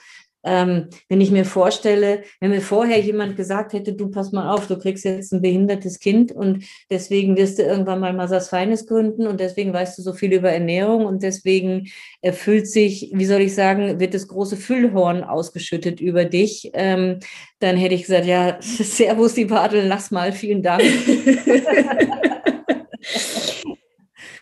ähm, 0.45 0.89
wenn 1.09 1.21
ich 1.21 1.31
mir 1.31 1.45
vorstelle, 1.45 2.23
wenn 2.41 2.51
mir 2.51 2.61
vorher 2.61 3.01
jemand 3.01 3.37
gesagt 3.37 3.73
hätte, 3.73 3.95
du 3.95 4.11
pass 4.11 4.33
mal 4.33 4.53
auf, 4.53 4.67
du 4.67 4.79
kriegst 4.79 5.05
jetzt 5.05 5.33
ein 5.33 5.43
behindertes 5.43 5.99
Kind 5.99 6.33
und 6.33 6.65
deswegen 6.91 7.37
wirst 7.37 7.59
du 7.59 7.63
irgendwann 7.63 8.01
mal 8.01 8.13
Masas 8.13 8.49
Feines 8.49 8.87
gründen 8.87 9.27
und 9.27 9.41
deswegen 9.41 9.73
weißt 9.73 9.99
du 9.99 10.03
so 10.03 10.13
viel 10.13 10.33
über 10.33 10.51
Ernährung 10.51 11.07
und 11.07 11.23
deswegen 11.23 11.89
erfüllt 12.21 12.69
sich, 12.69 13.11
wie 13.13 13.27
soll 13.27 13.41
ich 13.41 13.55
sagen, 13.55 14.01
wird 14.01 14.15
das 14.15 14.29
große 14.29 14.57
Füllhorn 14.57 15.25
ausgeschüttet 15.25 16.01
über 16.01 16.25
dich, 16.25 16.71
ähm, 16.75 17.19
dann 17.61 17.77
hätte 17.77 17.95
ich 17.95 18.03
gesagt, 18.03 18.27
ja, 18.27 18.59
Servus, 18.61 19.35
die 19.35 19.47
Bartel, 19.47 19.87
lass 19.87 20.11
mal, 20.11 20.33
vielen 20.33 20.63
Dank. 20.63 20.83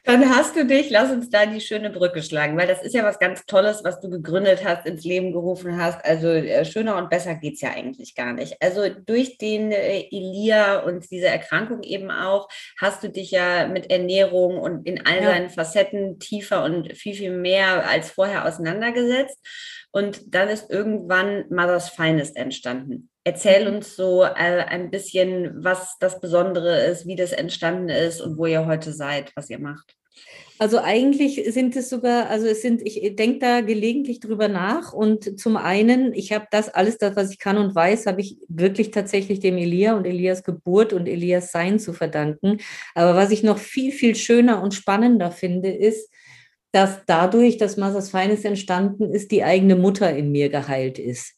Dann 0.05 0.29
hast 0.29 0.57
du 0.57 0.67
dich, 0.67 0.91
lass 0.91 1.13
uns 1.13 1.31
da 1.31 1.47
die 1.47 1.61
schöne 1.61 1.89
Brücke 1.89 2.25
schlagen, 2.25 2.59
weil 2.59 2.67
das 2.67 2.83
ist 2.83 2.93
ja 2.93 3.05
was 3.05 3.21
ganz 3.21 3.47
Tolles, 3.47 3.85
was 3.85 4.01
du 4.01 4.11
gegründet 4.11 4.65
hast, 4.65 4.85
ins 4.85 5.05
Leben 5.05 5.33
gerufen 5.33 5.77
hast. 5.81 6.05
Also 6.05 6.29
äh, 6.29 6.65
schöner 6.65 6.97
und 6.97 7.09
besser 7.09 7.37
geht 7.37 7.55
es 7.55 7.61
ja 7.61 7.71
eigentlich 7.71 8.17
gar 8.17 8.33
nicht. 8.33 8.57
Also 8.61 8.89
durch 8.89 9.39
den 9.39 9.71
äh, 9.71 10.09
Elia 10.11 10.81
und 10.81 11.09
diese 11.09 11.29
Erkrankung 11.29 11.85
eben 11.85 12.11
auch, 12.11 12.49
hast 12.81 13.05
du 13.05 13.11
dich 13.11 13.31
ja 13.31 13.69
mit 13.69 13.93
Ernährung 13.93 14.59
und 14.59 14.89
in 14.89 15.07
all 15.07 15.23
ja. 15.23 15.31
seinen 15.31 15.51
Facetten 15.51 16.19
tiefer 16.19 16.65
und 16.65 16.97
viel, 16.97 17.15
viel 17.15 17.37
mehr 17.37 17.89
als 17.89 18.11
vorher 18.11 18.45
auseinandergesetzt. 18.45 19.39
Und 19.93 20.35
dann 20.35 20.49
ist 20.49 20.69
irgendwann 20.69 21.45
Mother's 21.49 21.91
Finest 21.91 22.37
entstanden. 22.37 23.12
Erzähl 23.25 23.69
uns 23.69 23.95
so 23.95 24.25
äh, 24.25 24.65
ein 24.65 24.91
bisschen, 24.91 25.65
was 25.65 25.97
das 26.01 26.21
Besondere 26.21 26.85
ist, 26.87 27.07
wie 27.07 27.17
das 27.17 27.33
entstanden 27.33 27.89
ist 27.89 28.21
und 28.21 28.37
wo 28.37 28.47
ihr 28.47 28.67
heute 28.67 28.93
seid, 28.93 29.33
was 29.37 29.49
ihr 29.49 29.61
macht. 29.61 29.95
Also 30.59 30.79
eigentlich 30.79 31.43
sind 31.53 31.75
es 31.75 31.91
sogar, 31.91 32.29
also 32.29 32.47
es 32.47 32.63
sind, 32.63 32.83
ich 32.85 33.17
denke 33.17 33.41
da 33.41 33.61
gelegentlich 33.63 34.21
drüber 34.21 34.47
nach 34.47 34.93
und 34.93 35.41
zum 35.41 35.57
einen, 35.57 36.13
ich 36.15 36.33
habe 36.33 36.47
das 36.53 36.69
alles, 36.69 36.99
das, 36.99 37.17
was 37.17 37.33
ich 37.33 37.39
kann 37.39 37.59
und 37.59 37.75
weiß, 37.75 38.07
habe 38.07 38.21
ich 38.21 38.37
wirklich 38.49 38.93
tatsächlich 38.93 39.41
dem 39.41 39.57
Elia 39.57 39.97
und 39.97 40.07
Elias 40.07 40.45
Geburt 40.45 40.93
und 40.93 41.09
Elias 41.09 41.51
Sein 41.51 41.81
zu 41.81 41.93
verdanken. 41.93 42.59
Aber 42.95 43.17
was 43.17 43.33
ich 43.33 43.43
noch 43.43 43.59
viel, 43.59 43.91
viel 43.91 44.15
schöner 44.15 44.63
und 44.63 44.75
spannender 44.75 45.33
finde, 45.33 45.71
ist, 45.71 46.09
dass 46.71 47.01
dadurch, 47.07 47.57
dass 47.57 47.77
Masas 47.77 48.11
Feines 48.11 48.45
entstanden 48.45 49.13
ist, 49.13 49.33
die 49.33 49.43
eigene 49.43 49.75
Mutter 49.75 50.15
in 50.15 50.31
mir 50.31 50.49
geheilt 50.49 50.99
ist. 50.99 51.35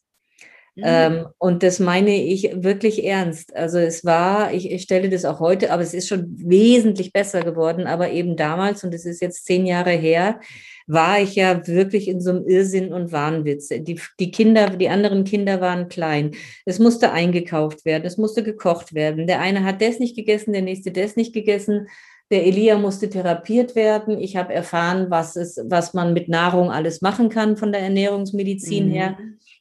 Mhm. 0.75 0.83
Ähm, 0.85 1.27
und 1.37 1.63
das 1.63 1.79
meine 1.79 2.21
ich 2.21 2.51
wirklich 2.53 3.05
ernst. 3.05 3.55
Also 3.55 3.79
es 3.79 4.03
war, 4.03 4.53
ich, 4.53 4.69
ich 4.71 4.81
stelle 4.81 5.09
das 5.09 5.23
auch 5.23 5.39
heute, 5.39 5.71
aber 5.71 5.81
es 5.81 5.93
ist 5.93 6.07
schon 6.07 6.25
wesentlich 6.37 7.13
besser 7.13 7.41
geworden. 7.41 7.87
Aber 7.87 8.11
eben 8.11 8.35
damals, 8.35 8.83
und 8.83 8.93
es 8.93 9.05
ist 9.05 9.21
jetzt 9.21 9.45
zehn 9.45 9.65
Jahre 9.65 9.91
her, 9.91 10.39
war 10.87 11.19
ich 11.19 11.35
ja 11.35 11.65
wirklich 11.65 12.07
in 12.07 12.19
so 12.19 12.31
einem 12.31 12.45
Irrsinn 12.45 12.93
und 12.93 13.11
Wahnwitz. 13.11 13.69
Die, 13.69 13.99
die 14.19 14.31
Kinder, 14.31 14.69
die 14.69 14.89
anderen 14.89 15.23
Kinder 15.23 15.61
waren 15.61 15.87
klein. 15.87 16.31
Es 16.65 16.79
musste 16.79 17.11
eingekauft 17.11 17.85
werden, 17.85 18.05
es 18.05 18.17
musste 18.17 18.43
gekocht 18.43 18.93
werden. 18.93 19.27
Der 19.27 19.39
eine 19.39 19.63
hat 19.63 19.81
das 19.81 19.99
nicht 19.99 20.15
gegessen, 20.15 20.53
der 20.53 20.61
nächste 20.61 20.91
das 20.91 21.15
nicht 21.15 21.33
gegessen. 21.33 21.87
Der 22.31 22.45
Elia 22.45 22.77
musste 22.77 23.09
therapiert 23.09 23.75
werden. 23.75 24.19
Ich 24.19 24.35
habe 24.35 24.53
erfahren, 24.53 25.07
was, 25.09 25.35
es, 25.35 25.59
was 25.63 25.93
man 25.93 26.13
mit 26.13 26.27
Nahrung 26.27 26.71
alles 26.71 27.01
machen 27.01 27.29
kann 27.29 27.55
von 27.55 27.71
der 27.71 27.81
Ernährungsmedizin 27.81 28.87
mhm. 28.87 28.91
her. 28.91 29.17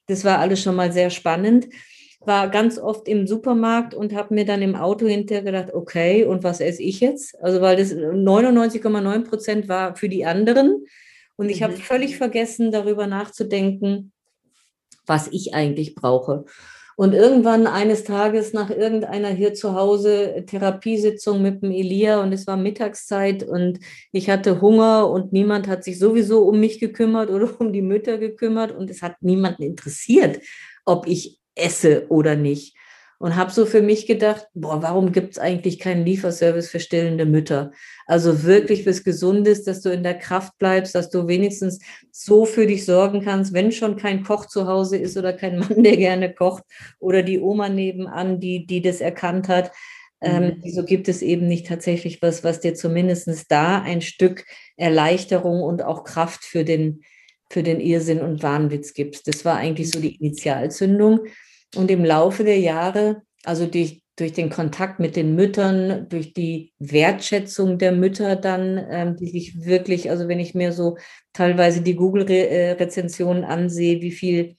Das 0.07 0.25
war 0.25 0.39
alles 0.39 0.63
schon 0.63 0.77
mal 0.77 0.93
sehr 0.93 1.11
spannend. 1.11 1.69
War 2.21 2.49
ganz 2.49 2.79
oft 2.79 3.07
im 3.09 3.27
Supermarkt 3.27 3.95
und 3.95 4.15
habe 4.15 4.35
mir 4.35 4.45
dann 4.45 4.63
im 4.63 4.77
Auto 4.77 5.07
hinterher 5.07 5.45
gedacht, 5.45 5.75
okay, 5.75 6.25
und 6.25 6.43
was 6.43 6.61
esse 6.61 6.83
ich 6.83 7.01
jetzt? 7.01 7.39
Also 7.43 7.61
weil 7.61 7.77
das 7.77 7.93
99,9 7.95 9.25
Prozent 9.25 9.69
war 9.69 9.95
für 9.97 10.09
die 10.09 10.25
anderen. 10.25 10.87
Und 11.37 11.51
ich 11.51 11.61
mhm. 11.61 11.65
habe 11.65 11.73
völlig 11.75 12.17
vergessen, 12.17 12.71
darüber 12.71 13.07
nachzudenken, 13.07 14.13
was 15.07 15.29
ich 15.29 15.55
eigentlich 15.55 15.95
brauche. 15.95 16.45
Und 16.97 17.13
irgendwann 17.13 17.67
eines 17.67 18.05
Tages 18.05 18.53
nach 18.53 18.71
irgendeiner 18.71 19.29
hier 19.29 19.55
zu 19.55 19.75
Hause 19.75 20.45
Therapiesitzung 20.47 21.43
mit 21.43 21.63
dem 21.63 21.73
Elia 21.73 22.23
und 22.23 22.33
es 22.33 22.47
war 22.47 22.57
Mittagszeit 22.57 23.43
und 23.43 23.81
ich 24.13 24.31
hatte 24.31 24.61
Hunger 24.61 25.11
und 25.11 25.33
niemand 25.33 25.67
hat 25.67 25.83
sich 25.83 25.99
sowieso 25.99 26.43
um 26.45 26.61
mich 26.61 26.79
gekümmert 26.79 27.31
oder 27.31 27.49
um 27.61 27.73
die 27.73 27.83
Mütter 27.83 28.19
gekümmert 28.19 28.73
und 28.73 28.91
es 28.91 29.03
hat 29.03 29.17
niemanden 29.23 29.63
interessiert, 29.63 30.41
ob 30.85 31.07
ich 31.07 31.41
esse 31.57 32.07
oder 32.09 32.37
nicht 32.37 32.77
und 33.25 33.37
habe 33.37 33.51
so 33.51 33.65
für 33.65 33.81
mich 33.81 34.05
gedacht, 34.05 34.49
boah, 34.53 34.83
warum 34.83 35.11
gibt 35.11 35.33
es 35.33 35.39
eigentlich 35.39 35.79
keinen 35.79 36.05
Lieferservice 36.05 36.69
für 36.69 36.79
stillende 36.79 37.25
Mütter? 37.25 37.73
Also 38.05 38.43
wirklich 38.43 38.83
fürs 38.83 39.03
Gesundes, 39.03 39.65
dass 39.65 39.81
du 39.81 39.89
in 39.89 40.03
der 40.03 40.19
Kraft 40.19 40.59
bleibst, 40.59 40.95
dass 40.95 41.09
du 41.09 41.27
wenigstens 41.27 41.81
so 42.11 42.45
für 42.45 42.67
dich 42.67 42.85
sorgen 42.85 43.25
kannst, 43.25 43.55
wenn 43.55 43.73
schon 43.73 43.97
kein 43.97 44.25
Koch 44.25 44.45
zu 44.45 44.67
Hause 44.67 44.99
ist 44.99 45.17
oder 45.17 45.33
kein 45.33 45.59
Mann, 45.59 45.83
der 45.83 45.97
gerne 45.97 46.35
kocht 46.35 46.65
oder 46.99 47.23
die 47.23 47.41
Oma 47.41 47.71
nebenan, 47.71 48.41
die, 48.41 48.67
die 48.67 48.83
das 48.83 49.01
erkannt 49.01 49.49
hat. 49.49 49.73
Ähm, 50.21 50.43
mhm. 50.43 50.57
wieso 50.61 50.85
gibt 50.85 51.09
es 51.09 51.23
eben 51.23 51.47
nicht 51.49 51.67
tatsächlich 51.67 52.21
was, 52.21 52.45
was 52.45 52.61
dir 52.61 52.75
zumindest 52.75 53.51
da 53.51 53.81
ein 53.81 54.03
Stück 54.03 54.45
Erleichterung 54.77 55.63
und 55.63 55.83
auch 55.83 56.05
Kraft 56.05 56.45
für 56.45 56.63
den, 56.63 57.01
für 57.49 57.63
den 57.63 57.81
Irrsinn 57.81 58.21
und 58.21 58.43
Wahnwitz 58.43 58.93
gibt? 58.93 59.27
Das 59.27 59.47
war 59.47 59.57
eigentlich 59.57 59.91
so 59.91 59.99
die 59.99 60.17
Initialzündung. 60.17 61.21
Und 61.77 61.91
im 61.91 62.05
Laufe 62.05 62.45
der 62.45 62.59
Jahre, 62.59 63.23
also 63.45 63.67
durch, 63.67 64.03
durch 64.17 64.33
den 64.33 64.51
Kontakt 64.51 65.01
mit 65.01 65.17
den 65.17 65.35
Müttern, 65.35 66.09
durch 66.09 66.33
die 66.33 66.73
Wertschätzung 66.79 67.79
der 67.79 67.93
Mütter 67.93 68.37
dann, 68.37 68.85
ähm, 68.91 69.17
die 69.17 69.29
sich 69.29 69.65
wirklich, 69.65 70.11
also 70.11 70.29
wenn 70.29 70.41
ich 70.41 70.55
mir 70.55 70.73
so 70.73 70.97
teilweise 71.33 71.83
die 71.83 71.97
Google-Rezensionen 71.97 73.45
ansehe, 73.45 74.01
wie 74.01 74.13
viel 74.13 74.57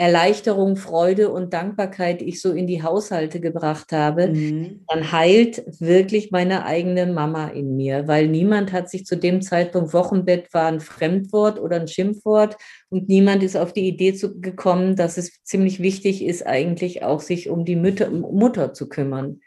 Erleichterung, 0.00 0.76
Freude 0.76 1.28
und 1.28 1.52
Dankbarkeit 1.52 2.22
ich 2.22 2.40
so 2.40 2.52
in 2.52 2.66
die 2.66 2.82
Haushalte 2.82 3.38
gebracht 3.38 3.92
habe, 3.92 4.28
mhm. 4.28 4.82
dann 4.88 5.12
heilt 5.12 5.62
wirklich 5.78 6.30
meine 6.30 6.64
eigene 6.64 7.04
Mama 7.06 7.48
in 7.48 7.76
mir, 7.76 8.08
weil 8.08 8.26
niemand 8.26 8.72
hat 8.72 8.88
sich 8.88 9.04
zu 9.04 9.18
dem 9.18 9.42
Zeitpunkt, 9.42 9.92
Wochenbett 9.92 10.54
war 10.54 10.68
ein 10.68 10.80
Fremdwort 10.80 11.60
oder 11.60 11.76
ein 11.76 11.86
Schimpfwort 11.86 12.56
und 12.88 13.10
niemand 13.10 13.42
ist 13.42 13.58
auf 13.58 13.74
die 13.74 13.86
Idee 13.86 14.14
zu, 14.14 14.40
gekommen, 14.40 14.96
dass 14.96 15.18
es 15.18 15.42
ziemlich 15.42 15.80
wichtig 15.80 16.24
ist, 16.24 16.46
eigentlich 16.46 17.02
auch 17.02 17.20
sich 17.20 17.50
um 17.50 17.66
die 17.66 17.76
Mütter, 17.76 18.08
Mutter 18.10 18.72
zu 18.72 18.88
kümmern. 18.88 19.42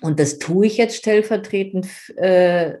Und 0.00 0.18
das 0.18 0.40
tue 0.40 0.66
ich 0.66 0.76
jetzt 0.76 0.96
stellvertretend 0.96 1.86
äh, 2.16 2.78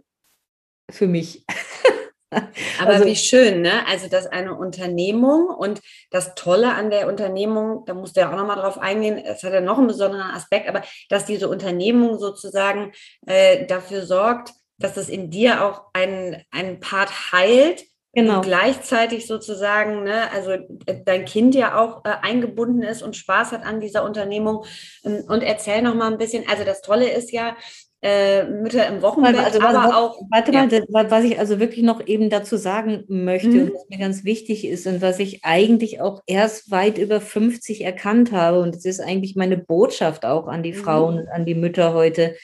für 0.90 1.06
mich. 1.06 1.44
Aber 2.80 2.90
also, 2.90 3.06
wie 3.06 3.16
schön, 3.16 3.62
ne? 3.62 3.86
Also, 3.86 4.08
dass 4.08 4.26
eine 4.26 4.54
Unternehmung 4.54 5.48
und 5.48 5.80
das 6.10 6.34
Tolle 6.34 6.74
an 6.74 6.90
der 6.90 7.08
Unternehmung, 7.08 7.84
da 7.86 7.94
musst 7.94 8.16
du 8.16 8.20
ja 8.20 8.30
auch 8.30 8.36
nochmal 8.36 8.56
drauf 8.56 8.78
eingehen, 8.78 9.18
es 9.18 9.42
hat 9.42 9.52
ja 9.52 9.60
noch 9.60 9.78
einen 9.78 9.88
besonderen 9.88 10.30
Aspekt, 10.30 10.68
aber 10.68 10.82
dass 11.08 11.24
diese 11.24 11.48
Unternehmung 11.48 12.18
sozusagen 12.18 12.92
äh, 13.26 13.66
dafür 13.66 14.06
sorgt, 14.06 14.52
dass 14.78 14.96
es 14.96 15.08
in 15.08 15.30
dir 15.30 15.64
auch 15.64 15.86
einen, 15.92 16.42
einen 16.50 16.80
Part 16.80 17.32
heilt, 17.32 17.84
Genau. 18.12 18.38
Und 18.38 18.42
gleichzeitig 18.42 19.26
sozusagen, 19.26 20.02
ne, 20.02 20.30
also 20.32 20.50
äh, 20.50 21.04
dein 21.04 21.24
Kind 21.24 21.54
ja 21.54 21.78
auch 21.78 22.04
äh, 22.04 22.08
eingebunden 22.22 22.82
ist 22.82 23.02
und 23.02 23.16
Spaß 23.16 23.52
hat 23.52 23.64
an 23.64 23.80
dieser 23.80 24.02
Unternehmung. 24.04 24.64
Ähm, 25.04 25.24
und 25.28 25.42
erzähl 25.42 25.80
noch 25.82 25.94
mal 25.94 26.10
ein 26.10 26.18
bisschen, 26.18 26.48
also 26.48 26.64
das 26.64 26.82
Tolle 26.82 27.08
ist 27.08 27.30
ja, 27.30 27.56
äh, 28.02 28.44
Mütter 28.44 28.86
im 28.88 29.02
Wochenbett, 29.02 29.36
also, 29.36 29.60
aber 29.60 29.78
was, 29.78 29.94
auch. 29.94 30.22
Warte 30.30 30.52
ja. 30.52 30.66
mal, 30.88 31.10
was 31.10 31.24
ich 31.24 31.38
also 31.38 31.60
wirklich 31.60 31.84
noch 31.84 32.06
eben 32.06 32.30
dazu 32.30 32.56
sagen 32.56 33.04
möchte 33.08 33.48
mhm. 33.48 33.60
und 33.60 33.74
was 33.74 33.88
mir 33.90 33.98
ganz 33.98 34.24
wichtig 34.24 34.66
ist 34.66 34.86
und 34.86 35.02
was 35.02 35.18
ich 35.18 35.44
eigentlich 35.44 36.00
auch 36.00 36.22
erst 36.26 36.70
weit 36.70 36.96
über 36.96 37.20
50 37.20 37.84
erkannt 37.84 38.32
habe 38.32 38.60
und 38.60 38.74
es 38.74 38.86
ist 38.86 39.00
eigentlich 39.00 39.36
meine 39.36 39.58
Botschaft 39.58 40.24
auch 40.24 40.46
an 40.46 40.62
die 40.62 40.72
mhm. 40.72 40.76
Frauen, 40.76 41.28
an 41.28 41.44
die 41.44 41.54
Mütter 41.54 41.92
heute. 41.92 42.36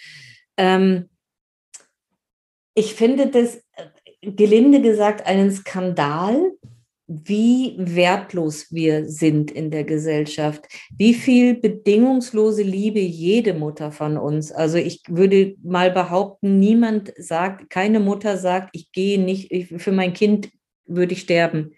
Ähm, 0.59 1.09
ich 2.75 2.95
finde 2.95 3.29
das 3.29 3.59
gelinde 4.21 4.83
gesagt 4.83 5.27
einen 5.27 5.53
Skandal, 5.53 6.53
wie 7.09 7.77
wertlos 7.79 8.73
wir 8.73 9.09
sind 9.09 9.51
in 9.51 9.71
der 9.71 9.85
Gesellschaft, 9.85 10.67
wie 10.97 11.15
viel 11.15 11.55
bedingungslose 11.55 12.63
Liebe 12.63 12.99
jede 12.99 13.55
Mutter 13.55 13.93
von 13.93 14.17
uns. 14.19 14.51
Also 14.51 14.79
ich 14.79 15.03
würde 15.09 15.55
mal 15.63 15.93
behaupten, 15.93 16.59
niemand 16.59 17.13
sagt, 17.17 17.71
keine 17.71 18.01
Mutter 18.01 18.37
sagt, 18.37 18.71
ich 18.73 18.91
gehe 18.91 19.21
nicht, 19.21 19.53
ich, 19.53 19.69
für 19.69 19.93
mein 19.93 20.15
Kind 20.15 20.51
würde 20.87 21.13
ich 21.13 21.21
sterben. 21.21 21.73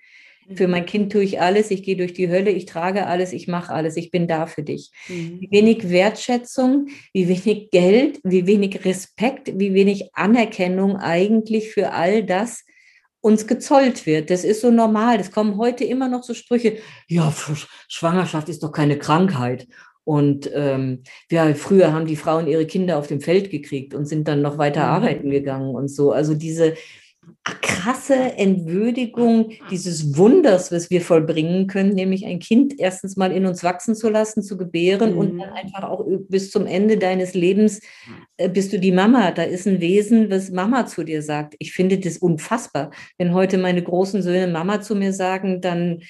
Für 0.55 0.67
mein 0.67 0.87
Kind 0.87 1.13
tue 1.13 1.23
ich 1.23 1.43
alles, 1.43 1.71
ich 1.71 1.83
gehe 1.83 1.97
durch 1.97 2.15
die 2.15 2.31
Hölle, 2.31 2.51
ich 2.51 2.65
trage 2.65 3.07
alles, 3.07 3.35
ich 3.35 3.49
mache 3.49 3.71
alles, 3.71 3.99
ich 3.99 4.11
bin 4.11 4.27
da 4.27 4.47
für 4.47 4.63
dich. 4.63 4.91
Mhm. 5.09 5.41
Wie 5.41 5.49
wenig 5.51 5.91
Wertschätzung, 5.91 6.89
wie 7.13 7.29
wenig 7.29 7.71
Geld, 7.71 8.19
wie 8.25 8.47
wenig 8.47 8.83
Respekt, 8.87 9.53
wie 9.59 9.75
wenig 9.75 10.09
Anerkennung 10.15 10.97
eigentlich 10.97 11.69
für 11.69 11.93
all 11.93 12.25
das 12.25 12.65
uns 13.21 13.47
gezollt 13.47 14.07
wird. 14.07 14.31
Das 14.31 14.45
ist 14.45 14.61
so 14.61 14.71
normal. 14.71 15.19
Das 15.19 15.31
kommen 15.31 15.59
heute 15.59 15.85
immer 15.85 16.09
noch 16.09 16.23
so 16.23 16.35
Sprüche, 16.35 16.79
ja, 17.09 17.33
Schwangerschaft 17.89 18.49
ist 18.49 18.63
doch 18.63 18.73
keine 18.73 18.99
Krankheit. 18.99 19.67
Und 20.05 20.51
ähm, 20.55 21.03
ja, 21.31 21.53
früher 21.55 21.93
haben 21.93 22.07
die 22.07 22.17
Frauen 22.17 22.47
ihre 22.47 22.67
Kinder 22.67 22.97
auf 22.97 23.09
dem 23.09 23.21
Feld 23.21 23.51
gekriegt 23.51 23.95
und 23.95 24.07
sind 24.07 24.27
dann 24.27 24.41
noch 24.41 24.57
weiter 24.57 24.85
mhm. 24.85 24.91
arbeiten 24.91 25.31
gegangen 25.31 25.75
und 25.75 25.89
so. 25.89 26.13
Also 26.13 26.35
diese, 26.35 26.75
krasse 27.61 28.15
Entwürdigung 28.15 29.53
dieses 29.71 30.17
Wunders, 30.17 30.73
was 30.73 30.91
wir 30.91 31.01
vollbringen 31.01 31.67
können, 31.67 31.95
nämlich 31.95 32.27
ein 32.27 32.39
Kind 32.39 32.75
erstens 32.79 33.17
mal 33.17 33.33
in 33.33 33.47
uns 33.47 33.65
wachsen 33.65 33.95
zu 33.95 34.09
lassen, 34.09 34.43
zu 34.43 34.57
gebären 34.57 35.13
mhm. 35.13 35.19
und 35.19 35.39
dann 35.39 35.51
einfach 35.51 35.85
auch 35.85 36.05
bis 36.29 36.51
zum 36.51 36.67
Ende 36.67 36.99
deines 36.99 37.35
Lebens 37.35 37.81
äh, 38.37 38.49
bist 38.49 38.73
du 38.73 38.79
die 38.79 38.93
Mama. 38.93 39.31
Da 39.31 39.43
ist 39.43 39.67
ein 39.67 39.81
Wesen, 39.81 40.31
was 40.31 40.51
Mama 40.51 40.87
zu 40.87 41.05
dir 41.05 41.23
sagt. 41.23 41.55
Ich 41.59 41.73
finde 41.73 41.99
das 41.99 42.19
unfassbar. 42.19 42.91
Wenn 43.17 43.33
heute 43.33 43.59
meine 43.59 43.83
großen 43.83 44.23
Söhne 44.23 44.49
Mama 44.49 44.81
zu 44.81 44.95
mir 44.95 45.13
sagen, 45.13 45.61
dann 45.61 46.03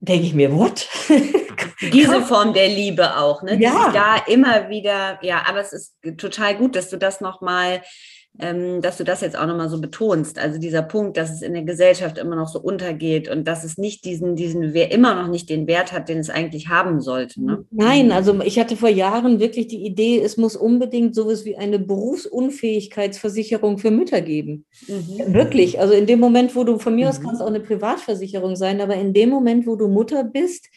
denke 0.00 0.26
ich 0.26 0.34
mir, 0.34 0.54
what? 0.54 0.88
Diese 1.92 2.22
Form 2.22 2.54
der 2.54 2.68
Liebe 2.68 3.16
auch, 3.16 3.42
ne? 3.42 3.58
Ja. 3.60 3.90
da 3.92 4.16
immer 4.32 4.68
wieder, 4.68 5.18
ja, 5.22 5.44
aber 5.46 5.60
es 5.60 5.72
ist 5.72 5.94
total 6.16 6.56
gut, 6.56 6.74
dass 6.76 6.88
du 6.88 6.96
das 6.96 7.20
nochmal 7.20 7.82
ähm, 8.38 8.80
dass 8.80 8.96
du 8.96 9.04
das 9.04 9.20
jetzt 9.20 9.36
auch 9.36 9.46
nochmal 9.46 9.68
so 9.68 9.80
betonst. 9.80 10.38
Also 10.38 10.58
dieser 10.58 10.82
Punkt, 10.82 11.16
dass 11.16 11.30
es 11.30 11.42
in 11.42 11.52
der 11.52 11.64
Gesellschaft 11.64 12.16
immer 12.16 12.36
noch 12.36 12.48
so 12.48 12.60
untergeht 12.60 13.28
und 13.28 13.46
dass 13.46 13.64
es 13.64 13.76
nicht 13.76 14.04
diesen, 14.04 14.36
diesen, 14.36 14.72
wer 14.72 14.92
immer 14.92 15.14
noch 15.14 15.28
nicht 15.28 15.50
den 15.50 15.66
Wert 15.66 15.92
hat, 15.92 16.08
den 16.08 16.18
es 16.18 16.30
eigentlich 16.30 16.68
haben 16.68 17.00
sollte. 17.00 17.44
Ne? 17.44 17.64
Nein, 17.70 18.12
also 18.12 18.40
ich 18.42 18.58
hatte 18.58 18.76
vor 18.76 18.88
Jahren 18.88 19.40
wirklich 19.40 19.66
die 19.66 19.84
Idee, 19.84 20.20
es 20.20 20.36
muss 20.36 20.56
unbedingt 20.56 21.14
sowas 21.14 21.44
wie 21.44 21.56
eine 21.56 21.78
Berufsunfähigkeitsversicherung 21.78 23.78
für 23.78 23.90
Mütter 23.90 24.20
geben. 24.20 24.64
Mhm. 24.86 25.34
Wirklich. 25.34 25.80
Also 25.80 25.94
in 25.94 26.06
dem 26.06 26.20
Moment, 26.20 26.54
wo 26.54 26.64
du 26.64 26.78
von 26.78 26.94
mir 26.94 27.06
mhm. 27.06 27.10
aus 27.10 27.20
kannst 27.20 27.42
auch 27.42 27.48
eine 27.48 27.60
Privatversicherung 27.60 28.56
sein, 28.56 28.80
aber 28.80 28.94
in 28.94 29.12
dem 29.12 29.30
Moment, 29.30 29.66
wo 29.66 29.76
du 29.76 29.88
Mutter 29.88 30.24
bist, 30.24 30.68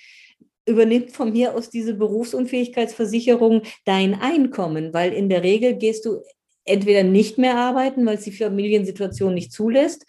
übernimmt 0.66 1.12
von 1.12 1.32
mir 1.32 1.56
aus 1.56 1.70
diese 1.70 1.94
Berufsunfähigkeitsversicherung 1.94 3.62
dein 3.86 4.16
Einkommen, 4.16 4.94
weil 4.94 5.14
in 5.14 5.30
der 5.30 5.44
Regel 5.44 5.76
gehst 5.76 6.06
du 6.06 6.22
entweder 6.66 7.04
nicht 7.04 7.38
mehr 7.38 7.58
arbeiten, 7.58 8.06
weil 8.06 8.18
es 8.18 8.24
die 8.24 8.32
Familiensituation 8.32 9.34
nicht 9.34 9.52
zulässt, 9.52 10.06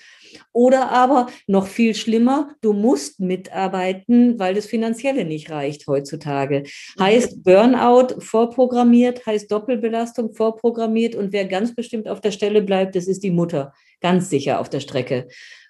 oder 0.52 0.90
aber 0.90 1.28
noch 1.46 1.66
viel 1.66 1.94
schlimmer, 1.94 2.54
du 2.60 2.72
musst 2.72 3.20
mitarbeiten, 3.20 4.38
weil 4.38 4.54
das 4.54 4.66
Finanzielle 4.66 5.24
nicht 5.24 5.50
reicht 5.50 5.86
heutzutage. 5.86 6.64
Heißt 6.98 7.42
Burnout 7.44 8.20
vorprogrammiert, 8.20 9.26
heißt 9.26 9.50
Doppelbelastung 9.50 10.34
vorprogrammiert 10.34 11.14
und 11.14 11.32
wer 11.32 11.44
ganz 11.46 11.74
bestimmt 11.74 12.08
auf 12.08 12.20
der 12.20 12.32
Stelle 12.32 12.62
bleibt, 12.62 12.96
das 12.96 13.06
ist 13.06 13.22
die 13.22 13.30
Mutter, 13.30 13.72
ganz 14.00 14.30
sicher 14.30 14.60
auf 14.60 14.68
der 14.68 14.80
Strecke. 14.80 15.28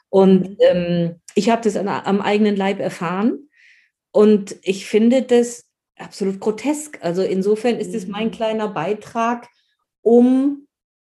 Und 0.09 0.51
mhm. 0.51 0.57
ähm, 0.61 1.14
ich 1.35 1.51
habe 1.51 1.62
das 1.62 1.76
an, 1.76 1.89
am 1.89 2.20
eigenen 2.20 2.57
Leib 2.57 2.80
erfahren 2.80 3.49
und 4.12 4.57
ich 4.62 4.87
finde 4.87 5.22
das 5.22 5.66
absolut 5.97 6.41
grotesk. 6.41 6.99
Also 7.03 7.22
insofern 7.22 7.76
ist 7.76 7.95
es 7.95 8.07
mein 8.07 8.28
mhm. 8.28 8.32
kleiner 8.32 8.68
Beitrag, 8.68 9.49
um 10.03 10.64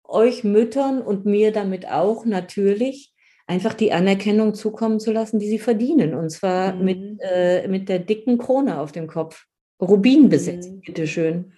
euch 0.09 0.43
Müttern 0.43 1.01
und 1.01 1.25
mir 1.25 1.51
damit 1.51 1.87
auch 1.87 2.25
natürlich 2.25 3.13
einfach 3.47 3.73
die 3.73 3.91
Anerkennung 3.91 4.53
zukommen 4.53 4.99
zu 4.99 5.11
lassen, 5.11 5.39
die 5.39 5.47
sie 5.47 5.59
verdienen. 5.59 6.13
Und 6.13 6.29
zwar 6.29 6.73
mhm. 6.73 6.85
mit, 6.85 7.19
äh, 7.21 7.67
mit 7.67 7.89
der 7.89 7.99
dicken 7.99 8.37
Krone 8.37 8.79
auf 8.79 8.91
dem 8.91 9.07
Kopf. 9.07 9.45
Rubin 9.81 10.29
besetzt, 10.29 10.71
mhm. 10.71 10.81
bitteschön. 10.81 11.53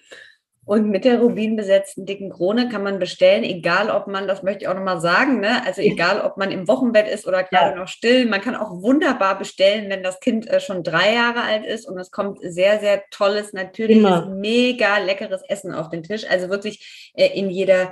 Und 0.64 0.90
mit 0.90 1.06
der 1.06 1.20
rubinbesetzten 1.20 2.06
dicken 2.06 2.30
Krone 2.30 2.70
kann 2.70 2.84
man 2.84 3.00
bestellen, 3.00 3.44
egal 3.44 3.90
ob 3.90 4.06
man, 4.06 4.28
das 4.28 4.44
möchte 4.44 4.62
ich 4.62 4.68
auch 4.68 4.76
nochmal 4.76 5.02
sagen, 5.02 5.40
ne? 5.40 5.66
also 5.66 5.82
egal 5.82 6.22
ob 6.22 6.38
man 6.38 6.52
im 6.52 6.68
Wochenbett 6.68 7.08
ist 7.08 7.28
oder 7.28 7.44
gerade 7.44 7.72
ja. 7.72 7.76
noch 7.76 7.88
still, 7.88 8.28
man 8.28 8.42
kann 8.42 8.56
auch 8.56 8.70
wunderbar 8.82 9.40
bestellen, 9.40 9.90
wenn 9.90 10.04
das 10.04 10.20
Kind 10.20 10.48
äh, 10.48 10.60
schon 10.60 10.84
drei 10.84 11.16
Jahre 11.16 11.42
alt 11.42 11.66
ist 11.66 11.90
und 11.90 11.98
es 11.98 12.12
kommt 12.12 12.40
sehr, 12.42 12.80
sehr 12.80 13.04
tolles, 13.10 13.54
natürliches, 13.54 14.04
Immer. 14.04 14.28
mega 14.28 15.00
leckeres 15.00 15.42
Essen 15.50 15.74
auf 15.74 15.90
den 15.90 16.04
Tisch. 16.04 16.30
Also 16.30 16.50
wirklich 16.50 17.12
äh, 17.16 17.38
in 17.38 17.50
jeder 17.50 17.92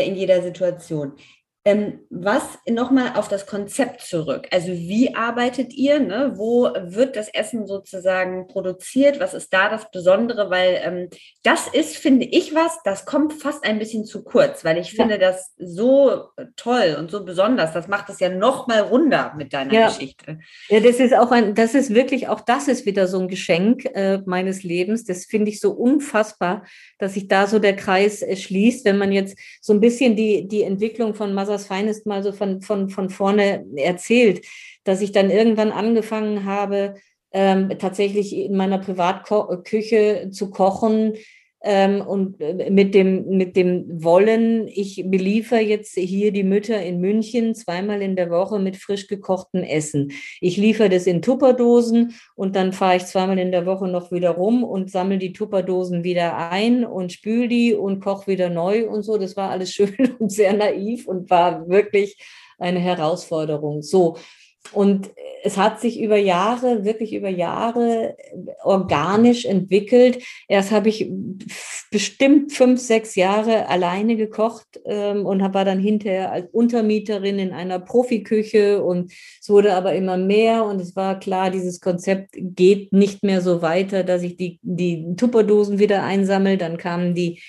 in 0.00 0.16
jeder 0.16 0.42
Situation. 0.42 1.12
Ähm, 1.64 2.00
was 2.10 2.42
nochmal 2.68 3.12
auf 3.14 3.28
das 3.28 3.46
Konzept 3.46 4.00
zurück? 4.00 4.48
Also 4.50 4.72
wie 4.72 5.14
arbeitet 5.14 5.72
ihr? 5.72 6.00
Ne? 6.00 6.32
Wo 6.34 6.64
wird 6.64 7.14
das 7.14 7.28
Essen 7.28 7.68
sozusagen 7.68 8.48
produziert? 8.48 9.20
Was 9.20 9.32
ist 9.32 9.52
da 9.54 9.68
das 9.68 9.88
Besondere? 9.92 10.50
Weil 10.50 10.80
ähm, 10.82 11.08
das 11.44 11.68
ist, 11.68 11.96
finde 11.96 12.26
ich, 12.26 12.52
was, 12.52 12.80
das 12.82 13.04
kommt 13.04 13.34
fast 13.34 13.64
ein 13.64 13.78
bisschen 13.78 14.04
zu 14.04 14.24
kurz, 14.24 14.64
weil 14.64 14.76
ich 14.76 14.92
ja. 14.92 15.04
finde 15.04 15.20
das 15.20 15.52
so 15.56 16.30
toll 16.56 16.96
und 16.98 17.12
so 17.12 17.24
besonders. 17.24 17.72
Das 17.72 17.86
macht 17.86 18.08
es 18.08 18.18
ja 18.18 18.28
nochmal 18.28 18.80
runder 18.80 19.32
mit 19.36 19.52
deiner 19.52 19.72
ja. 19.72 19.86
Geschichte. 19.86 20.40
Ja, 20.68 20.80
das 20.80 20.96
ist 20.96 21.14
auch 21.14 21.30
ein, 21.30 21.54
das 21.54 21.76
ist 21.76 21.94
wirklich, 21.94 22.26
auch 22.26 22.40
das 22.40 22.66
ist 22.66 22.86
wieder 22.86 23.06
so 23.06 23.20
ein 23.20 23.28
Geschenk 23.28 23.84
äh, 23.94 24.18
meines 24.26 24.64
Lebens. 24.64 25.04
Das 25.04 25.26
finde 25.26 25.50
ich 25.50 25.60
so 25.60 25.70
unfassbar, 25.70 26.64
dass 26.98 27.14
sich 27.14 27.28
da 27.28 27.46
so 27.46 27.60
der 27.60 27.76
Kreis 27.76 28.20
äh, 28.20 28.34
schließt, 28.34 28.84
wenn 28.84 28.98
man 28.98 29.12
jetzt 29.12 29.38
so 29.60 29.72
ein 29.72 29.80
bisschen 29.80 30.16
die, 30.16 30.48
die 30.48 30.64
Entwicklung 30.64 31.14
von 31.14 31.32
Masa 31.32 31.51
was 31.52 31.66
Feines 31.66 32.04
mal 32.06 32.22
so 32.22 32.32
von, 32.32 32.60
von, 32.62 32.88
von 32.88 33.10
vorne 33.10 33.64
erzählt, 33.76 34.44
dass 34.84 35.00
ich 35.00 35.12
dann 35.12 35.30
irgendwann 35.30 35.70
angefangen 35.70 36.44
habe, 36.44 36.94
ähm, 37.32 37.70
tatsächlich 37.78 38.36
in 38.36 38.56
meiner 38.56 38.78
Privatküche 38.78 40.30
zu 40.32 40.50
kochen, 40.50 41.14
und 41.64 42.40
äh, 42.40 42.70
mit 42.70 42.94
dem, 42.94 43.28
mit 43.36 43.54
dem 43.56 44.02
Wollen, 44.02 44.66
ich 44.66 45.04
beliefer 45.06 45.60
jetzt 45.60 45.94
hier 45.94 46.32
die 46.32 46.42
Mütter 46.42 46.82
in 46.82 47.00
München 47.00 47.54
zweimal 47.54 48.02
in 48.02 48.16
der 48.16 48.30
Woche 48.30 48.58
mit 48.58 48.76
frisch 48.76 49.06
gekochtem 49.06 49.62
Essen. 49.62 50.12
Ich 50.40 50.56
liefere 50.56 50.88
das 50.88 51.06
in 51.06 51.22
Tupperdosen 51.22 52.14
und 52.34 52.56
dann 52.56 52.72
fahre 52.72 52.96
ich 52.96 53.06
zweimal 53.06 53.38
in 53.38 53.52
der 53.52 53.64
Woche 53.64 53.86
noch 53.86 54.10
wieder 54.10 54.30
rum 54.30 54.64
und 54.64 54.90
sammle 54.90 55.18
die 55.18 55.32
Tupperdosen 55.32 56.02
wieder 56.02 56.36
ein 56.50 56.84
und 56.84 57.12
spül 57.12 57.46
die 57.46 57.74
und 57.74 58.00
koche 58.00 58.26
wieder 58.26 58.48
neu 58.48 58.88
und 58.88 59.02
so. 59.02 59.16
Das 59.16 59.36
war 59.36 59.50
alles 59.50 59.70
schön 59.74 60.16
und 60.18 60.32
sehr 60.32 60.52
naiv 60.54 61.06
und 61.06 61.30
war 61.30 61.68
wirklich 61.68 62.16
eine 62.58 62.80
Herausforderung. 62.80 63.82
So, 63.82 64.16
und 64.70 65.10
es 65.44 65.56
hat 65.56 65.80
sich 65.80 66.00
über 66.00 66.16
Jahre, 66.16 66.84
wirklich 66.84 67.12
über 67.12 67.28
Jahre 67.28 68.16
organisch 68.62 69.44
entwickelt. 69.44 70.22
Erst 70.46 70.70
habe 70.70 70.88
ich 70.88 71.10
bestimmt 71.90 72.52
fünf, 72.52 72.80
sechs 72.80 73.16
Jahre 73.16 73.68
alleine 73.68 74.16
gekocht 74.16 74.80
ähm, 74.86 75.26
und 75.26 75.42
war 75.42 75.64
dann 75.64 75.80
hinterher 75.80 76.32
als 76.32 76.48
Untermieterin 76.52 77.38
in 77.38 77.52
einer 77.52 77.80
Profiküche 77.80 78.82
und 78.82 79.12
es 79.40 79.48
wurde 79.48 79.74
aber 79.74 79.94
immer 79.94 80.16
mehr 80.16 80.64
und 80.64 80.80
es 80.80 80.94
war 80.94 81.18
klar, 81.18 81.50
dieses 81.50 81.80
Konzept 81.80 82.30
geht 82.34 82.92
nicht 82.92 83.24
mehr 83.24 83.40
so 83.40 83.62
weiter, 83.62 84.04
dass 84.04 84.22
ich 84.22 84.36
die, 84.36 84.60
die 84.62 85.16
Tupperdosen 85.16 85.80
wieder 85.80 86.04
einsammle. 86.04 86.56
Dann 86.56 86.78
kamen 86.78 87.14
die, 87.14 87.42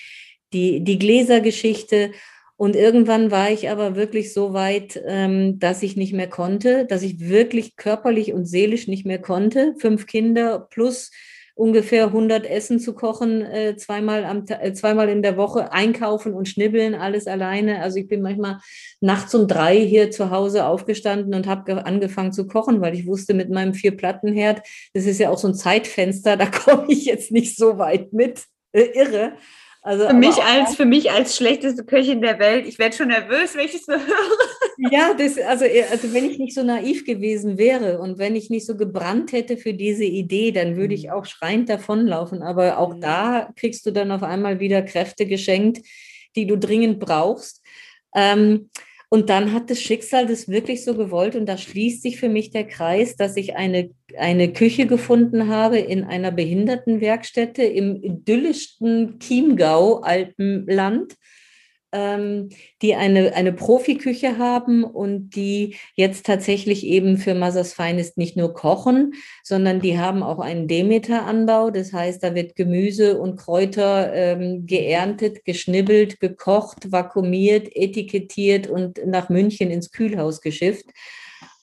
die, 0.52 0.82
die 0.82 0.98
Gläsergeschichte 0.98 2.10
Und 2.56 2.76
irgendwann 2.76 3.30
war 3.30 3.50
ich 3.50 3.68
aber 3.68 3.96
wirklich 3.96 4.32
so 4.32 4.52
weit, 4.52 5.00
ähm, 5.06 5.58
dass 5.58 5.82
ich 5.82 5.96
nicht 5.96 6.12
mehr 6.12 6.28
konnte, 6.28 6.86
dass 6.86 7.02
ich 7.02 7.20
wirklich 7.20 7.76
körperlich 7.76 8.32
und 8.32 8.44
seelisch 8.44 8.86
nicht 8.86 9.04
mehr 9.04 9.20
konnte. 9.20 9.74
Fünf 9.78 10.06
Kinder 10.06 10.60
plus 10.70 11.10
ungefähr 11.56 12.06
100 12.06 12.46
Essen 12.46 12.80
zu 12.80 12.94
kochen, 12.94 13.42
äh, 13.42 13.76
zweimal, 13.76 14.24
am, 14.24 14.44
äh, 14.48 14.72
zweimal 14.72 15.08
in 15.08 15.22
der 15.22 15.36
Woche, 15.36 15.72
einkaufen 15.72 16.34
und 16.34 16.48
schnibbeln, 16.48 16.94
alles 16.94 17.26
alleine. 17.26 17.80
Also 17.80 17.98
ich 17.98 18.08
bin 18.08 18.22
manchmal 18.22 18.58
nachts 19.00 19.34
um 19.34 19.46
drei 19.46 19.78
hier 19.78 20.10
zu 20.10 20.30
Hause 20.30 20.66
aufgestanden 20.66 21.34
und 21.34 21.46
habe 21.46 21.86
angefangen 21.86 22.32
zu 22.32 22.46
kochen, 22.46 22.80
weil 22.80 22.94
ich 22.94 23.06
wusste, 23.06 23.34
mit 23.34 23.50
meinem 23.50 23.74
Vier-Platten-Herd, 23.74 24.62
das 24.94 25.06
ist 25.06 25.20
ja 25.20 25.30
auch 25.30 25.38
so 25.38 25.48
ein 25.48 25.54
Zeitfenster, 25.54 26.36
da 26.36 26.46
komme 26.46 26.86
ich 26.88 27.04
jetzt 27.04 27.30
nicht 27.30 27.56
so 27.56 27.78
weit 27.78 28.12
mit. 28.12 28.44
Äh, 28.72 28.88
irre. 28.94 29.34
Also, 29.86 30.08
für, 30.08 30.14
mich 30.14 30.42
als, 30.42 30.76
für 30.76 30.86
mich 30.86 31.10
als 31.10 31.36
schlechteste 31.36 31.84
Köchin 31.84 32.22
der 32.22 32.38
Welt, 32.38 32.66
ich 32.66 32.78
werde 32.78 32.96
schon 32.96 33.08
nervös, 33.08 33.54
wenn 33.54 33.66
ich 33.66 33.84
so 33.84 33.92
höre. 33.92 34.90
Ja, 34.90 35.12
das, 35.12 35.38
also, 35.38 35.66
äh, 35.66 35.84
also 35.90 36.14
wenn 36.14 36.24
ich 36.24 36.38
nicht 36.38 36.54
so 36.54 36.62
naiv 36.62 37.04
gewesen 37.04 37.58
wäre 37.58 37.98
und 37.98 38.16
wenn 38.16 38.34
ich 38.34 38.48
nicht 38.48 38.64
so 38.64 38.78
gebrannt 38.78 39.32
hätte 39.32 39.58
für 39.58 39.74
diese 39.74 40.04
Idee, 40.04 40.52
dann 40.52 40.76
würde 40.76 40.94
ich 40.94 41.04
mhm. 41.04 41.10
auch 41.10 41.26
schreiend 41.26 41.68
davonlaufen. 41.68 42.42
Aber 42.42 42.78
auch 42.78 42.94
mhm. 42.94 43.02
da 43.02 43.52
kriegst 43.56 43.84
du 43.84 43.90
dann 43.90 44.10
auf 44.10 44.22
einmal 44.22 44.58
wieder 44.58 44.80
Kräfte 44.80 45.26
geschenkt, 45.26 45.86
die 46.34 46.46
du 46.46 46.56
dringend 46.56 46.98
brauchst. 46.98 47.62
Ähm, 48.16 48.70
und 49.14 49.30
dann 49.30 49.52
hat 49.52 49.70
das 49.70 49.80
Schicksal 49.80 50.26
das 50.26 50.48
wirklich 50.48 50.82
so 50.82 50.96
gewollt 50.96 51.36
und 51.36 51.46
da 51.46 51.56
schließt 51.56 52.02
sich 52.02 52.18
für 52.18 52.28
mich 52.28 52.50
der 52.50 52.66
Kreis, 52.66 53.14
dass 53.14 53.36
ich 53.36 53.54
eine, 53.54 53.90
eine 54.18 54.52
Küche 54.52 54.88
gefunden 54.88 55.46
habe 55.46 55.78
in 55.78 56.02
einer 56.02 56.32
Behindertenwerkstätte 56.32 57.62
im 57.62 58.02
idyllischsten 58.02 59.20
Chiemgau, 59.20 60.00
Alpenland 60.00 61.14
ähm, 61.94 62.50
die 62.82 62.94
eine, 62.94 63.34
eine 63.34 63.52
Profiküche 63.52 64.36
haben 64.36 64.84
und 64.84 65.30
die 65.30 65.76
jetzt 65.94 66.26
tatsächlich 66.26 66.84
eben 66.84 67.16
für 67.16 67.34
Mothers 67.34 67.72
Finest 67.72 68.18
nicht 68.18 68.36
nur 68.36 68.52
kochen, 68.52 69.14
sondern 69.42 69.80
die 69.80 69.98
haben 69.98 70.22
auch 70.22 70.40
einen 70.40 70.68
Demeter-Anbau. 70.68 71.70
Das 71.70 71.92
heißt, 71.92 72.22
da 72.22 72.34
wird 72.34 72.56
Gemüse 72.56 73.18
und 73.18 73.36
Kräuter 73.36 74.12
ähm, 74.12 74.66
geerntet, 74.66 75.44
geschnibbelt, 75.44 76.20
gekocht, 76.20 76.92
vakuumiert, 76.92 77.68
etikettiert 77.74 78.66
und 78.66 79.00
nach 79.06 79.28
München 79.28 79.70
ins 79.70 79.92
Kühlhaus 79.92 80.40
geschifft. 80.40 80.86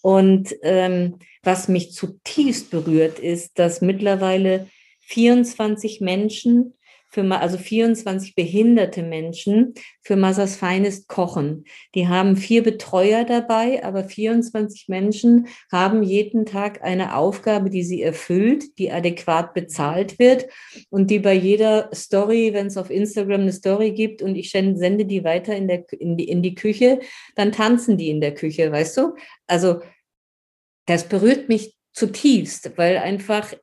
Und 0.01 0.55
ähm, 0.63 1.19
was 1.43 1.67
mich 1.67 1.91
zutiefst 1.91 2.71
berührt, 2.71 3.19
ist, 3.19 3.59
dass 3.59 3.82
mittlerweile 3.82 4.67
24 5.01 6.01
Menschen 6.01 6.73
für, 7.12 7.30
also 7.30 7.57
24 7.57 8.36
behinderte 8.36 9.03
Menschen 9.03 9.74
für 10.01 10.16
Mothers 10.16 10.55
Finest 10.55 11.07
kochen. 11.07 11.66
Die 11.93 12.07
haben 12.07 12.38
vier 12.38 12.64
Betreuer 12.64 13.26
dabei, 13.26 13.84
aber 13.84 14.05
24 14.05 14.88
Menschen 14.88 15.47
haben 15.72 16.03
jeden 16.03 16.45
Tag 16.45 16.82
eine 16.82 17.16
Aufgabe, 17.16 17.70
die 17.70 17.84
sie 17.84 18.01
erfüllt, 18.01 18.78
die 18.80 18.91
adäquat 18.91 19.53
bezahlt 19.53 20.20
wird 20.20 20.47
und 20.89 21.12
die 21.12 21.20
bei 21.20 21.34
jeder 21.34 21.89
Story, 21.93 22.53
wenn 22.53 22.68
es 22.68 22.78
auf 22.78 22.89
Instagram 22.89 23.41
eine 23.41 23.53
Story 23.53 23.91
gibt 23.91 24.22
und 24.22 24.36
ich 24.36 24.51
sende 24.51 25.05
die 25.05 25.24
weiter 25.24 25.55
in, 25.55 25.68
der, 25.68 25.86
in, 25.91 26.16
die, 26.16 26.30
in 26.30 26.41
die 26.41 26.55
Küche, 26.55 26.99
dann 27.36 27.51
tanzen 27.51 27.97
die 27.97 28.09
in 28.09 28.22
der 28.22 28.34
Küche, 28.34 28.72
weißt 28.72 28.97
du? 28.97 29.16
Also 29.47 29.82
das 30.86 31.07
berührt 31.07 31.49
mich 31.49 31.76
zutiefst, 31.93 32.78
weil 32.78 32.97
einfach 32.97 33.53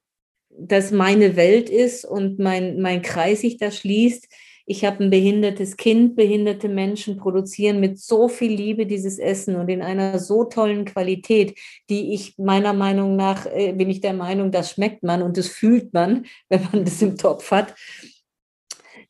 das 0.58 0.90
meine 0.90 1.36
Welt 1.36 1.70
ist 1.70 2.04
und 2.04 2.38
mein, 2.38 2.80
mein 2.80 3.02
Kreis 3.02 3.40
sich 3.42 3.56
da 3.56 3.70
schließt. 3.70 4.28
Ich 4.66 4.84
habe 4.84 5.02
ein 5.02 5.10
behindertes 5.10 5.78
Kind, 5.78 6.14
behinderte 6.14 6.68
Menschen 6.68 7.16
produzieren 7.16 7.80
mit 7.80 7.98
so 7.98 8.28
viel 8.28 8.52
Liebe 8.52 8.84
dieses 8.84 9.18
Essen 9.18 9.56
und 9.56 9.68
in 9.70 9.80
einer 9.80 10.18
so 10.18 10.44
tollen 10.44 10.84
Qualität, 10.84 11.58
die 11.88 12.12
ich 12.12 12.36
meiner 12.36 12.74
Meinung 12.74 13.16
nach, 13.16 13.46
äh, 13.46 13.72
bin 13.72 13.88
ich 13.88 14.02
der 14.02 14.12
Meinung, 14.12 14.50
das 14.50 14.72
schmeckt 14.72 15.02
man 15.02 15.22
und 15.22 15.38
das 15.38 15.48
fühlt 15.48 15.94
man, 15.94 16.26
wenn 16.50 16.62
man 16.70 16.84
das 16.84 17.00
im 17.00 17.16
Topf 17.16 17.50
hat, 17.50 17.74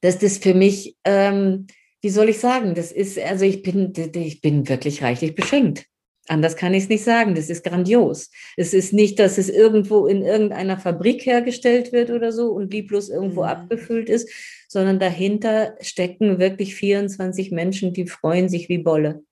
dass 0.01 0.19
das 0.19 0.39
für 0.39 0.55
mich, 0.55 0.97
ähm, 1.05 1.67
wie 2.03 2.11
soll 2.11 2.29
ich 2.29 2.39
sagen, 2.39 2.77
das 2.77 2.93
ist, 2.93 3.19
also 3.19 3.45
ich 3.45 3.63
bin, 3.63 3.93
ich 4.15 4.41
bin 4.41 4.69
wirklich 4.69 5.03
reichlich 5.03 5.35
beschenkt. 5.35 5.87
Anders 6.29 6.57
kann 6.57 6.75
ich 6.75 6.85
es 6.85 6.89
nicht 6.89 7.05
sagen. 7.05 7.35
Das 7.35 7.51
ist 7.51 7.65
grandios. 7.65 8.31
Es 8.57 8.75
ist 8.75 8.93
nicht, 8.93 9.19
dass 9.19 9.39
es 9.39 9.49
irgendwo 9.49 10.07
in 10.07 10.23
irgendeiner 10.23 10.79
Fabrik 10.79 11.25
hergestellt 11.25 11.93
wird 11.93 12.11
oder 12.11 12.33
so 12.33 12.53
und 12.53 12.73
lieblos 12.73 13.09
irgendwo 13.09 13.43
mhm. 13.43 13.49
abgefüllt 13.49 14.09
ist, 14.11 14.31
sondern 14.69 14.99
dahinter 14.99 15.75
stecken 15.81 16.39
wirklich 16.39 16.75
24 16.75 17.51
Menschen, 17.51 17.93
die 17.93 18.07
freuen 18.07 18.49
sich 18.49 18.69
wie 18.69 18.79
Bolle 18.79 19.23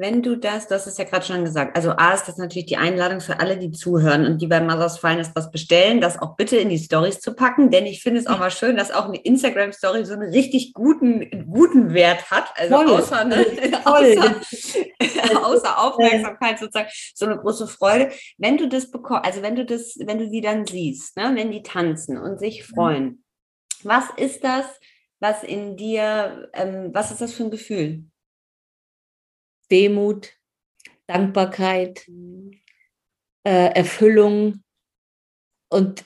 wenn 0.00 0.22
du 0.22 0.34
das, 0.34 0.66
das 0.66 0.86
ist 0.86 0.98
ja 0.98 1.04
gerade 1.04 1.26
schon 1.26 1.44
gesagt, 1.44 1.76
also 1.76 1.90
A 1.90 2.14
ist 2.14 2.26
das 2.26 2.38
natürlich 2.38 2.66
die 2.66 2.78
Einladung 2.78 3.20
für 3.20 3.38
alle, 3.38 3.58
die 3.58 3.70
zuhören 3.70 4.24
und 4.24 4.40
die 4.40 4.46
bei 4.46 4.60
Mothers 4.60 4.98
Finest 4.98 5.32
was 5.36 5.50
bestellen, 5.50 6.00
das 6.00 6.18
auch 6.18 6.36
bitte 6.36 6.56
in 6.56 6.70
die 6.70 6.78
Stories 6.78 7.20
zu 7.20 7.34
packen, 7.34 7.70
denn 7.70 7.84
ich 7.84 8.02
finde 8.02 8.18
es 8.18 8.26
auch 8.26 8.38
mal 8.38 8.50
schön, 8.50 8.76
dass 8.76 8.90
auch 8.90 9.04
eine 9.04 9.18
Instagram-Story 9.18 10.06
so 10.06 10.14
einen 10.14 10.30
richtig 10.30 10.72
guten, 10.72 11.46
guten 11.50 11.92
Wert 11.92 12.30
hat, 12.30 12.46
also 12.56 12.76
Voll. 12.76 12.88
außer, 12.88 13.24
ne, 13.24 13.44
außer, 13.84 14.36
außer 15.44 15.78
Aufmerksamkeit 15.78 16.58
sozusagen, 16.58 16.90
so 17.14 17.26
eine 17.26 17.38
große 17.38 17.66
Freude. 17.66 18.12
Wenn 18.38 18.56
du 18.56 18.68
das 18.68 18.90
bekommst, 18.90 19.24
also 19.24 19.42
wenn 19.42 19.56
du 19.56 19.64
das, 19.64 19.96
wenn 20.04 20.18
du 20.18 20.28
sie 20.28 20.40
dann 20.40 20.66
siehst, 20.66 21.16
ne, 21.16 21.32
wenn 21.34 21.50
die 21.50 21.62
tanzen 21.62 22.18
und 22.18 22.38
sich 22.38 22.64
freuen, 22.64 23.24
was 23.82 24.04
ist 24.16 24.44
das, 24.44 24.66
was 25.20 25.42
in 25.42 25.76
dir, 25.76 26.50
ähm, 26.54 26.90
was 26.92 27.10
ist 27.10 27.20
das 27.20 27.32
für 27.32 27.44
ein 27.44 27.50
Gefühl? 27.50 28.04
Demut, 29.70 30.32
Dankbarkeit, 31.06 32.06
äh, 33.44 33.74
Erfüllung. 33.74 34.62
Und 35.68 36.04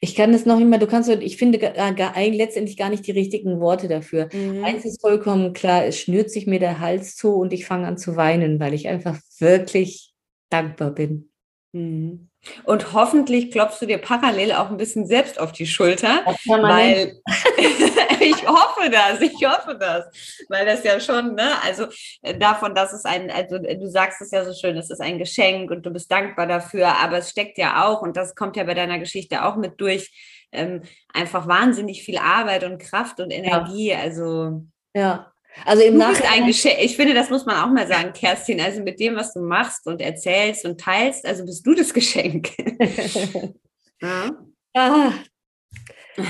ich 0.00 0.14
kann 0.14 0.32
das 0.32 0.46
noch 0.46 0.60
immer, 0.60 0.78
du 0.78 0.86
kannst, 0.86 1.08
ich 1.08 1.36
finde 1.36 1.58
gar, 1.58 1.94
gar, 1.94 2.14
letztendlich 2.16 2.76
gar 2.76 2.88
nicht 2.88 3.06
die 3.06 3.12
richtigen 3.12 3.60
Worte 3.60 3.88
dafür. 3.88 4.28
Mhm. 4.32 4.64
Eins 4.64 4.84
ist 4.84 5.00
vollkommen 5.00 5.52
klar, 5.52 5.84
es 5.84 5.98
schnürt 5.98 6.30
sich 6.30 6.46
mir 6.46 6.60
der 6.60 6.80
Hals 6.80 7.16
zu 7.16 7.34
und 7.34 7.52
ich 7.52 7.66
fange 7.66 7.86
an 7.86 7.98
zu 7.98 8.16
weinen, 8.16 8.60
weil 8.60 8.74
ich 8.74 8.88
einfach 8.88 9.18
wirklich 9.38 10.14
dankbar 10.48 10.92
bin. 10.92 11.30
Mhm. 11.72 12.29
Und 12.64 12.94
hoffentlich 12.94 13.50
klopfst 13.50 13.80
du 13.80 13.86
dir 13.86 13.98
parallel 13.98 14.52
auch 14.52 14.70
ein 14.70 14.78
bisschen 14.78 15.06
selbst 15.06 15.38
auf 15.38 15.52
die 15.52 15.66
Schulter, 15.66 16.24
weil 16.46 17.20
ich 18.20 18.48
hoffe 18.48 18.88
das, 18.90 19.20
ich 19.20 19.46
hoffe 19.46 19.76
das, 19.78 20.06
weil 20.48 20.64
das 20.64 20.82
ja 20.82 20.98
schon, 21.00 21.34
ne, 21.34 21.52
also 21.62 21.86
äh, 22.22 22.36
davon, 22.36 22.74
dass 22.74 22.92
es 22.92 23.04
ein, 23.04 23.30
also 23.30 23.56
äh, 23.56 23.76
du 23.76 23.88
sagst 23.88 24.22
es 24.22 24.30
ja 24.30 24.44
so 24.44 24.54
schön, 24.54 24.76
es 24.78 24.90
ist 24.90 25.00
ein 25.00 25.18
Geschenk 25.18 25.70
und 25.70 25.84
du 25.84 25.90
bist 25.90 26.10
dankbar 26.10 26.46
dafür, 26.46 26.96
aber 26.96 27.18
es 27.18 27.30
steckt 27.30 27.58
ja 27.58 27.84
auch, 27.86 28.00
und 28.00 28.16
das 28.16 28.34
kommt 28.34 28.56
ja 28.56 28.64
bei 28.64 28.74
deiner 28.74 28.98
Geschichte 28.98 29.44
auch 29.44 29.56
mit 29.56 29.78
durch, 29.78 30.10
ähm, 30.52 30.82
einfach 31.12 31.46
wahnsinnig 31.46 32.02
viel 32.02 32.18
Arbeit 32.18 32.64
und 32.64 32.78
Kraft 32.78 33.20
und 33.20 33.30
Energie, 33.30 33.90
ja. 33.90 33.98
also. 33.98 34.62
Ja, 34.94 35.30
also 35.64 35.82
im 35.82 35.98
du 35.98 36.08
bist 36.08 36.22
ein 36.30 36.46
Geschenk. 36.46 36.78
Ich 36.80 36.96
finde, 36.96 37.14
das 37.14 37.30
muss 37.30 37.44
man 37.44 37.56
auch 37.56 37.72
mal 37.72 37.86
sagen, 37.86 38.12
Kerstin. 38.12 38.60
Also 38.60 38.82
mit 38.82 39.00
dem, 39.00 39.16
was 39.16 39.32
du 39.32 39.40
machst 39.40 39.86
und 39.86 40.00
erzählst 40.00 40.64
und 40.64 40.80
teilst, 40.80 41.26
also 41.26 41.44
bist 41.44 41.66
du 41.66 41.74
das 41.74 41.92
Geschenk. 41.92 42.50
ja. 44.00 44.30
Ah. 44.74 45.12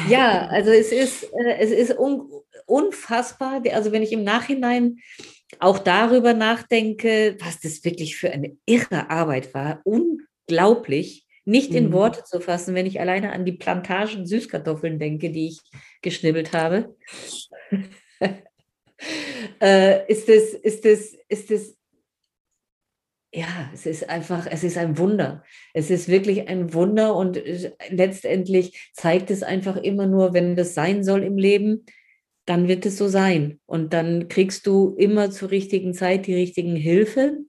ja, 0.09 0.47
also 0.47 0.71
es 0.71 0.93
ist, 0.93 1.25
äh, 1.25 1.57
es 1.59 1.71
ist 1.71 1.99
un 1.99 2.31
unfassbar. 2.67 3.63
Also 3.73 3.93
wenn 3.93 4.03
ich 4.03 4.13
im 4.13 4.25
Nachhinein 4.25 4.99
auch 5.59 5.79
darüber 5.79 6.33
nachdenke, 6.33 7.37
was 7.41 7.61
das 7.61 7.85
wirklich 7.85 8.17
für 8.17 8.31
eine 8.31 8.57
irre 8.65 9.11
Arbeit 9.11 9.53
war, 9.55 9.81
unglaublich, 9.85 11.27
nicht 11.45 11.75
in 11.75 11.89
mhm. 11.89 11.93
Worte 11.93 12.23
zu 12.25 12.41
fassen, 12.41 12.75
wenn 12.75 12.87
ich 12.87 13.01
alleine 13.01 13.33
an 13.33 13.45
die 13.45 13.53
Plantagen 13.53 14.27
Süßkartoffeln 14.27 14.99
denke, 14.99 15.31
die 15.31 15.49
ich 15.49 15.61
geschnibbelt 16.01 16.53
habe 16.53 16.95
äh, 19.61 20.11
ist 20.11 20.29
es, 20.29 20.55
ist 20.55 20.85
es, 20.87 21.17
ist 21.29 21.51
es, 21.51 21.77
ja, 23.33 23.71
es 23.73 23.87
ist 23.87 24.09
einfach, 24.09 24.47
es 24.51 24.65
ist 24.65 24.77
ein 24.77 24.99
Wunder. 24.99 25.45
Es 25.73 25.91
ist 25.91 26.09
wirklich 26.09 26.49
ein 26.49 26.75
Wunder 26.75 27.15
und 27.15 27.37
äh, 27.37 27.73
letztendlich 27.91 28.91
zeigt 28.93 29.31
es 29.31 29.43
einfach 29.43 29.77
immer 29.77 30.07
nur, 30.07 30.35
wenn 30.35 30.57
das 30.57 30.75
sein 30.75 31.05
soll 31.05 31.23
im 31.23 31.39
Leben, 31.39 31.85
dann 32.47 32.67
wird 32.67 32.87
es 32.87 32.97
so 32.97 33.07
sein. 33.07 33.61
Und 33.67 33.93
dann 33.93 34.29
kriegst 34.29 34.67
du 34.67 34.97
immer 34.99 35.31
zur 35.31 35.51
richtigen 35.51 35.95
Zeit 35.95 36.27
die 36.27 36.35
richtigen 36.35 36.75
Hilfen. 36.75 37.49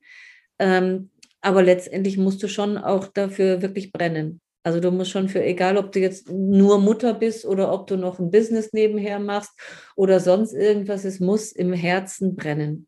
Ähm, 0.59 1.09
aber 1.41 1.63
letztendlich 1.63 2.17
musst 2.17 2.43
du 2.43 2.47
schon 2.47 2.77
auch 2.77 3.07
dafür 3.07 3.63
wirklich 3.63 3.91
brennen. 3.91 4.41
Also 4.63 4.79
du 4.79 4.91
musst 4.91 5.11
schon 5.11 5.27
für, 5.27 5.43
egal 5.43 5.77
ob 5.77 5.91
du 5.91 5.99
jetzt 5.99 6.29
nur 6.29 6.79
Mutter 6.79 7.13
bist 7.13 7.45
oder 7.45 7.73
ob 7.73 7.87
du 7.87 7.97
noch 7.97 8.19
ein 8.19 8.29
Business 8.29 8.73
nebenher 8.73 9.19
machst 9.19 9.51
oder 9.95 10.19
sonst 10.19 10.53
irgendwas, 10.53 11.03
es 11.03 11.19
muss 11.19 11.51
im 11.51 11.73
Herzen 11.73 12.35
brennen. 12.35 12.87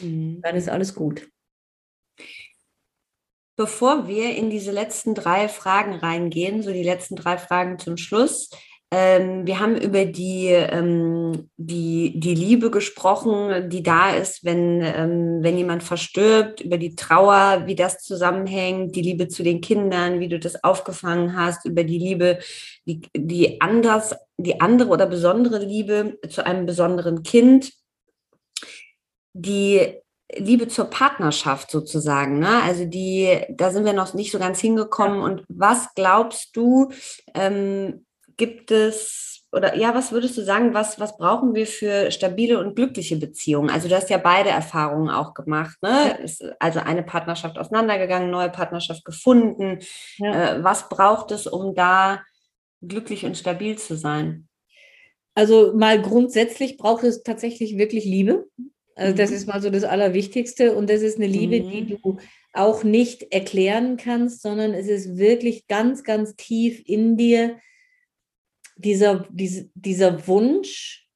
Mhm. 0.00 0.40
Dann 0.42 0.56
ist 0.56 0.68
alles 0.68 0.94
gut. 0.94 1.28
Bevor 3.56 4.08
wir 4.08 4.34
in 4.34 4.48
diese 4.48 4.72
letzten 4.72 5.14
drei 5.14 5.46
Fragen 5.46 5.92
reingehen, 5.92 6.62
so 6.62 6.72
die 6.72 6.82
letzten 6.82 7.16
drei 7.16 7.36
Fragen 7.36 7.78
zum 7.78 7.98
Schluss, 7.98 8.48
Ähm, 8.92 9.46
wir 9.46 9.60
haben 9.60 9.76
über 9.76 10.04
die, 10.04 10.48
ähm, 10.48 11.48
die, 11.56 12.18
die 12.18 12.34
Liebe 12.34 12.72
gesprochen, 12.72 13.70
die 13.70 13.84
da 13.84 14.10
ist, 14.10 14.44
wenn, 14.44 14.82
ähm, 14.82 15.38
wenn 15.42 15.56
jemand 15.56 15.84
verstirbt, 15.84 16.60
über 16.60 16.76
die 16.76 16.96
Trauer, 16.96 17.62
wie 17.66 17.76
das 17.76 17.98
zusammenhängt, 17.98 18.96
die 18.96 19.02
Liebe 19.02 19.28
zu 19.28 19.44
den 19.44 19.60
Kindern, 19.60 20.18
wie 20.18 20.28
du 20.28 20.40
das 20.40 20.64
aufgefangen 20.64 21.36
hast, 21.36 21.66
über 21.66 21.84
die 21.84 21.98
Liebe, 21.98 22.40
die, 22.84 23.02
die 23.16 23.60
anders, 23.60 24.16
die 24.38 24.60
andere 24.60 24.90
oder 24.90 25.06
besondere 25.06 25.64
Liebe 25.64 26.18
zu 26.28 26.44
einem 26.44 26.66
besonderen 26.66 27.22
Kind, 27.22 27.72
die 29.34 30.00
Liebe 30.36 30.66
zur 30.66 30.86
Partnerschaft 30.86 31.70
sozusagen. 31.70 32.40
Ne? 32.40 32.62
Also 32.64 32.86
die, 32.86 33.38
da 33.50 33.70
sind 33.70 33.84
wir 33.84 33.92
noch 33.92 34.14
nicht 34.14 34.32
so 34.32 34.40
ganz 34.40 34.60
hingekommen. 34.60 35.20
Und 35.20 35.44
was 35.48 35.94
glaubst 35.94 36.56
du, 36.56 36.90
ähm, 37.34 38.04
gibt 38.40 38.70
es, 38.70 39.44
oder 39.52 39.76
ja, 39.76 39.94
was 39.94 40.12
würdest 40.12 40.36
du 40.38 40.42
sagen, 40.42 40.72
was, 40.72 40.98
was 40.98 41.18
brauchen 41.18 41.54
wir 41.54 41.66
für 41.66 42.10
stabile 42.10 42.58
und 42.58 42.74
glückliche 42.74 43.16
Beziehungen? 43.16 43.68
Also 43.68 43.86
du 43.86 43.94
hast 43.94 44.08
ja 44.08 44.16
beide 44.16 44.48
Erfahrungen 44.48 45.10
auch 45.10 45.34
gemacht, 45.34 45.76
ne? 45.82 46.18
also 46.58 46.80
eine 46.80 47.02
Partnerschaft 47.02 47.58
auseinandergegangen, 47.58 48.30
neue 48.30 48.48
Partnerschaft 48.48 49.04
gefunden. 49.04 49.80
Ja. 50.16 50.56
Äh, 50.56 50.64
was 50.64 50.88
braucht 50.88 51.32
es, 51.32 51.46
um 51.46 51.74
da 51.74 52.22
glücklich 52.80 53.26
und 53.26 53.36
stabil 53.36 53.76
zu 53.76 53.94
sein? 53.94 54.48
Also 55.34 55.74
mal 55.76 56.00
grundsätzlich 56.00 56.78
braucht 56.78 57.04
es 57.04 57.22
tatsächlich 57.22 57.76
wirklich 57.76 58.06
Liebe. 58.06 58.46
Also 58.96 59.14
das 59.14 59.30
mhm. 59.30 59.36
ist 59.36 59.46
mal 59.48 59.60
so 59.60 59.68
das 59.68 59.84
Allerwichtigste 59.84 60.74
und 60.74 60.88
das 60.88 61.02
ist 61.02 61.18
eine 61.18 61.26
Liebe, 61.26 61.62
mhm. 61.62 61.70
die 61.70 61.86
du 61.86 62.16
auch 62.54 62.84
nicht 62.84 63.32
erklären 63.34 63.98
kannst, 63.98 64.40
sondern 64.40 64.72
es 64.72 64.88
ist 64.88 65.18
wirklich 65.18 65.66
ganz, 65.66 66.04
ganz 66.04 66.36
tief 66.36 66.82
in 66.86 67.18
dir 67.18 67.58
dieser, 68.80 69.26
diese, 69.30 69.70
dieser 69.74 70.26
Wunsch, 70.26 71.08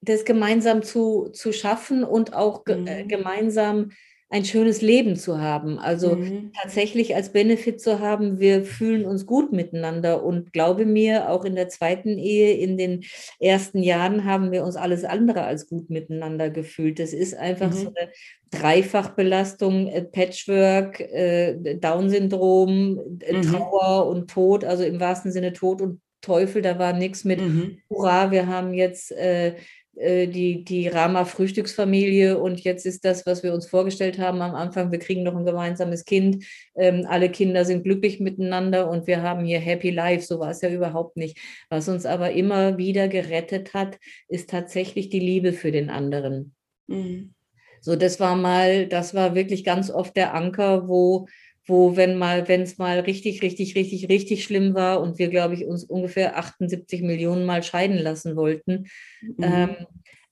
das 0.00 0.24
gemeinsam 0.24 0.82
zu, 0.82 1.30
zu 1.30 1.52
schaffen 1.52 2.04
und 2.04 2.34
auch 2.34 2.64
ge 2.64 2.76
äh, 2.86 3.04
mhm. 3.04 3.08
gemeinsam 3.08 3.90
ein 4.30 4.44
schönes 4.44 4.82
Leben 4.82 5.16
zu 5.16 5.40
haben. 5.40 5.78
Also 5.78 6.16
mhm. 6.16 6.50
tatsächlich 6.60 7.14
als 7.14 7.32
Benefit 7.32 7.80
zu 7.80 8.00
haben, 8.00 8.40
wir 8.40 8.64
fühlen 8.64 9.04
uns 9.04 9.26
gut 9.26 9.52
miteinander. 9.52 10.24
Und 10.24 10.52
glaube 10.52 10.86
mir, 10.86 11.30
auch 11.30 11.44
in 11.44 11.54
der 11.54 11.68
zweiten 11.68 12.18
Ehe, 12.18 12.54
in 12.54 12.76
den 12.76 13.04
ersten 13.38 13.82
Jahren 13.82 14.24
haben 14.24 14.50
wir 14.50 14.64
uns 14.64 14.76
alles 14.76 15.04
andere 15.04 15.44
als 15.44 15.68
gut 15.68 15.90
miteinander 15.90 16.50
gefühlt. 16.50 16.98
Das 16.98 17.12
ist 17.12 17.36
einfach 17.36 17.70
mhm. 17.70 17.74
so 17.74 17.92
eine 17.94 18.10
Dreifachbelastung, 18.50 19.88
äh, 19.88 20.02
Patchwork, 20.02 21.00
äh, 21.00 21.76
Down-Syndrom, 21.76 23.18
äh, 23.20 23.34
mhm. 23.34 23.42
Trauer 23.42 24.06
und 24.06 24.30
Tod, 24.30 24.64
also 24.64 24.84
im 24.84 25.00
wahrsten 25.00 25.32
Sinne 25.32 25.52
Tod 25.52 25.80
und 25.80 26.00
Teufel, 26.22 26.62
da 26.62 26.78
war 26.78 26.94
nichts 26.94 27.24
mit, 27.24 27.40
mhm. 27.40 27.78
hurra, 27.90 28.30
wir 28.30 28.46
haben 28.46 28.72
jetzt 28.72 29.12
äh, 29.12 29.48
äh, 29.48 29.54
die, 29.96 30.64
die 30.64 30.88
Rama-Frühstücksfamilie 30.88 32.38
und 32.38 32.60
jetzt 32.60 32.86
ist 32.86 33.04
das, 33.04 33.26
was 33.26 33.42
wir 33.42 33.54
uns 33.54 33.66
vorgestellt 33.66 34.18
haben 34.18 34.42
am 34.42 34.54
Anfang, 34.54 34.90
wir 34.90 34.98
kriegen 34.98 35.22
noch 35.22 35.36
ein 35.36 35.44
gemeinsames 35.44 36.04
Kind, 36.04 36.44
ähm, 36.76 37.06
alle 37.08 37.30
Kinder 37.30 37.64
sind 37.64 37.84
glücklich 37.84 38.20
miteinander 38.20 38.90
und 38.90 39.06
wir 39.06 39.22
haben 39.22 39.44
hier 39.44 39.60
Happy 39.60 39.90
Life, 39.90 40.26
so 40.26 40.40
war 40.40 40.50
es 40.50 40.60
ja 40.60 40.70
überhaupt 40.70 41.16
nicht. 41.16 41.38
Was 41.68 41.88
uns 41.88 42.06
aber 42.06 42.32
immer 42.32 42.78
wieder 42.78 43.08
gerettet 43.08 43.74
hat, 43.74 43.98
ist 44.28 44.50
tatsächlich 44.50 45.08
die 45.08 45.20
Liebe 45.20 45.52
für 45.52 45.72
den 45.72 45.90
anderen. 45.90 46.54
Mhm. 46.86 47.34
So, 47.80 47.96
das 47.96 48.18
war 48.18 48.34
mal, 48.34 48.86
das 48.86 49.14
war 49.14 49.34
wirklich 49.34 49.62
ganz 49.62 49.90
oft 49.90 50.16
der 50.16 50.34
Anker, 50.34 50.88
wo 50.88 51.26
wo, 51.66 51.96
wenn 51.96 52.16
mal, 52.16 52.46
wenn 52.48 52.62
es 52.62 52.78
mal 52.78 53.00
richtig, 53.00 53.42
richtig, 53.42 53.74
richtig, 53.74 54.08
richtig 54.08 54.44
schlimm 54.44 54.74
war 54.74 55.00
und 55.00 55.18
wir, 55.18 55.28
glaube 55.28 55.54
ich, 55.54 55.64
uns 55.64 55.84
ungefähr 55.84 56.36
78 56.36 57.02
Millionen 57.02 57.46
Mal 57.46 57.62
scheiden 57.62 57.98
lassen 57.98 58.36
wollten, 58.36 58.86
mhm. 59.22 59.36
ähm, 59.42 59.76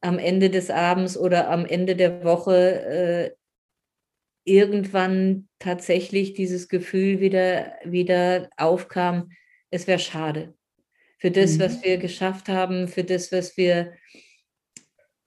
am 0.01 0.18
Ende 0.18 0.51
des 0.51 0.70
Abends 0.70 1.16
oder 1.16 1.49
am 1.51 1.64
Ende 1.64 1.97
der 1.97 2.24
Woche 2.24 2.55
äh, 2.55 3.30
irgendwann 4.45 5.49
tatsächlich 5.59 6.35
dieses 6.35 6.68
Gefühl 6.68 7.20
wieder, 7.20 7.74
wieder 7.85 8.51
aufkam, 8.57 9.30
es 9.70 9.87
wäre 9.87 10.01
schade. 10.01 10.55
Für 11.18 11.30
das, 11.30 11.53
mhm. 11.53 11.61
was 11.61 11.85
wir 11.85 11.99
geschafft 11.99 12.49
haben, 12.49 12.89
für 12.89 13.05
das, 13.05 13.30
was 13.30 13.57
wir 13.57 13.93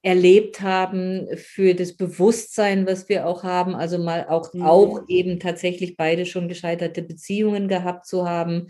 erlebt 0.06 0.62
haben, 0.62 1.28
für 1.36 1.74
das 1.74 1.98
Bewusstsein, 1.98 2.86
was 2.86 3.10
wir 3.10 3.26
auch 3.26 3.44
haben, 3.44 3.74
also 3.74 3.98
mal 3.98 4.28
auch, 4.30 4.54
mhm. 4.54 4.62
auch 4.62 5.02
eben 5.08 5.40
tatsächlich 5.40 5.98
beide 5.98 6.28
schon 6.28 6.48
gescheiterte 6.48 7.02
Beziehungen 7.02 7.68
gehabt 7.68 8.06
zu 8.06 8.30
haben, 8.30 8.68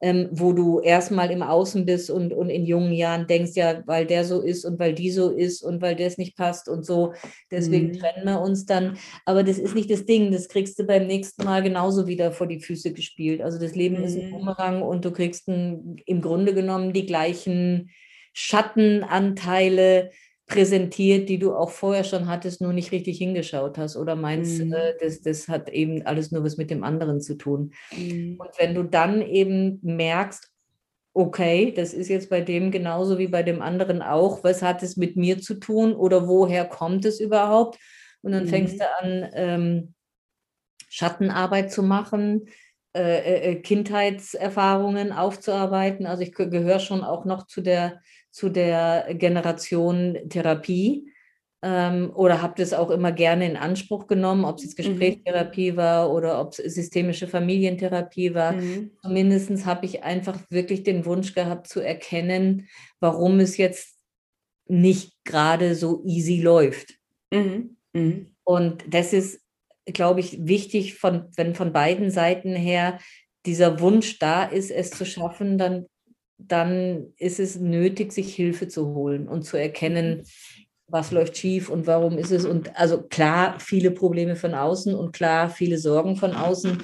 ähm, 0.00 0.28
wo 0.32 0.52
du 0.52 0.80
erstmal 0.80 1.30
im 1.30 1.42
Außen 1.42 1.86
bist 1.86 2.10
und, 2.10 2.32
und 2.32 2.50
in 2.50 2.66
jungen 2.66 2.92
Jahren 2.92 3.28
denkst, 3.28 3.52
ja, 3.54 3.84
weil 3.86 4.06
der 4.06 4.24
so 4.24 4.40
ist 4.40 4.64
und 4.64 4.80
weil 4.80 4.92
die 4.92 5.12
so 5.12 5.30
ist 5.30 5.62
und 5.62 5.80
weil 5.80 5.94
das 5.94 6.18
nicht 6.18 6.36
passt 6.36 6.68
und 6.68 6.84
so, 6.84 7.14
deswegen 7.52 7.90
mhm. 7.90 7.98
trennen 8.00 8.26
wir 8.26 8.40
uns 8.40 8.66
dann. 8.66 8.98
Aber 9.24 9.44
das 9.44 9.58
ist 9.58 9.76
nicht 9.76 9.88
das 9.88 10.04
Ding, 10.04 10.32
das 10.32 10.48
kriegst 10.48 10.80
du 10.80 10.84
beim 10.84 11.06
nächsten 11.06 11.44
Mal 11.44 11.62
genauso 11.62 12.08
wieder 12.08 12.32
vor 12.32 12.48
die 12.48 12.58
Füße 12.58 12.92
gespielt. 12.92 13.40
Also 13.40 13.60
das 13.60 13.76
Leben 13.76 13.98
mhm. 13.98 14.04
ist 14.04 14.18
ein 14.18 14.26
mhm. 14.26 14.32
Bumerang 14.32 14.82
und 14.82 15.04
du 15.04 15.12
kriegst 15.12 15.46
ein, 15.46 15.94
im 16.06 16.20
Grunde 16.20 16.52
genommen 16.52 16.92
die 16.92 17.06
gleichen 17.06 17.90
Schattenanteile, 18.32 20.10
präsentiert, 20.52 21.28
die 21.28 21.38
du 21.38 21.54
auch 21.54 21.70
vorher 21.70 22.04
schon 22.04 22.28
hattest, 22.28 22.60
nur 22.60 22.72
nicht 22.72 22.92
richtig 22.92 23.18
hingeschaut 23.18 23.78
hast 23.78 23.96
oder 23.96 24.16
meinst, 24.16 24.62
mhm. 24.62 24.72
äh, 24.72 24.94
das, 25.00 25.20
das 25.20 25.48
hat 25.48 25.70
eben 25.70 26.04
alles 26.06 26.30
nur 26.30 26.44
was 26.44 26.56
mit 26.56 26.70
dem 26.70 26.84
anderen 26.84 27.20
zu 27.20 27.36
tun. 27.36 27.72
Mhm. 27.96 28.36
Und 28.38 28.50
wenn 28.58 28.74
du 28.74 28.82
dann 28.82 29.22
eben 29.22 29.78
merkst, 29.82 30.50
okay, 31.14 31.72
das 31.72 31.92
ist 31.92 32.08
jetzt 32.08 32.30
bei 32.30 32.40
dem 32.40 32.70
genauso 32.70 33.18
wie 33.18 33.28
bei 33.28 33.42
dem 33.42 33.60
anderen 33.60 34.02
auch, 34.02 34.44
was 34.44 34.62
hat 34.62 34.82
es 34.82 34.96
mit 34.96 35.16
mir 35.16 35.40
zu 35.40 35.54
tun 35.54 35.94
oder 35.94 36.26
woher 36.28 36.64
kommt 36.64 37.04
es 37.04 37.20
überhaupt? 37.20 37.78
Und 38.22 38.32
dann 38.32 38.44
mhm. 38.44 38.48
fängst 38.48 38.80
du 38.80 38.84
an, 39.00 39.30
ähm, 39.34 39.94
Schattenarbeit 40.88 41.72
zu 41.72 41.82
machen, 41.82 42.46
äh, 42.94 43.00
äh, 43.00 43.52
äh 43.52 43.54
Kindheitserfahrungen 43.56 45.12
aufzuarbeiten. 45.12 46.06
Also 46.06 46.22
ich 46.22 46.34
gehöre 46.34 46.80
schon 46.80 47.02
auch 47.02 47.24
noch 47.24 47.46
zu 47.46 47.62
der 47.62 48.00
zu 48.32 48.48
der 48.48 49.14
Generation 49.14 50.18
Therapie 50.28 51.12
ähm, 51.62 52.10
oder 52.14 52.42
habe 52.42 52.54
das 52.56 52.72
auch 52.72 52.90
immer 52.90 53.12
gerne 53.12 53.48
in 53.48 53.56
Anspruch 53.56 54.08
genommen, 54.08 54.44
ob 54.44 54.56
es 54.56 54.64
jetzt 54.64 54.78
mhm. 54.78 54.84
Gesprächstherapie 54.84 55.72
mhm. 55.72 55.76
war 55.76 56.12
oder 56.12 56.40
ob 56.40 56.58
es 56.58 56.74
systemische 56.74 57.28
Familientherapie 57.28 58.34
war. 58.34 58.52
Mhm. 58.52 58.90
Zumindest 59.02 59.64
habe 59.64 59.86
ich 59.86 60.02
einfach 60.02 60.40
wirklich 60.50 60.82
den 60.82 61.06
Wunsch 61.06 61.34
gehabt 61.34 61.68
zu 61.68 61.80
erkennen, 61.80 62.68
warum 62.98 63.38
es 63.38 63.56
jetzt 63.58 63.96
nicht 64.66 65.12
gerade 65.24 65.76
so 65.76 66.02
easy 66.04 66.40
läuft. 66.40 66.94
Mhm. 67.30 67.76
mhm. 67.92 68.26
Und 68.44 68.82
das 68.88 69.12
ist, 69.12 69.40
glaube 69.84 70.18
ich, 70.18 70.44
wichtig, 70.46 70.96
von, 70.96 71.28
wenn 71.36 71.54
von 71.54 71.72
beiden 71.72 72.10
Seiten 72.10 72.56
her 72.56 72.98
dieser 73.46 73.78
Wunsch 73.78 74.18
da 74.18 74.42
ist, 74.42 74.72
es 74.72 74.90
zu 74.90 75.06
schaffen, 75.06 75.58
dann 75.58 75.86
dann 76.48 77.12
ist 77.16 77.40
es 77.40 77.58
nötig, 77.58 78.12
sich 78.12 78.34
Hilfe 78.34 78.68
zu 78.68 78.94
holen 78.94 79.28
und 79.28 79.42
zu 79.42 79.56
erkennen, 79.56 80.18
mhm. 80.18 80.24
was 80.88 81.10
läuft 81.10 81.36
schief 81.36 81.68
und 81.68 81.86
warum 81.86 82.18
ist 82.18 82.30
es. 82.30 82.44
Und 82.44 82.76
also 82.76 83.02
klar, 83.02 83.58
viele 83.60 83.90
Probleme 83.90 84.36
von 84.36 84.54
außen 84.54 84.94
und 84.94 85.12
klar, 85.12 85.50
viele 85.50 85.78
Sorgen 85.78 86.16
von 86.16 86.32
außen. 86.32 86.82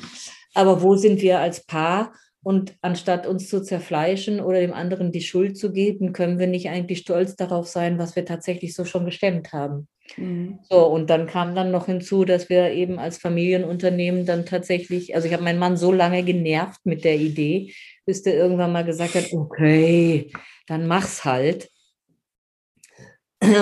Aber 0.54 0.82
wo 0.82 0.96
sind 0.96 1.20
wir 1.20 1.40
als 1.40 1.64
Paar? 1.64 2.12
Und 2.42 2.76
anstatt 2.82 3.26
uns 3.26 3.48
zu 3.48 3.62
zerfleischen 3.62 4.40
oder 4.40 4.61
dem 4.61 4.72
anderen 4.72 5.12
die 5.12 5.20
Schuld 5.20 5.59
zu 5.59 5.72
geben, 5.72 6.12
können 6.12 6.38
wir 6.38 6.46
nicht 6.46 6.68
eigentlich 6.68 7.00
stolz 7.00 7.36
darauf 7.36 7.66
sein, 7.66 7.98
was 7.98 8.16
wir 8.16 8.24
tatsächlich 8.24 8.74
so 8.74 8.84
schon 8.84 9.04
gestemmt 9.04 9.52
haben. 9.52 9.88
Mhm. 10.16 10.59
So, 10.70 10.86
und 10.86 11.11
dann 11.11 11.26
kam 11.26 11.54
dann 11.54 11.70
noch 11.70 11.86
hinzu, 11.86 12.24
dass 12.24 12.48
wir 12.48 12.70
eben 12.70 12.98
als 12.98 13.18
Familienunternehmen 13.18 14.24
dann 14.24 14.46
tatsächlich, 14.46 15.14
also 15.14 15.26
ich 15.26 15.34
habe 15.34 15.44
meinen 15.44 15.59
Mann 15.59 15.76
so 15.76 15.92
lange 15.92 16.22
genervt 16.22 16.80
mit 16.84 17.04
der 17.04 17.16
Idee, 17.16 17.74
bis 18.09 18.22
der 18.22 18.36
irgendwann 18.36 18.72
mal 18.72 18.86
gesagt 18.86 19.16
hat, 19.16 19.34
okay, 19.34 20.32
dann 20.66 20.86
mach's 20.86 21.26
halt. 21.26 21.70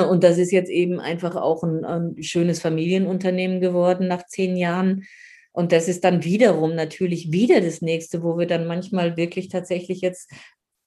Und 0.09 0.23
das 0.23 0.39
ist 0.39 0.53
jetzt 0.53 0.71
eben 0.71 1.01
einfach 1.01 1.35
auch 1.35 1.65
ein, 1.65 1.85
ein 1.85 2.23
schönes 2.23 2.61
Familienunternehmen 2.61 3.61
geworden 3.61 4.07
nach 4.07 4.25
zehn 4.25 4.57
Jahren. 4.57 5.05
Und 5.51 5.73
das 5.73 5.89
ist 5.89 6.05
dann 6.05 6.23
wiederum 6.23 6.77
natürlich 6.77 7.33
wieder 7.33 7.61
das 7.61 7.83
nächste, 7.83 8.23
wo 8.23 8.39
wir 8.39 8.47
dann 8.47 8.69
manchmal 8.69 9.17
wirklich 9.17 9.49
tatsächlich 9.49 10.01
jetzt 10.01 10.31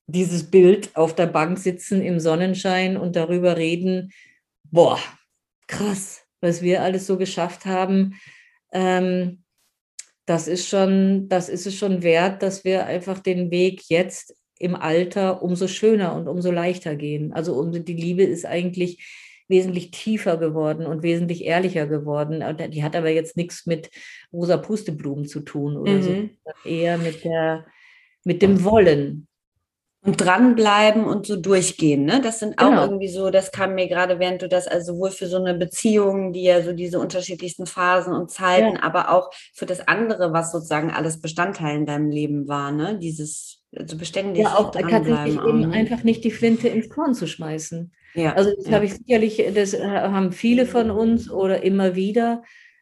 dieses 0.07 0.49
Bild 0.49 0.95
auf 0.95 1.13
der 1.13 1.27
Bank 1.27 1.59
sitzen 1.59 2.01
im 2.01 2.21
Sonnenschein 2.21 2.95
und 2.95 3.17
darüber 3.17 3.57
reden, 3.57 4.13
boah, 4.71 4.99
krass, 5.67 6.21
was 6.39 6.61
wir 6.61 6.81
alles 6.81 7.07
so 7.07 7.17
geschafft 7.17 7.65
haben. 7.65 8.13
Ähm, 8.71 9.43
das 10.29 10.47
ist 10.47 10.67
schon, 10.67 11.27
das 11.27 11.49
ist 11.49 11.65
es 11.65 11.75
schon 11.75 12.03
wert, 12.03 12.43
dass 12.43 12.63
wir 12.63 12.85
einfach 12.85 13.17
den 13.17 13.49
Weg 13.49 13.81
jetzt 13.87 14.37
im 14.59 14.75
Alter 14.75 15.41
umso 15.41 15.67
schöner 15.67 16.15
und 16.15 16.27
umso 16.27 16.51
leichter 16.51 16.95
gehen. 16.95 17.33
Also 17.33 17.55
umso, 17.55 17.79
die 17.79 17.95
Liebe 17.95 18.21
ist 18.21 18.45
eigentlich 18.45 19.43
wesentlich 19.47 19.89
tiefer 19.89 20.37
geworden 20.37 20.85
und 20.85 21.01
wesentlich 21.01 21.45
ehrlicher 21.45 21.87
geworden. 21.87 22.43
Die 22.69 22.83
hat 22.83 22.95
aber 22.95 23.09
jetzt 23.09 23.37
nichts 23.37 23.65
mit 23.65 23.89
rosa 24.31 24.57
Pusteblumen 24.57 25.25
zu 25.25 25.39
tun 25.39 25.75
oder 25.75 25.93
mhm. 25.93 26.03
so, 26.03 26.29
eher 26.69 26.99
mit 26.99 27.23
der, 27.23 27.65
mit 28.23 28.43
dem 28.43 28.63
Wollen. 28.63 29.27
Und 30.09 30.17
dranbleiben 30.17 31.03
und 31.03 31.27
so 31.27 31.35
durchgehen, 31.35 32.03
ne? 32.03 32.19
Das 32.19 32.39
sind 32.39 32.57
auch 32.57 32.69
genau. 32.69 32.81
irgendwie 32.81 33.09
so, 33.09 33.29
das 33.29 33.51
kam 33.51 33.75
mir 33.75 33.87
gerade, 33.87 34.17
während 34.17 34.41
du 34.41 34.49
das, 34.49 34.67
also 34.67 34.93
sowohl 34.93 35.11
für 35.11 35.27
so 35.27 35.37
eine 35.37 35.53
Beziehung, 35.53 36.33
die 36.33 36.41
ja 36.41 36.63
so 36.63 36.73
diese 36.73 36.99
unterschiedlichsten 36.99 37.67
Phasen 37.67 38.13
und 38.13 38.31
Zeiten, 38.31 38.77
ja. 38.77 38.81
aber 38.81 39.11
auch 39.11 39.29
für 39.53 39.67
das 39.67 39.87
andere, 39.87 40.33
was 40.33 40.51
sozusagen 40.51 40.89
alles 40.89 41.21
Bestandteil 41.21 41.75
in 41.75 41.85
deinem 41.85 42.09
Leben 42.09 42.47
war, 42.47 42.71
ne? 42.71 42.97
Dieses, 42.97 43.61
also 43.75 43.97
beständig. 43.97 44.45
Ja, 44.45 44.55
auch 44.55 44.71
tatsächlich 44.71 45.35
eben 45.35 45.59
ne? 45.59 45.73
einfach 45.73 46.03
nicht 46.03 46.23
die 46.23 46.31
Flinte 46.31 46.69
ins 46.69 46.89
Korn 46.89 47.13
zu 47.13 47.27
schmeißen. 47.27 47.91
Ja. 48.15 48.33
Also 48.33 48.51
das 48.55 48.65
ja. 48.65 48.71
habe 48.71 48.85
ich 48.85 48.95
sicherlich, 48.95 49.43
das 49.53 49.79
haben 49.79 50.31
viele 50.31 50.65
von 50.65 50.89
uns 50.89 51.29
oder 51.29 51.61
immer 51.61 51.93
wieder 51.93 52.41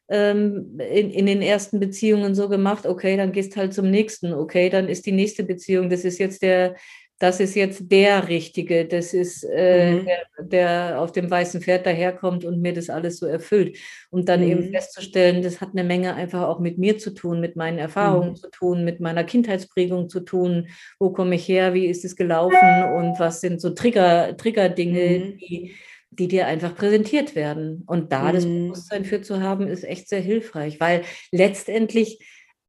ähm, 0.09 0.79
in, 0.79 1.11
in 1.11 1.25
den 1.25 1.41
ersten 1.41 1.79
Beziehungen 1.79 2.35
so 2.35 2.47
gemacht, 2.47 2.85
okay, 2.85 3.17
dann 3.17 3.31
gehst 3.31 3.57
halt 3.57 3.73
zum 3.73 3.89
nächsten, 3.89 4.33
okay, 4.33 4.69
dann 4.69 4.87
ist 4.87 5.05
die 5.05 5.11
nächste 5.11 5.43
Beziehung, 5.43 5.89
das 5.89 6.05
ist 6.05 6.19
jetzt 6.19 6.41
der, 6.41 6.75
das 7.19 7.39
ist 7.39 7.55
jetzt 7.55 7.91
der 7.91 8.27
Richtige, 8.27 8.85
das 8.85 9.13
ist 9.13 9.43
äh, 9.43 9.93
mhm. 9.93 10.05
der, 10.05 10.27
der, 10.39 11.01
auf 11.01 11.11
dem 11.11 11.29
weißen 11.31 11.61
Pferd 11.61 11.85
daherkommt 11.85 12.45
und 12.45 12.61
mir 12.61 12.73
das 12.73 12.89
alles 12.91 13.17
so 13.17 13.25
erfüllt. 13.25 13.77
Und 14.11 14.29
dann 14.29 14.41
mhm. 14.41 14.51
eben 14.51 14.71
festzustellen, 14.71 15.41
das 15.41 15.59
hat 15.59 15.69
eine 15.73 15.83
Menge 15.83 16.13
einfach 16.13 16.43
auch 16.43 16.59
mit 16.59 16.77
mir 16.77 16.99
zu 16.99 17.11
tun, 17.11 17.39
mit 17.39 17.55
meinen 17.55 17.79
Erfahrungen 17.79 18.31
mhm. 18.31 18.35
zu 18.35 18.49
tun, 18.51 18.83
mit 18.83 18.99
meiner 18.99 19.23
Kindheitsprägung 19.23 20.09
zu 20.09 20.19
tun. 20.19 20.67
Wo 20.99 21.09
komme 21.09 21.35
ich 21.35 21.47
her? 21.47 21.73
Wie 21.73 21.87
ist 21.87 22.05
es 22.05 22.15
gelaufen? 22.15 22.83
Und 22.95 23.19
was 23.19 23.41
sind 23.41 23.61
so 23.61 23.71
Trigger, 23.71 24.37
Trigger-Dinge, 24.37 25.19
mhm. 25.19 25.37
die, 25.39 25.75
die 26.11 26.27
dir 26.27 26.45
einfach 26.45 26.75
präsentiert 26.75 27.35
werden? 27.35 27.83
Und 27.87 28.11
da 28.11 28.31
das 28.31 28.45
mhm. 28.45 28.67
Bewusstsein 28.67 29.05
für 29.05 29.23
zu 29.23 29.41
haben, 29.41 29.67
ist 29.67 29.83
echt 29.83 30.07
sehr 30.07 30.21
hilfreich, 30.21 30.79
weil 30.79 31.01
letztendlich, 31.31 32.19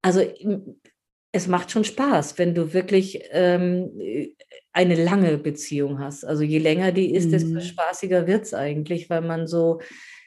also 0.01 0.22
es 1.33 1.47
macht 1.47 1.70
schon 1.70 1.85
Spaß, 1.85 2.39
wenn 2.39 2.55
du 2.55 2.72
wirklich 2.72 3.20
ähm, 3.31 3.91
eine 4.72 4.95
lange 4.95 5.39
Beziehung 5.39 5.99
hast. 5.99 6.24
Also 6.24 6.43
je 6.43 6.59
länger 6.59 6.93
die 6.93 7.14
ist, 7.14 7.33
desto 7.33 7.51
mhm. 7.51 7.61
spaßiger 7.61 8.26
wird 8.26 8.45
es 8.45 8.55
eigentlich, 8.55 9.11
weil 9.11 9.20
man 9.20 9.47
so, 9.47 9.81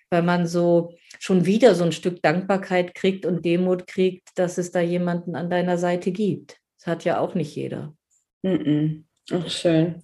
weil 0.10 0.24
man 0.24 0.45
so 0.45 0.93
schon 1.20 1.45
wieder 1.45 1.74
so 1.74 1.84
ein 1.84 1.91
Stück 1.91 2.22
Dankbarkeit 2.22 2.93
kriegt 2.93 3.26
und 3.26 3.45
Demut 3.45 3.88
kriegt, 3.88 4.30
dass 4.36 4.58
es 4.58 4.72
da 4.72 4.80
jemanden 4.80 5.36
an 5.36 5.49
deiner 5.49 5.78
Seite 5.78 6.12
gibt. 6.12 6.58
Das 6.78 6.88
hat 6.88 7.04
ja 7.04 7.20
auch 7.20 7.34
nicht 7.34 7.56
jeder. 7.56 7.95
Mhm. 8.43 9.06
Ach, 9.32 9.49
schön. 9.49 10.04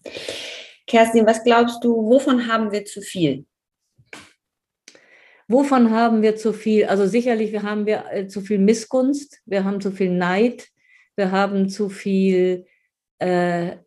Kerstin, 0.87 1.25
was 1.25 1.43
glaubst 1.43 1.83
du, 1.83 1.93
wovon 1.93 2.47
haben 2.47 2.71
wir 2.71 2.85
zu 2.85 3.01
viel? 3.01 3.45
Wovon 5.49 5.91
haben 5.91 6.21
wir 6.21 6.35
zu 6.35 6.53
viel? 6.53 6.85
Also 6.85 7.07
sicherlich, 7.07 7.51
wir 7.51 7.63
haben 7.63 7.85
wir 7.85 8.05
äh, 8.11 8.27
zu 8.27 8.41
viel 8.41 8.59
Missgunst, 8.59 9.41
wir 9.45 9.63
haben 9.63 9.79
zu 9.79 9.91
viel 9.91 10.11
Neid, 10.11 10.67
wir 11.17 11.31
haben 11.31 11.67
zu 11.67 11.89
viel 11.89 12.65
äh, 13.19 13.77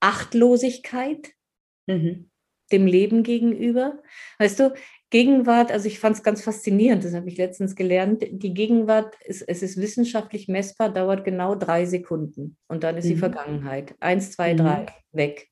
Achtlosigkeit 0.00 1.32
mhm. 1.86 2.30
dem 2.70 2.86
Leben 2.86 3.22
gegenüber. 3.22 4.02
Weißt 4.38 4.60
du, 4.60 4.74
Gegenwart, 5.10 5.72
also 5.72 5.86
ich 5.86 6.00
fand 6.00 6.16
es 6.16 6.22
ganz 6.22 6.42
faszinierend, 6.42 7.04
das 7.04 7.14
habe 7.14 7.28
ich 7.28 7.38
letztens 7.38 7.76
gelernt. 7.76 8.24
Die 8.28 8.52
Gegenwart, 8.52 9.16
ist, 9.24 9.42
es 9.42 9.62
ist 9.62 9.80
wissenschaftlich 9.80 10.48
messbar, 10.48 10.92
dauert 10.92 11.24
genau 11.24 11.54
drei 11.54 11.86
Sekunden 11.86 12.58
und 12.68 12.84
dann 12.84 12.96
ist 12.96 13.06
mhm. 13.06 13.10
die 13.10 13.16
Vergangenheit. 13.16 13.94
Eins, 14.00 14.32
zwei, 14.32 14.52
mhm. 14.52 14.58
drei, 14.58 14.86
weg. 15.12 15.48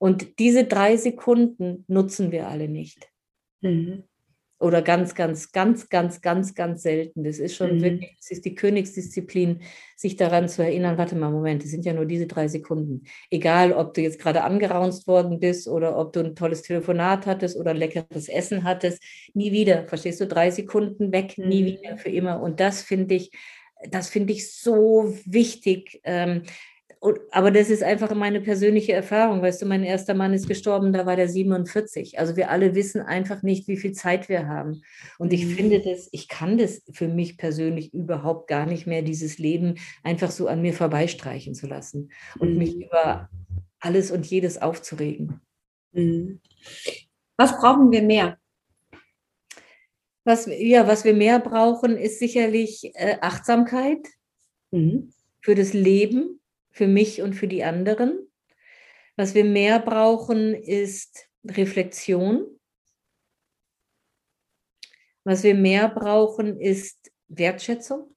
Und 0.00 0.38
diese 0.38 0.64
drei 0.64 0.96
Sekunden 0.96 1.84
nutzen 1.88 2.30
wir 2.30 2.46
alle 2.46 2.68
nicht. 2.68 3.10
Mhm 3.60 4.07
oder 4.60 4.82
ganz, 4.82 5.14
ganz, 5.14 5.52
ganz, 5.52 5.88
ganz, 5.88 6.20
ganz, 6.20 6.54
ganz 6.54 6.82
selten. 6.82 7.22
Das 7.22 7.38
ist 7.38 7.54
schon 7.54 7.76
mhm. 7.76 7.82
wirklich, 7.82 8.16
das 8.18 8.30
ist 8.32 8.44
die 8.44 8.54
Königsdisziplin, 8.54 9.62
sich 9.96 10.16
daran 10.16 10.48
zu 10.48 10.62
erinnern, 10.62 10.98
warte 10.98 11.14
mal, 11.14 11.30
Moment, 11.30 11.62
das 11.62 11.70
sind 11.70 11.84
ja 11.84 11.92
nur 11.92 12.06
diese 12.06 12.26
drei 12.26 12.48
Sekunden. 12.48 13.04
Egal, 13.30 13.72
ob 13.72 13.94
du 13.94 14.00
jetzt 14.00 14.18
gerade 14.18 14.42
angeraunzt 14.42 15.06
worden 15.06 15.38
bist 15.38 15.68
oder 15.68 15.96
ob 15.96 16.12
du 16.12 16.20
ein 16.20 16.34
tolles 16.34 16.62
Telefonat 16.62 17.26
hattest 17.26 17.56
oder 17.56 17.70
ein 17.70 17.76
leckeres 17.76 18.28
Essen 18.28 18.64
hattest, 18.64 19.02
nie 19.34 19.52
wieder, 19.52 19.86
verstehst 19.86 20.20
du, 20.20 20.26
drei 20.26 20.50
Sekunden 20.50 21.12
weg, 21.12 21.38
mhm. 21.38 21.48
nie 21.48 21.64
wieder, 21.64 21.96
für 21.96 22.10
immer. 22.10 22.40
Und 22.40 22.58
das 22.58 22.82
finde 22.82 23.14
ich, 23.14 23.30
das 23.90 24.08
finde 24.08 24.32
ich 24.32 24.52
so 24.52 25.14
wichtig. 25.24 26.00
Ähm, 26.02 26.42
und, 27.00 27.20
aber 27.30 27.50
das 27.50 27.70
ist 27.70 27.82
einfach 27.82 28.12
meine 28.14 28.40
persönliche 28.40 28.92
Erfahrung. 28.92 29.40
Weißt 29.40 29.62
du, 29.62 29.66
mein 29.66 29.84
erster 29.84 30.14
Mann 30.14 30.32
ist 30.32 30.48
gestorben, 30.48 30.92
da 30.92 31.06
war 31.06 31.14
der 31.14 31.28
47. 31.28 32.18
Also 32.18 32.36
wir 32.36 32.50
alle 32.50 32.74
wissen 32.74 33.00
einfach 33.00 33.42
nicht, 33.42 33.68
wie 33.68 33.76
viel 33.76 33.92
Zeit 33.92 34.28
wir 34.28 34.48
haben. 34.48 34.82
Und 35.18 35.32
ich 35.32 35.46
finde 35.46 35.78
mhm. 35.78 35.82
das, 35.84 36.08
ich 36.10 36.28
kann 36.28 36.58
das 36.58 36.82
für 36.92 37.06
mich 37.06 37.36
persönlich 37.36 37.94
überhaupt 37.94 38.48
gar 38.48 38.66
nicht 38.66 38.86
mehr, 38.86 39.02
dieses 39.02 39.38
Leben 39.38 39.76
einfach 40.02 40.30
so 40.32 40.48
an 40.48 40.60
mir 40.60 40.72
vorbeistreichen 40.72 41.54
zu 41.54 41.68
lassen 41.68 42.10
und 42.38 42.56
mich 42.56 42.74
mhm. 42.74 42.82
über 42.82 43.28
alles 43.78 44.10
und 44.10 44.26
jedes 44.26 44.60
aufzuregen. 44.60 45.40
Mhm. 45.92 46.40
Was 47.36 47.58
brauchen 47.60 47.92
wir 47.92 48.02
mehr? 48.02 48.38
Was, 50.24 50.46
ja, 50.46 50.86
was 50.88 51.04
wir 51.04 51.14
mehr 51.14 51.38
brauchen, 51.38 51.96
ist 51.96 52.18
sicherlich 52.18 52.90
äh, 52.94 53.18
Achtsamkeit 53.20 54.04
mhm. 54.72 55.12
für 55.40 55.54
das 55.54 55.72
Leben 55.72 56.40
für 56.70 56.86
mich 56.86 57.22
und 57.22 57.34
für 57.34 57.48
die 57.48 57.64
anderen. 57.64 58.18
Was 59.16 59.34
wir 59.34 59.44
mehr 59.44 59.80
brauchen, 59.80 60.54
ist 60.54 61.28
Reflexion. 61.44 62.46
Was 65.24 65.42
wir 65.42 65.54
mehr 65.54 65.88
brauchen, 65.88 66.60
ist 66.60 67.10
Wertschätzung. 67.28 68.14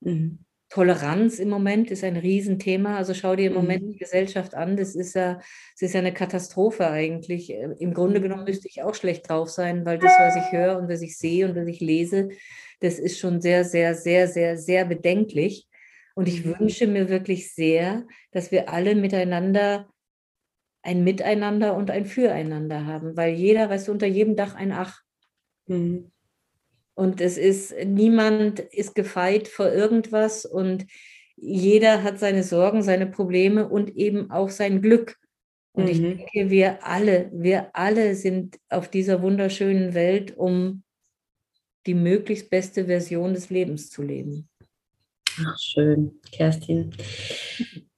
Mhm. 0.00 0.44
Toleranz 0.68 1.38
im 1.38 1.50
Moment 1.50 1.90
ist 1.90 2.02
ein 2.02 2.16
Riesenthema. 2.16 2.96
Also 2.96 3.14
schau 3.14 3.36
dir 3.36 3.46
im 3.46 3.54
Moment 3.54 3.84
mhm. 3.84 3.92
die 3.92 3.98
Gesellschaft 3.98 4.54
an. 4.54 4.76
Das 4.76 4.94
ist 4.94 5.14
ja, 5.14 5.34
das 5.34 5.82
ist 5.82 5.94
ja 5.94 6.00
eine 6.00 6.12
Katastrophe 6.12 6.90
eigentlich. 6.90 7.50
Im 7.50 7.94
Grunde 7.94 8.20
genommen 8.20 8.42
mhm. 8.42 8.48
müsste 8.48 8.68
ich 8.68 8.82
auch 8.82 8.94
schlecht 8.94 9.28
drauf 9.28 9.50
sein, 9.50 9.84
weil 9.84 9.98
das, 9.98 10.12
was 10.18 10.36
ich 10.36 10.52
höre 10.52 10.78
und 10.78 10.88
was 10.88 11.02
ich 11.02 11.16
sehe 11.16 11.48
und 11.48 11.56
was 11.56 11.68
ich 11.68 11.80
lese, 11.80 12.30
das 12.80 12.98
ist 12.98 13.18
schon 13.18 13.40
sehr, 13.40 13.64
sehr, 13.64 13.94
sehr, 13.94 14.26
sehr, 14.28 14.58
sehr 14.58 14.84
bedenklich. 14.84 15.68
Und 16.14 16.28
ich 16.28 16.44
mhm. 16.44 16.58
wünsche 16.58 16.86
mir 16.86 17.08
wirklich 17.08 17.52
sehr, 17.52 18.06
dass 18.30 18.50
wir 18.50 18.68
alle 18.68 18.94
miteinander 18.94 19.88
ein 20.84 21.02
Miteinander 21.02 21.74
und 21.74 21.90
ein 21.90 22.04
Füreinander 22.04 22.84
haben, 22.84 23.16
weil 23.16 23.34
jeder, 23.34 23.70
weißt 23.70 23.88
du, 23.88 23.92
unter 23.92 24.06
jedem 24.06 24.36
Dach 24.36 24.54
ein 24.54 24.70
Ach. 24.70 25.00
Mhm. 25.66 26.12
Und 26.94 27.20
es 27.20 27.38
ist, 27.38 27.74
niemand 27.84 28.60
ist 28.60 28.94
gefeit 28.94 29.48
vor 29.48 29.72
irgendwas 29.72 30.44
und 30.44 30.86
jeder 31.36 32.02
hat 32.02 32.18
seine 32.18 32.44
Sorgen, 32.44 32.82
seine 32.82 33.06
Probleme 33.06 33.68
und 33.68 33.96
eben 33.96 34.30
auch 34.30 34.50
sein 34.50 34.80
Glück. 34.80 35.16
Und 35.72 35.84
mhm. 35.84 35.90
ich 35.90 36.00
denke, 36.00 36.50
wir 36.50 36.86
alle, 36.86 37.30
wir 37.32 37.74
alle 37.74 38.14
sind 38.14 38.58
auf 38.68 38.88
dieser 38.88 39.22
wunderschönen 39.22 39.94
Welt, 39.94 40.36
um 40.36 40.84
die 41.86 41.94
möglichst 41.94 42.50
beste 42.50 42.84
Version 42.84 43.34
des 43.34 43.50
Lebens 43.50 43.90
zu 43.90 44.02
leben. 44.02 44.48
Ach, 45.40 45.58
schön, 45.58 46.20
Kerstin. 46.30 46.94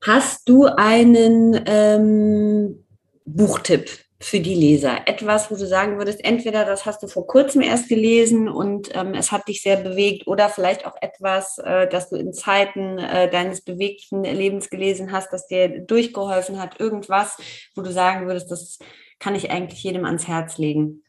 Hast 0.02 0.48
du 0.48 0.64
einen 0.64 1.60
ähm, 1.66 2.84
Buchtipp 3.24 3.90
für 4.20 4.40
die 4.40 4.54
Leser? 4.54 5.00
Etwas, 5.06 5.50
wo 5.50 5.56
du 5.56 5.66
sagen 5.66 5.98
würdest, 5.98 6.24
entweder 6.24 6.64
das 6.64 6.86
hast 6.86 7.02
du 7.02 7.08
vor 7.08 7.26
kurzem 7.26 7.60
erst 7.60 7.88
gelesen 7.88 8.48
und 8.48 8.88
ähm, 8.94 9.12
es 9.12 9.32
hat 9.32 9.48
dich 9.48 9.60
sehr 9.60 9.76
bewegt 9.76 10.26
oder 10.26 10.48
vielleicht 10.48 10.86
auch 10.86 10.96
etwas, 11.00 11.58
äh, 11.58 11.86
das 11.88 12.08
du 12.08 12.16
in 12.16 12.32
Zeiten 12.32 12.98
äh, 12.98 13.30
deines 13.30 13.60
bewegten 13.62 14.22
Lebens 14.24 14.70
gelesen 14.70 15.12
hast, 15.12 15.32
das 15.32 15.46
dir 15.46 15.80
durchgeholfen 15.80 16.58
hat, 16.58 16.80
irgendwas, 16.80 17.36
wo 17.74 17.82
du 17.82 17.92
sagen 17.92 18.26
würdest, 18.26 18.50
das 18.50 18.78
kann 19.18 19.34
ich 19.34 19.50
eigentlich 19.50 19.82
jedem 19.82 20.04
ans 20.04 20.26
Herz 20.26 20.56
legen. 20.56 21.02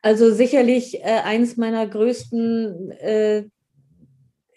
Also 0.00 0.32
sicherlich 0.32 1.00
äh, 1.00 1.20
eines 1.24 1.56
meiner 1.56 1.86
größten 1.86 2.90
äh, 2.92 3.44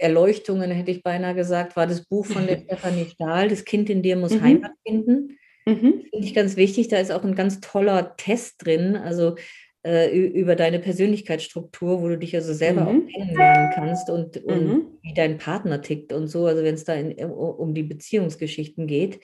Erleuchtungen, 0.02 0.72
hätte 0.72 0.92
ich 0.92 1.04
beinahe 1.04 1.36
gesagt, 1.36 1.76
war 1.76 1.88
das 1.88 2.06
Buch 2.06 2.26
von 2.26 2.48
der 2.48 2.60
Stefanie 2.66 3.06
Stahl, 3.06 3.50
Das 3.50 3.66
Kind 3.66 3.90
in 3.90 4.02
dir 4.02 4.16
muss 4.16 4.34
mhm. 4.34 4.42
Heimat 4.42 4.72
finden. 4.86 5.38
Mhm. 5.66 6.04
Finde 6.10 6.26
ich 6.26 6.34
ganz 6.34 6.58
wichtig. 6.58 6.88
Da 6.88 6.98
ist 6.98 7.12
auch 7.12 7.24
ein 7.24 7.36
ganz 7.36 7.60
toller 7.60 8.16
Test 8.18 8.66
drin, 8.66 8.96
also 8.96 9.36
äh, 9.84 10.16
über 10.16 10.56
deine 10.56 10.80
Persönlichkeitsstruktur, 10.80 12.02
wo 12.02 12.10
du 12.10 12.18
dich 12.18 12.36
also 12.36 12.54
selber 12.54 12.82
mhm. 12.82 12.88
auch 12.88 13.14
kennenlernen 13.14 13.72
kannst 13.74 14.10
und, 14.10 14.38
und 14.38 14.68
mhm. 14.68 14.88
wie 15.02 15.14
dein 15.14 15.38
Partner 15.38 15.82
tickt 15.82 16.14
und 16.14 16.28
so, 16.28 16.46
also 16.46 16.64
wenn 16.64 16.76
es 16.76 16.84
da 16.84 16.94
in, 16.94 17.14
um 17.24 17.74
die 17.74 17.84
Beziehungsgeschichten 17.84 18.88
geht 18.88 19.20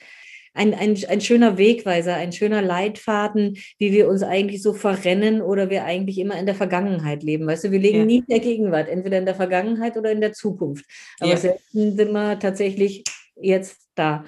ein, 0.58 0.74
ein, 0.74 0.98
ein 1.08 1.20
schöner 1.20 1.56
Wegweiser, 1.56 2.14
ein 2.16 2.32
schöner 2.32 2.60
Leitfaden, 2.62 3.56
wie 3.78 3.92
wir 3.92 4.08
uns 4.08 4.22
eigentlich 4.22 4.60
so 4.60 4.72
verrennen 4.72 5.40
oder 5.40 5.70
wir 5.70 5.84
eigentlich 5.84 6.18
immer 6.18 6.38
in 6.38 6.46
der 6.46 6.56
Vergangenheit 6.56 7.22
leben. 7.22 7.46
Weißt 7.46 7.64
du, 7.64 7.70
wir 7.70 7.78
leben 7.78 8.00
ja. 8.00 8.04
nie 8.04 8.18
in 8.18 8.26
der 8.28 8.40
Gegenwart, 8.40 8.88
entweder 8.88 9.18
in 9.18 9.26
der 9.26 9.36
Vergangenheit 9.36 9.96
oder 9.96 10.10
in 10.10 10.20
der 10.20 10.32
Zukunft. 10.32 10.84
Aber 11.20 11.30
ja. 11.30 11.36
selten 11.36 11.96
sind 11.96 12.12
wir 12.12 12.38
tatsächlich 12.38 13.04
jetzt 13.40 13.78
da. 13.94 14.24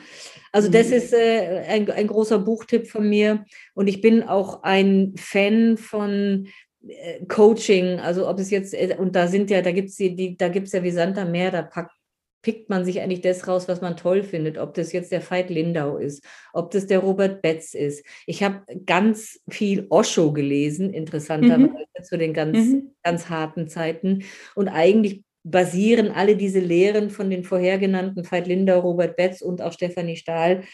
Also 0.53 0.71
das 0.71 0.89
mhm. 0.89 0.95
ist 0.95 1.13
äh, 1.13 1.65
ein, 1.69 1.91
ein 1.91 2.07
großer 2.07 2.39
Buchtipp 2.39 2.87
von 2.87 3.09
mir. 3.09 3.45
Und 3.75 3.89
ich 3.89 4.01
bin 4.01 4.23
auch 4.23 4.63
ein 4.63 5.15
Fan 5.17 5.77
von 5.77 6.47
äh, 6.87 7.25
Coaching, 7.27 7.99
also 7.99 8.29
ob 8.29 8.39
es 8.39 8.51
jetzt, 8.51 8.73
äh, 8.73 8.97
und 8.97 9.17
da 9.17 9.27
sind 9.27 9.51
ja, 9.51 9.63
da 9.63 9.73
gibt 9.73 9.89
es 9.89 9.97
die, 9.97 10.37
da 10.37 10.49
gibt 10.49 10.69
es 10.69 10.73
ja 10.73 10.83
wie 10.83 10.93
Santa 10.93 11.25
Meer, 11.25 11.51
da 11.51 11.63
packt 11.63 12.00
pickt 12.43 12.71
man 12.71 12.85
sich 12.85 13.01
eigentlich 13.01 13.21
das 13.21 13.47
raus, 13.47 13.69
was 13.69 13.81
man 13.81 13.97
toll 13.97 14.23
findet, 14.23 14.59
ob 14.59 14.75
das 14.75 14.93
jetzt 14.93 15.13
der 15.13 15.23
Veit 15.29 15.51
Lindau 15.51 15.97
ist, 15.97 16.25
ob 16.53 16.71
das 16.71 16.87
der 16.87 17.01
Robert 17.01 17.43
Betz 17.43 17.75
ist. 17.75 18.05
Ich 18.27 18.43
habe 18.43 18.63
ganz 18.87 19.41
viel 19.49 19.87
Osho 19.91 20.33
gelesen, 20.33 20.93
interessanterweise 20.93 21.87
mhm. 21.99 22.03
zu 22.03 22.19
den 22.19 22.33
ganz, 22.33 22.59
mhm. 22.59 22.95
ganz 23.03 23.29
harten 23.29 23.69
Zeiten. 23.69 24.25
Und 24.55 24.69
eigentlich 24.69 25.23
basieren 25.43 26.11
alle 26.11 26.37
diese 26.37 26.61
Lehren 26.61 27.11
von 27.11 27.31
den 27.31 27.45
vorhergenannten 27.45 28.31
Veit 28.31 28.47
Lindau, 28.47 28.81
Robert 28.81 29.17
Betz 29.17 29.41
und 29.43 29.63
auch 29.63 29.73
Stefanie 29.73 30.17
Stahl 30.17 30.65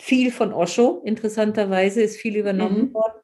viel 0.00 0.32
von 0.32 0.52
Osho, 0.52 1.02
interessanterweise, 1.04 2.02
ist 2.02 2.16
viel 2.16 2.36
übernommen 2.36 2.88
mhm. 2.88 2.94
worden. 2.94 3.20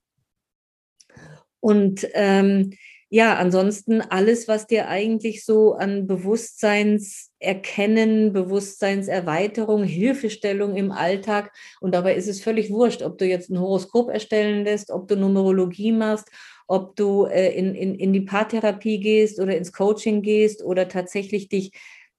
Und 1.61 2.09
ähm, 2.14 2.70
ja, 3.11 3.36
ansonsten 3.36 4.02
alles, 4.02 4.48
was 4.48 4.66
dir 4.66 4.88
eigentlich 4.88 5.42
so 5.44 5.72
an 5.74 6.06
Bewusstseinserkennen, 6.06 8.34
Bewusstseinserweiterung, 8.34 9.84
Hilfestellung 9.84 10.76
im 10.76 10.92
Alltag 10.92 11.50
und 11.80 11.94
dabei 11.94 12.16
ist 12.16 12.28
es 12.28 12.42
völlig 12.42 12.68
wurscht, 12.70 13.00
ob 13.02 13.16
du 13.16 13.24
jetzt 13.24 13.48
ein 13.48 13.59
Horoskop 13.59 14.11
erstellen 14.11 14.64
lässt, 14.64 14.90
ob 14.90 15.09
du 15.09 15.16
Numerologie 15.16 15.92
machst, 15.92 16.28
ob 16.66 16.96
du 16.96 17.24
äh, 17.24 17.56
in, 17.56 17.74
in, 17.74 17.94
in 17.94 18.12
die 18.12 18.20
Paartherapie 18.20 19.00
gehst 19.00 19.40
oder 19.40 19.56
ins 19.56 19.72
Coaching 19.72 20.20
gehst 20.20 20.62
oder 20.62 20.86
tatsächlich 20.86 21.48
dich 21.48 21.72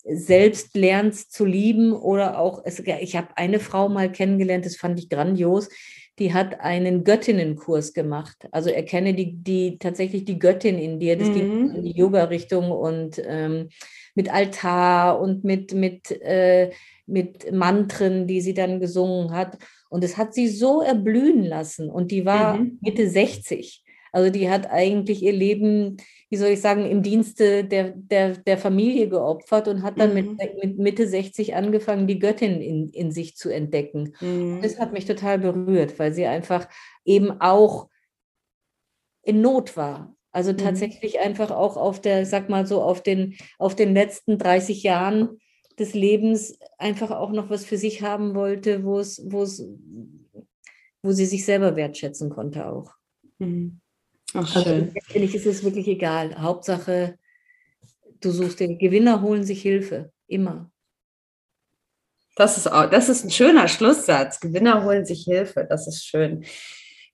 selbst 0.04 0.76
lernst 0.76 1.34
zu 1.34 1.46
lieben 1.46 1.94
oder 1.94 2.40
auch, 2.40 2.62
es, 2.64 2.80
ich 2.80 3.16
habe 3.16 3.30
eine 3.36 3.60
Frau 3.60 3.90
mal 3.90 4.12
kennengelernt, 4.12 4.66
das 4.66 4.76
fand 4.76 5.00
ich 5.00 5.10
grandios, 5.10 5.70
die 6.20 6.34
hat 6.34 6.60
einen 6.60 7.04
Göttinnenkurs 7.04 7.94
gemacht. 7.94 8.48
Also 8.52 8.70
erkenne 8.70 9.14
die, 9.14 9.38
die 9.38 9.78
tatsächlich 9.80 10.26
die 10.26 10.38
Göttin 10.38 10.78
in 10.78 11.00
dir. 11.00 11.18
Das 11.18 11.30
mhm. 11.30 11.34
ging 11.34 11.76
in 11.76 11.84
die 11.84 11.98
Yoga-Richtung 11.98 12.72
und 12.72 13.22
ähm, 13.26 13.70
mit 14.16 14.32
Altar 14.32 15.20
und 15.22 15.46
mit, 15.46 15.74
mit, 15.74 16.12
äh, 16.22 16.72
mit 17.06 17.52
Mantren, 17.54 18.28
die 18.28 18.42
sie 18.42 18.54
dann 18.54 18.82
gesungen 18.82 19.32
hat. 19.32 19.58
Und 19.90 20.04
es 20.04 20.18
hat 20.18 20.34
sie 20.34 20.50
so 20.50 20.82
erblühen 20.82 21.44
lassen. 21.44 21.90
Und 21.90 22.12
die 22.12 22.26
war 22.26 22.58
mhm. 22.58 22.80
Mitte 22.82 23.10
60. 23.10 23.84
Also 24.12 24.30
die 24.32 24.50
hat 24.50 24.70
eigentlich 24.70 25.24
ihr 25.24 25.34
Leben, 25.34 25.98
wie 26.30 26.38
soll 26.38 26.50
ich 26.50 26.62
sagen, 26.62 26.86
im 26.86 27.02
Dienste 27.02 27.64
der, 27.64 27.92
der, 27.96 28.38
der 28.38 28.58
Familie 28.58 29.10
geopfert 29.10 29.68
und 29.68 29.84
hat 29.84 30.00
dann 30.00 30.14
mhm. 30.14 30.38
mit, 30.38 30.64
mit, 30.64 30.80
Mitte 30.80 31.08
60 31.08 31.56
angefangen, 31.56 32.08
die 32.08 32.20
Göttin 32.20 32.62
in, 32.62 32.90
in 32.90 33.12
sich 33.12 33.36
zu 33.36 33.50
entdecken. 33.50 34.14
Mhm. 34.22 34.60
Das 34.62 34.80
hat 34.80 34.94
mich 34.94 35.06
total 35.06 35.40
berührt, 35.40 36.00
weil 36.00 36.14
sie 36.14 36.26
einfach 36.26 36.68
eben 37.06 37.42
auch 37.42 37.90
in 39.24 39.42
Not 39.42 39.78
war. 39.78 40.16
Also 40.32 40.52
mhm. 40.52 40.58
tatsächlich 40.58 41.16
mhm. 41.16 41.22
einfach 41.22 41.52
auch 41.52 41.78
auf 41.78 42.02
der, 42.02 42.26
sag 42.26 42.50
mal 42.50 42.66
so, 42.66 42.82
auf 42.82 43.02
den, 43.02 43.36
auf 43.58 43.76
den 43.76 43.94
letzten 43.94 44.38
30 44.38 44.84
Jahren 44.84 45.40
des 45.80 45.94
Lebens 45.94 46.60
einfach 46.78 47.12
auch 47.12 47.32
noch 47.32 47.50
was 47.50 47.66
für 47.66 47.78
sich 47.78 48.02
haben 48.02 48.36
wollte, 48.36 48.84
wo 48.84 49.00
es, 49.00 49.22
wo 49.32 49.44
es, 49.44 49.66
wo 51.02 51.12
sie 51.12 51.26
sich 51.26 51.46
selber 51.46 51.76
wertschätzen 51.76 52.30
konnte 52.30 52.68
auch. 52.68 52.92
Mhm. 53.40 53.79
Ach, 54.34 54.56
also 54.56 54.70
schön. 54.70 54.92
Letztendlich 54.94 55.36
ist 55.36 55.46
es 55.46 55.64
wirklich 55.64 55.88
egal. 55.88 56.40
Hauptsache, 56.42 57.18
du 58.22 58.32
suchst 58.32 58.60
den 58.60 58.78
Gewinner, 58.78 59.22
holen 59.22 59.44
sich 59.44 59.62
Hilfe. 59.62 60.12
Immer. 60.28 60.72
Das 62.36 62.58
ist, 62.58 62.72
auch, 62.72 62.90
das 62.90 63.10
ist 63.10 63.26
ein 63.26 63.32
schöner 63.32 63.68
Schlusssatz. 63.68 64.40
Gewinner 64.40 64.86
holen 64.86 65.06
sich 65.06 65.24
Hilfe. 65.24 65.66
Das 65.68 65.88
ist 65.88 66.06
schön. 66.06 66.46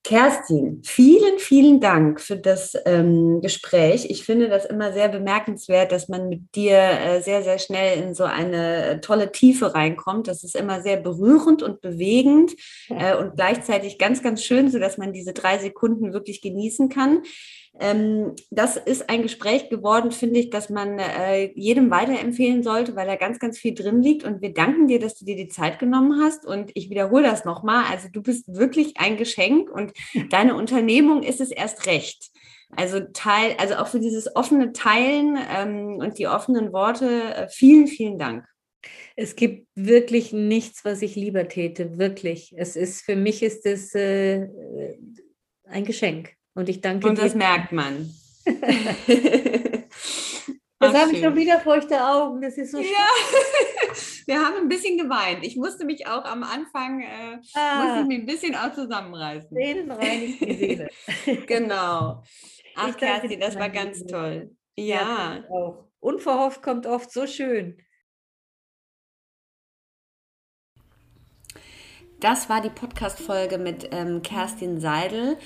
Kerstin, 0.05 0.83
vielen, 0.85 1.39
vielen 1.39 1.79
Dank 1.79 2.21
für 2.21 2.37
das 2.37 2.77
ähm, 2.85 3.41
Gespräch. 3.41 4.05
Ich 4.07 4.23
finde 4.23 4.49
das 4.49 4.63
immer 4.65 4.93
sehr 4.93 5.09
bemerkenswert, 5.09 5.91
dass 5.91 6.09
man 6.09 6.29
mit 6.29 6.53
dir 6.53 6.77
äh, 6.77 7.21
sehr, 7.23 7.41
sehr 7.41 7.57
schnell 7.57 8.03
in 8.03 8.13
so 8.13 8.23
eine 8.23 9.01
tolle 9.01 9.31
Tiefe 9.31 9.73
reinkommt. 9.73 10.27
Das 10.27 10.43
ist 10.43 10.55
immer 10.55 10.81
sehr 10.81 10.97
berührend 10.97 11.63
und 11.63 11.81
bewegend 11.81 12.51
äh, 12.89 13.15
und 13.15 13.35
gleichzeitig 13.35 13.97
ganz, 13.97 14.21
ganz 14.21 14.43
schön, 14.43 14.69
sodass 14.69 14.99
man 14.99 15.11
diese 15.11 15.33
drei 15.33 15.57
Sekunden 15.57 16.13
wirklich 16.13 16.39
genießen 16.39 16.89
kann. 16.89 17.23
Ähm, 17.79 18.35
das 18.51 18.77
ist 18.77 19.09
ein 19.09 19.21
Gespräch 19.21 19.69
geworden, 19.69 20.11
finde 20.11 20.39
ich, 20.39 20.49
dass 20.49 20.69
man 20.69 20.97
äh, 20.97 21.51
jedem 21.55 21.91
weiterempfehlen 21.91 22.63
sollte, 22.63 22.95
weil 22.95 23.07
da 23.07 23.15
ganz, 23.15 23.39
ganz 23.39 23.57
viel 23.57 23.73
drin 23.73 24.01
liegt. 24.01 24.23
Und 24.23 24.41
wir 24.41 24.53
danken 24.53 24.87
dir, 24.87 24.99
dass 24.99 25.17
du 25.17 25.25
dir 25.25 25.35
die 25.35 25.49
Zeit 25.49 25.79
genommen 25.79 26.21
hast. 26.23 26.45
Und 26.45 26.71
ich 26.73 26.89
wiederhole 26.89 27.23
das 27.23 27.43
nochmal. 27.43 27.85
Also 27.91 28.07
du 28.11 28.21
bist 28.21 28.45
wirklich 28.47 28.97
ein 28.97 29.17
Geschenk 29.17 29.69
und 29.69 29.91
deine 30.29 30.55
Unternehmung 30.55 31.23
ist 31.23 31.41
es 31.41 31.51
erst 31.51 31.85
recht. 31.85 32.31
Also 32.71 32.99
Teil, 32.99 33.55
also 33.57 33.75
auch 33.75 33.87
für 33.87 33.99
dieses 33.99 34.35
offene 34.35 34.71
Teilen 34.71 35.37
ähm, 35.55 35.97
und 35.99 36.17
die 36.17 36.27
offenen 36.27 36.73
Worte, 36.73 37.07
äh, 37.35 37.47
vielen, 37.49 37.87
vielen 37.87 38.17
Dank. 38.17 38.45
Es 39.15 39.35
gibt 39.35 39.67
wirklich 39.75 40.33
nichts, 40.33 40.83
was 40.83 41.01
ich 41.01 41.15
lieber 41.15 41.47
täte, 41.47 41.97
wirklich. 41.97 42.53
Es 42.57 42.75
ist 42.75 43.01
für 43.01 43.15
mich 43.15 43.43
ist 43.43 43.65
es 43.65 43.95
äh, 43.95 44.47
ein 45.63 45.85
Geschenk. 45.85 46.35
Und 46.55 46.69
ich 46.69 46.81
danke 46.81 47.07
Und 47.07 47.19
das 47.19 47.33
dir. 47.33 47.37
merkt 47.37 47.71
man. 47.71 48.09
Jetzt 50.81 51.01
habe 51.01 51.13
ich 51.13 51.19
schon 51.21 51.35
wieder 51.35 51.59
feuchte 51.59 52.01
Augen. 52.03 52.41
Das 52.41 52.57
ist 52.57 52.71
so 52.71 52.79
Ja, 52.79 52.85
wir 54.25 54.39
haben 54.39 54.57
ein 54.57 54.67
bisschen 54.67 54.97
geweint. 54.97 55.45
Ich 55.45 55.55
musste 55.55 55.85
mich 55.85 56.07
auch 56.07 56.23
am 56.25 56.43
Anfang, 56.43 57.01
äh, 57.01 57.39
ah. 57.55 57.83
musste 57.83 58.01
ich 58.01 58.07
mich 58.07 58.19
ein 58.19 58.25
bisschen 58.25 58.55
auch 58.55 58.73
zusammenreißen. 58.73 59.49
Seelen 59.51 59.91
reinigt 59.91 60.41
die 60.41 60.55
Seele. 60.55 60.89
genau. 61.47 62.23
Ach, 62.75 62.97
Kerstin, 62.97 63.39
das 63.39 63.55
war 63.55 63.69
ganz 63.69 63.99
Liebe. 63.99 64.11
toll. 64.11 64.55
Ja. 64.77 65.35
ja 65.35 65.43
auch. 65.49 65.85
Unverhofft 65.99 66.61
kommt 66.61 66.85
oft 66.85 67.11
so 67.11 67.25
schön. 67.25 67.77
Das 72.19 72.49
war 72.49 72.61
die 72.61 72.69
Podcast-Folge 72.69 73.57
mit 73.57 73.89
ähm, 73.91 74.21
Kerstin 74.21 74.79
Seidel. 74.79 75.37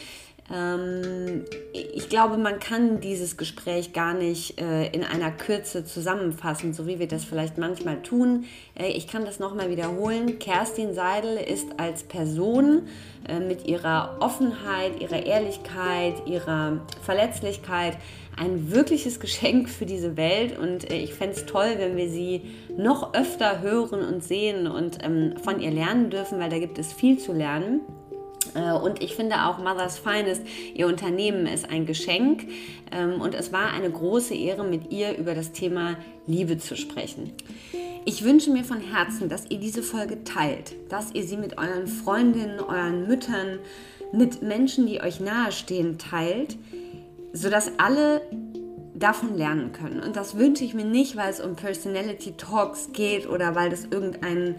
Ähm, 0.51 1.45
ich 1.73 2.09
glaube, 2.09 2.37
man 2.37 2.59
kann 2.59 2.99
dieses 3.01 3.37
Gespräch 3.37 3.93
gar 3.93 4.13
nicht 4.13 4.59
äh, 4.59 4.87
in 4.87 5.03
einer 5.03 5.31
Kürze 5.31 5.85
zusammenfassen, 5.85 6.73
so 6.73 6.87
wie 6.87 6.99
wir 6.99 7.07
das 7.07 7.23
vielleicht 7.23 7.57
manchmal 7.57 8.01
tun. 8.01 8.45
Äh, 8.75 8.87
ich 8.87 9.07
kann 9.07 9.25
das 9.25 9.39
nochmal 9.39 9.69
wiederholen. 9.69 10.39
Kerstin 10.39 10.93
Seidel 10.93 11.37
ist 11.37 11.67
als 11.77 12.03
Person 12.03 12.83
äh, 13.27 13.39
mit 13.39 13.67
ihrer 13.67 14.17
Offenheit, 14.19 14.99
ihrer 14.99 15.23
Ehrlichkeit, 15.23 16.15
ihrer 16.25 16.81
Verletzlichkeit 17.03 17.97
ein 18.35 18.71
wirkliches 18.71 19.19
Geschenk 19.19 19.69
für 19.69 19.85
diese 19.85 20.15
Welt 20.15 20.57
und 20.57 20.89
ich 20.91 21.13
fände 21.13 21.35
es 21.35 21.45
toll, 21.45 21.73
wenn 21.77 21.97
wir 21.97 22.09
sie 22.09 22.41
noch 22.77 23.13
öfter 23.13 23.61
hören 23.61 24.01
und 24.01 24.23
sehen 24.23 24.65
und 24.65 25.03
ähm, 25.03 25.33
von 25.43 25.59
ihr 25.59 25.71
lernen 25.71 26.09
dürfen, 26.09 26.39
weil 26.39 26.49
da 26.49 26.57
gibt 26.57 26.79
es 26.79 26.93
viel 26.93 27.19
zu 27.19 27.33
lernen. 27.33 27.81
Äh, 28.55 28.73
und 28.73 29.01
ich 29.01 29.15
finde 29.15 29.45
auch 29.45 29.57
Mother's 29.57 29.97
Finest, 29.97 30.41
ihr 30.73 30.87
Unternehmen 30.87 31.47
ist 31.47 31.69
ein 31.69 31.85
Geschenk. 31.85 32.47
Ähm, 32.91 33.21
und 33.21 33.35
es 33.35 33.51
war 33.51 33.71
eine 33.71 33.89
große 33.89 34.33
Ehre, 34.33 34.63
mit 34.63 34.91
ihr 34.91 35.17
über 35.17 35.35
das 35.35 35.51
Thema 35.51 35.95
Liebe 36.27 36.57
zu 36.57 36.75
sprechen. 36.75 37.33
Ich 38.05 38.23
wünsche 38.23 38.51
mir 38.51 38.63
von 38.63 38.79
Herzen, 38.79 39.29
dass 39.29 39.49
ihr 39.49 39.59
diese 39.59 39.83
Folge 39.83 40.23
teilt, 40.23 40.75
dass 40.89 41.13
ihr 41.13 41.23
sie 41.23 41.37
mit 41.37 41.57
euren 41.57 41.87
Freundinnen, 41.87 42.59
euren 42.59 43.07
Müttern, 43.07 43.59
mit 44.11 44.41
Menschen, 44.41 44.87
die 44.87 45.01
euch 45.01 45.19
nahestehen, 45.19 45.97
teilt, 45.97 46.57
sodass 47.33 47.71
alle 47.77 48.21
davon 48.95 49.37
lernen 49.37 49.71
können. 49.71 50.01
Und 50.01 50.15
das 50.15 50.37
wünsche 50.37 50.63
ich 50.63 50.73
mir 50.73 50.85
nicht, 50.85 51.15
weil 51.15 51.29
es 51.29 51.39
um 51.39 51.55
Personality 51.55 52.33
Talks 52.37 52.89
geht 52.93 53.27
oder 53.27 53.55
weil 53.55 53.69
das 53.69 53.85
irgendein 53.85 54.55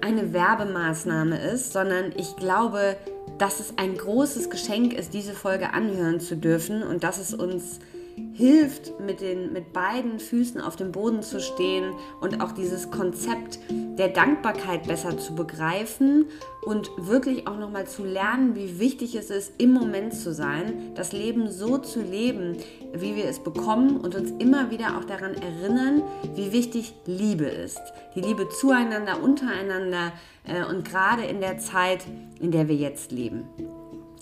eine 0.00 0.32
Werbemaßnahme 0.32 1.38
ist, 1.38 1.72
sondern 1.72 2.12
ich 2.16 2.36
glaube, 2.36 2.96
dass 3.38 3.60
es 3.60 3.74
ein 3.76 3.96
großes 3.96 4.50
Geschenk 4.50 4.92
ist, 4.92 5.14
diese 5.14 5.34
Folge 5.34 5.72
anhören 5.72 6.20
zu 6.20 6.36
dürfen 6.36 6.82
und 6.82 7.04
dass 7.04 7.18
es 7.18 7.34
uns 7.34 7.80
hilft, 8.32 9.00
mit, 9.00 9.20
den, 9.20 9.52
mit 9.52 9.72
beiden 9.72 10.18
Füßen 10.18 10.60
auf 10.60 10.76
dem 10.76 10.92
Boden 10.92 11.22
zu 11.22 11.40
stehen 11.40 11.94
und 12.20 12.42
auch 12.42 12.52
dieses 12.52 12.90
Konzept 12.90 13.58
der 13.70 14.08
Dankbarkeit 14.08 14.86
besser 14.86 15.16
zu 15.16 15.34
begreifen 15.34 16.26
und 16.64 16.90
wirklich 16.98 17.46
auch 17.46 17.58
nochmal 17.58 17.86
zu 17.86 18.04
lernen, 18.04 18.54
wie 18.54 18.78
wichtig 18.78 19.14
es 19.14 19.30
ist, 19.30 19.52
im 19.58 19.72
Moment 19.72 20.14
zu 20.14 20.34
sein, 20.34 20.92
das 20.94 21.12
Leben 21.12 21.50
so 21.50 21.78
zu 21.78 22.00
leben, 22.02 22.56
wie 22.92 23.16
wir 23.16 23.24
es 23.26 23.38
bekommen 23.38 23.98
und 23.98 24.14
uns 24.14 24.32
immer 24.38 24.70
wieder 24.70 24.98
auch 24.98 25.04
daran 25.04 25.34
erinnern, 25.34 26.02
wie 26.34 26.52
wichtig 26.52 26.94
Liebe 27.06 27.46
ist. 27.46 27.80
Die 28.14 28.20
Liebe 28.20 28.48
zueinander, 28.48 29.22
untereinander 29.22 30.12
äh, 30.44 30.64
und 30.64 30.86
gerade 30.86 31.24
in 31.24 31.40
der 31.40 31.58
Zeit, 31.58 32.04
in 32.40 32.50
der 32.50 32.68
wir 32.68 32.76
jetzt 32.76 33.12
leben. 33.12 33.44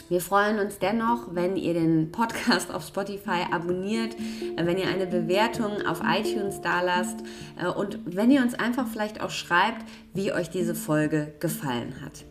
Wir 0.08 0.20
freuen 0.20 0.58
uns 0.58 0.78
dennoch, 0.78 1.34
wenn 1.34 1.56
ihr 1.56 1.74
den 1.74 2.12
Podcast 2.12 2.72
auf 2.72 2.86
Spotify 2.86 3.46
abonniert, 3.50 4.14
äh, 4.56 4.66
wenn 4.66 4.78
ihr 4.78 4.88
eine 4.88 5.06
Bewertung 5.06 5.86
auf 5.86 6.02
iTunes 6.04 6.60
dalasst 6.60 7.18
äh, 7.56 7.66
und 7.66 7.98
wenn 8.04 8.30
ihr 8.30 8.42
uns 8.42 8.54
einfach 8.54 8.86
vielleicht 8.86 9.20
auch 9.22 9.30
schreibt, 9.30 9.84
wie 10.12 10.32
euch 10.32 10.50
diese 10.50 10.74
Folge 10.74 11.32
gefallen 11.40 11.94
hat. 12.04 12.24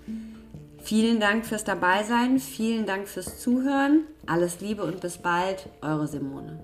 Vielen 0.84 1.20
Dank 1.20 1.46
fürs 1.46 1.64
Dabeisein, 1.64 2.40
vielen 2.40 2.86
Dank 2.86 3.08
fürs 3.08 3.40
Zuhören. 3.40 4.02
Alles 4.28 4.60
Liebe 4.60 4.84
und 4.84 5.00
bis 5.00 5.18
bald, 5.18 5.70
eure 5.82 6.08
Simone. 6.08 6.60